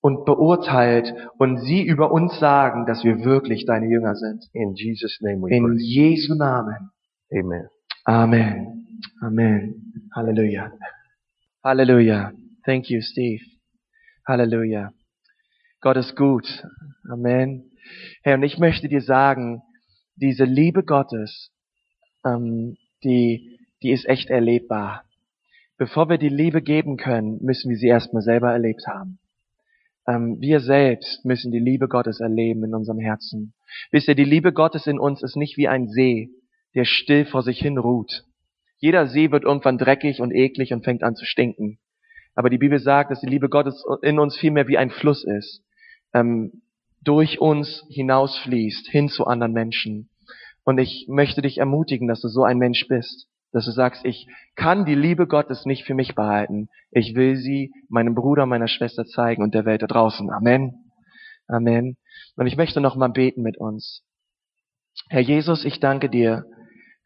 und 0.00 0.24
beurteilt 0.24 1.12
und 1.38 1.58
sie 1.58 1.82
über 1.82 2.12
uns 2.12 2.38
sagen, 2.38 2.86
dass 2.86 3.04
wir 3.04 3.24
wirklich 3.24 3.64
deine 3.66 3.86
Jünger 3.86 4.14
sind. 4.14 4.44
In 4.52 4.74
Jesus' 4.74 5.18
name 5.20 5.42
we 5.42 5.56
In 5.56 5.64
pray. 5.64 5.76
Jesu 5.78 6.34
Namen. 6.34 6.90
Amen. 7.32 7.68
Amen. 8.04 8.86
Amen. 9.20 9.92
Halleluja. 10.14 10.70
Halleluja. 11.64 12.32
Thank 12.64 12.88
you, 12.90 13.00
Steve. 13.00 13.42
Halleluja. 14.26 14.92
Gott 15.80 15.96
ist 15.96 16.16
gut. 16.16 16.64
Amen. 17.10 17.70
Herr, 18.22 18.34
und 18.34 18.42
ich 18.42 18.58
möchte 18.58 18.88
dir 18.88 19.02
sagen, 19.02 19.62
diese 20.16 20.44
Liebe 20.44 20.82
Gottes, 20.84 21.50
ähm, 22.24 22.76
die, 23.04 23.58
die 23.82 23.92
ist 23.92 24.08
echt 24.08 24.30
erlebbar. 24.30 25.04
Bevor 25.78 26.08
wir 26.08 26.18
die 26.18 26.28
Liebe 26.28 26.62
geben 26.62 26.96
können, 26.96 27.38
müssen 27.42 27.70
wir 27.70 27.76
sie 27.76 27.88
erstmal 27.88 28.22
selber 28.22 28.52
erlebt 28.52 28.86
haben. 28.86 29.18
Ähm, 30.06 30.40
wir 30.40 30.60
selbst 30.60 31.24
müssen 31.24 31.52
die 31.52 31.58
Liebe 31.58 31.88
Gottes 31.88 32.20
erleben 32.20 32.64
in 32.64 32.74
unserem 32.74 32.98
Herzen. 32.98 33.54
Wisst 33.90 34.08
ihr, 34.08 34.14
die 34.14 34.24
Liebe 34.24 34.52
Gottes 34.52 34.86
in 34.86 34.98
uns 34.98 35.22
ist 35.22 35.36
nicht 35.36 35.56
wie 35.56 35.68
ein 35.68 35.88
See, 35.88 36.30
der 36.74 36.84
still 36.84 37.24
vor 37.24 37.42
sich 37.42 37.58
hin 37.58 37.78
ruht. 37.78 38.24
Jeder 38.78 39.06
See 39.06 39.30
wird 39.30 39.44
irgendwann 39.44 39.78
dreckig 39.78 40.20
und 40.20 40.32
eklig 40.32 40.72
und 40.72 40.84
fängt 40.84 41.02
an 41.02 41.16
zu 41.16 41.24
stinken. 41.24 41.78
Aber 42.34 42.50
die 42.50 42.58
Bibel 42.58 42.78
sagt, 42.78 43.10
dass 43.10 43.20
die 43.20 43.28
Liebe 43.28 43.48
Gottes 43.48 43.84
in 44.02 44.18
uns 44.18 44.36
vielmehr 44.36 44.68
wie 44.68 44.76
ein 44.76 44.90
Fluss 44.90 45.24
ist, 45.24 45.64
ähm, 46.12 46.62
durch 47.02 47.40
uns 47.40 47.84
hinausfließt, 47.88 48.88
hin 48.88 49.08
zu 49.08 49.26
anderen 49.26 49.52
Menschen. 49.52 50.10
Und 50.64 50.78
ich 50.78 51.06
möchte 51.08 51.40
dich 51.40 51.58
ermutigen, 51.58 52.08
dass 52.08 52.20
du 52.20 52.28
so 52.28 52.44
ein 52.44 52.58
Mensch 52.58 52.86
bist, 52.88 53.28
dass 53.56 53.64
du 53.64 53.70
sagst, 53.70 54.04
ich 54.04 54.28
kann 54.54 54.84
die 54.84 54.94
Liebe 54.94 55.26
Gottes 55.26 55.64
nicht 55.64 55.84
für 55.84 55.94
mich 55.94 56.14
behalten. 56.14 56.68
Ich 56.90 57.14
will 57.14 57.36
sie 57.36 57.72
meinem 57.88 58.14
Bruder, 58.14 58.44
meiner 58.44 58.68
Schwester 58.68 59.06
zeigen 59.06 59.42
und 59.42 59.54
der 59.54 59.64
Welt 59.64 59.80
da 59.80 59.86
draußen. 59.86 60.28
Amen. 60.30 60.92
Amen. 61.48 61.96
Und 62.36 62.46
ich 62.46 62.58
möchte 62.58 62.82
noch 62.82 62.96
mal 62.96 63.08
beten 63.08 63.40
mit 63.40 63.56
uns. 63.56 64.02
Herr 65.08 65.22
Jesus, 65.22 65.64
ich 65.64 65.80
danke 65.80 66.10
dir 66.10 66.44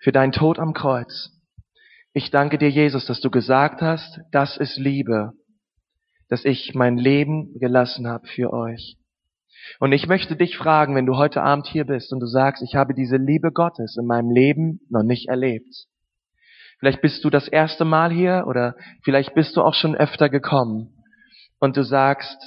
für 0.01 0.11
deinen 0.11 0.33
Tod 0.33 0.59
am 0.59 0.73
Kreuz. 0.73 1.31
Ich 2.15 2.33
danke 2.33 2.59
dir, 2.59 2.69
Jesus, 2.69 3.07
dass 3.07 3.21
du 3.21 3.31
gesagt 3.31 3.81
hast, 3.81 4.19
das 4.33 4.57
ist 4.57 4.77
Liebe, 4.77 5.35
dass 6.31 6.45
ich 6.45 6.75
mein 6.75 6.99
Leben 6.99 7.57
gelassen 7.61 8.09
habe 8.09 8.27
für 8.27 8.53
euch. 8.53 8.97
Und 9.79 9.93
ich 9.93 10.09
möchte 10.09 10.35
dich 10.35 10.57
fragen, 10.57 10.97
wenn 10.97 11.07
du 11.07 11.17
heute 11.17 11.45
Abend 11.45 11.69
hier 11.69 11.85
bist 11.85 12.13
und 12.13 12.19
du 12.19 12.27
sagst, 12.27 12.61
ich 12.65 12.75
habe 12.75 12.93
diese 12.93 13.19
Liebe 13.19 13.53
Gottes 13.53 13.97
in 13.97 14.07
meinem 14.07 14.33
Leben 14.33 14.81
noch 14.91 15.05
nicht 15.05 15.29
erlebt. 15.29 15.87
Vielleicht 16.81 17.03
bist 17.03 17.25
du 17.25 17.31
das 17.31 17.47
erste 17.47 17.85
Mal 17.85 18.11
hier 18.11 18.45
oder 18.47 18.75
vielleicht 19.05 19.35
bist 19.35 19.57
du 19.57 19.63
auch 19.63 19.75
schon 19.75 19.95
öfter 19.95 20.31
gekommen 20.31 20.89
und 21.61 21.77
du 21.77 21.85
sagst, 21.85 22.39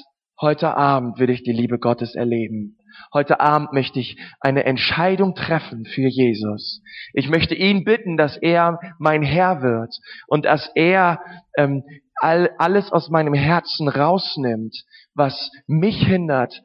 heute 0.41 0.75
Abend 0.75 1.19
will 1.19 1.29
ich 1.29 1.43
die 1.43 1.53
Liebe 1.53 1.77
Gottes 1.77 2.15
erleben. 2.15 2.77
Heute 3.13 3.39
Abend 3.39 3.73
möchte 3.73 3.99
ich 3.99 4.19
eine 4.39 4.65
Entscheidung 4.65 5.35
treffen 5.35 5.85
für 5.85 6.07
Jesus. 6.07 6.81
Ich 7.13 7.29
möchte 7.29 7.53
ihn 7.53 7.83
bitten, 7.83 8.17
dass 8.17 8.37
er 8.37 8.79
mein 8.99 9.21
Herr 9.21 9.61
wird 9.61 9.95
und 10.27 10.45
dass 10.45 10.69
er 10.73 11.21
ähm, 11.55 11.83
all, 12.15 12.49
alles 12.57 12.91
aus 12.91 13.09
meinem 13.09 13.35
Herzen 13.35 13.87
rausnimmt, 13.87 14.75
was 15.13 15.51
mich 15.67 16.05
hindert, 16.05 16.61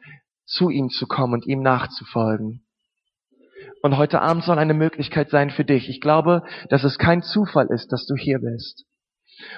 zu 0.47 0.71
ihm 0.71 0.89
zu 0.89 1.07
kommen 1.07 1.35
und 1.35 1.47
ihm 1.47 1.61
nachzufolgen. 1.61 2.65
Und 3.83 3.97
heute 3.97 4.21
Abend 4.21 4.45
soll 4.45 4.59
eine 4.59 4.75
Möglichkeit 4.75 5.31
sein 5.31 5.51
für 5.51 5.65
dich. 5.65 5.89
Ich 5.89 6.01
glaube, 6.01 6.43
dass 6.69 6.85
es 6.85 6.99
kein 6.99 7.23
Zufall 7.23 7.69
ist, 7.71 7.93
dass 7.93 8.07
du 8.07 8.15
hier 8.17 8.41
bist. 8.41 8.85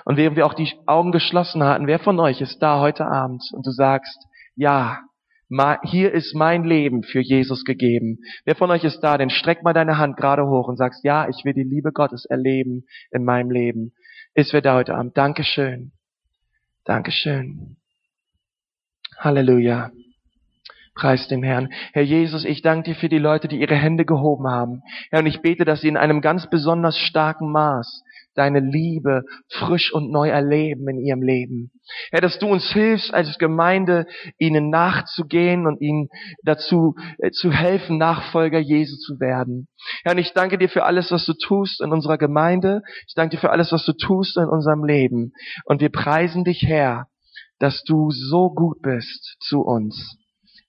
Und 0.04 0.16
während 0.16 0.36
wir 0.36 0.46
auch 0.46 0.54
die 0.54 0.70
Augen 0.86 1.10
geschlossen 1.12 1.62
hatten, 1.62 1.86
wer 1.86 1.98
von 1.98 2.20
euch 2.20 2.40
ist 2.40 2.58
da 2.58 2.80
heute 2.80 3.06
Abend 3.06 3.42
und 3.52 3.66
du 3.66 3.70
sagst, 3.70 4.26
ja, 4.54 5.00
hier 5.82 6.12
ist 6.12 6.34
mein 6.34 6.64
Leben 6.64 7.02
für 7.02 7.20
Jesus 7.20 7.64
gegeben. 7.64 8.18
Wer 8.44 8.54
von 8.54 8.70
euch 8.70 8.84
ist 8.84 9.00
da, 9.00 9.18
denn 9.18 9.30
streck 9.30 9.62
mal 9.62 9.72
deine 9.72 9.98
Hand 9.98 10.16
gerade 10.16 10.46
hoch 10.46 10.68
und 10.68 10.76
sagst, 10.76 11.02
ja, 11.02 11.28
ich 11.28 11.44
will 11.44 11.54
die 11.54 11.64
Liebe 11.64 11.92
Gottes 11.92 12.24
erleben 12.24 12.84
in 13.10 13.24
meinem 13.24 13.50
Leben. 13.50 13.92
Ist 14.34 14.52
wer 14.52 14.60
da 14.60 14.74
heute 14.76 14.94
Abend? 14.94 15.16
Dankeschön. 15.16 15.92
Dankeschön. 16.84 17.76
Halleluja. 19.18 19.90
Preis 21.00 21.28
dem 21.28 21.42
Herrn. 21.42 21.72
Herr 21.94 22.02
Jesus, 22.02 22.44
ich 22.44 22.60
danke 22.60 22.90
dir 22.90 22.94
für 22.94 23.08
die 23.08 23.16
Leute, 23.16 23.48
die 23.48 23.58
ihre 23.58 23.74
Hände 23.74 24.04
gehoben 24.04 24.46
haben. 24.46 24.82
Herr, 25.10 25.20
und 25.20 25.26
ich 25.26 25.40
bete, 25.40 25.64
dass 25.64 25.80
sie 25.80 25.88
in 25.88 25.96
einem 25.96 26.20
ganz 26.20 26.50
besonders 26.50 26.98
starken 26.98 27.50
Maß 27.50 28.04
deine 28.34 28.60
Liebe 28.60 29.22
frisch 29.48 29.94
und 29.94 30.10
neu 30.12 30.28
erleben 30.28 30.86
in 30.90 30.98
ihrem 30.98 31.22
Leben. 31.22 31.70
Herr, 32.10 32.20
dass 32.20 32.38
du 32.38 32.48
uns 32.48 32.70
hilfst 32.70 33.14
als 33.14 33.38
Gemeinde, 33.38 34.04
ihnen 34.38 34.68
nachzugehen 34.68 35.66
und 35.66 35.80
ihnen 35.80 36.08
dazu 36.44 36.96
äh, 37.16 37.30
zu 37.30 37.50
helfen, 37.50 37.96
Nachfolger 37.96 38.58
Jesu 38.58 38.96
zu 38.96 39.18
werden. 39.20 39.68
Herr, 40.04 40.12
und 40.12 40.18
ich 40.18 40.34
danke 40.34 40.58
dir 40.58 40.68
für 40.68 40.84
alles, 40.84 41.10
was 41.10 41.24
du 41.24 41.32
tust 41.32 41.80
in 41.80 41.92
unserer 41.92 42.18
Gemeinde. 42.18 42.82
Ich 43.08 43.14
danke 43.14 43.36
dir 43.36 43.40
für 43.40 43.50
alles, 43.50 43.72
was 43.72 43.86
du 43.86 43.94
tust 43.94 44.36
in 44.36 44.50
unserem 44.50 44.84
Leben. 44.84 45.32
Und 45.64 45.80
wir 45.80 45.90
preisen 45.90 46.44
dich, 46.44 46.62
Herr, 46.66 47.06
dass 47.58 47.82
du 47.84 48.10
so 48.10 48.50
gut 48.50 48.82
bist 48.82 49.38
zu 49.40 49.62
uns. 49.62 50.19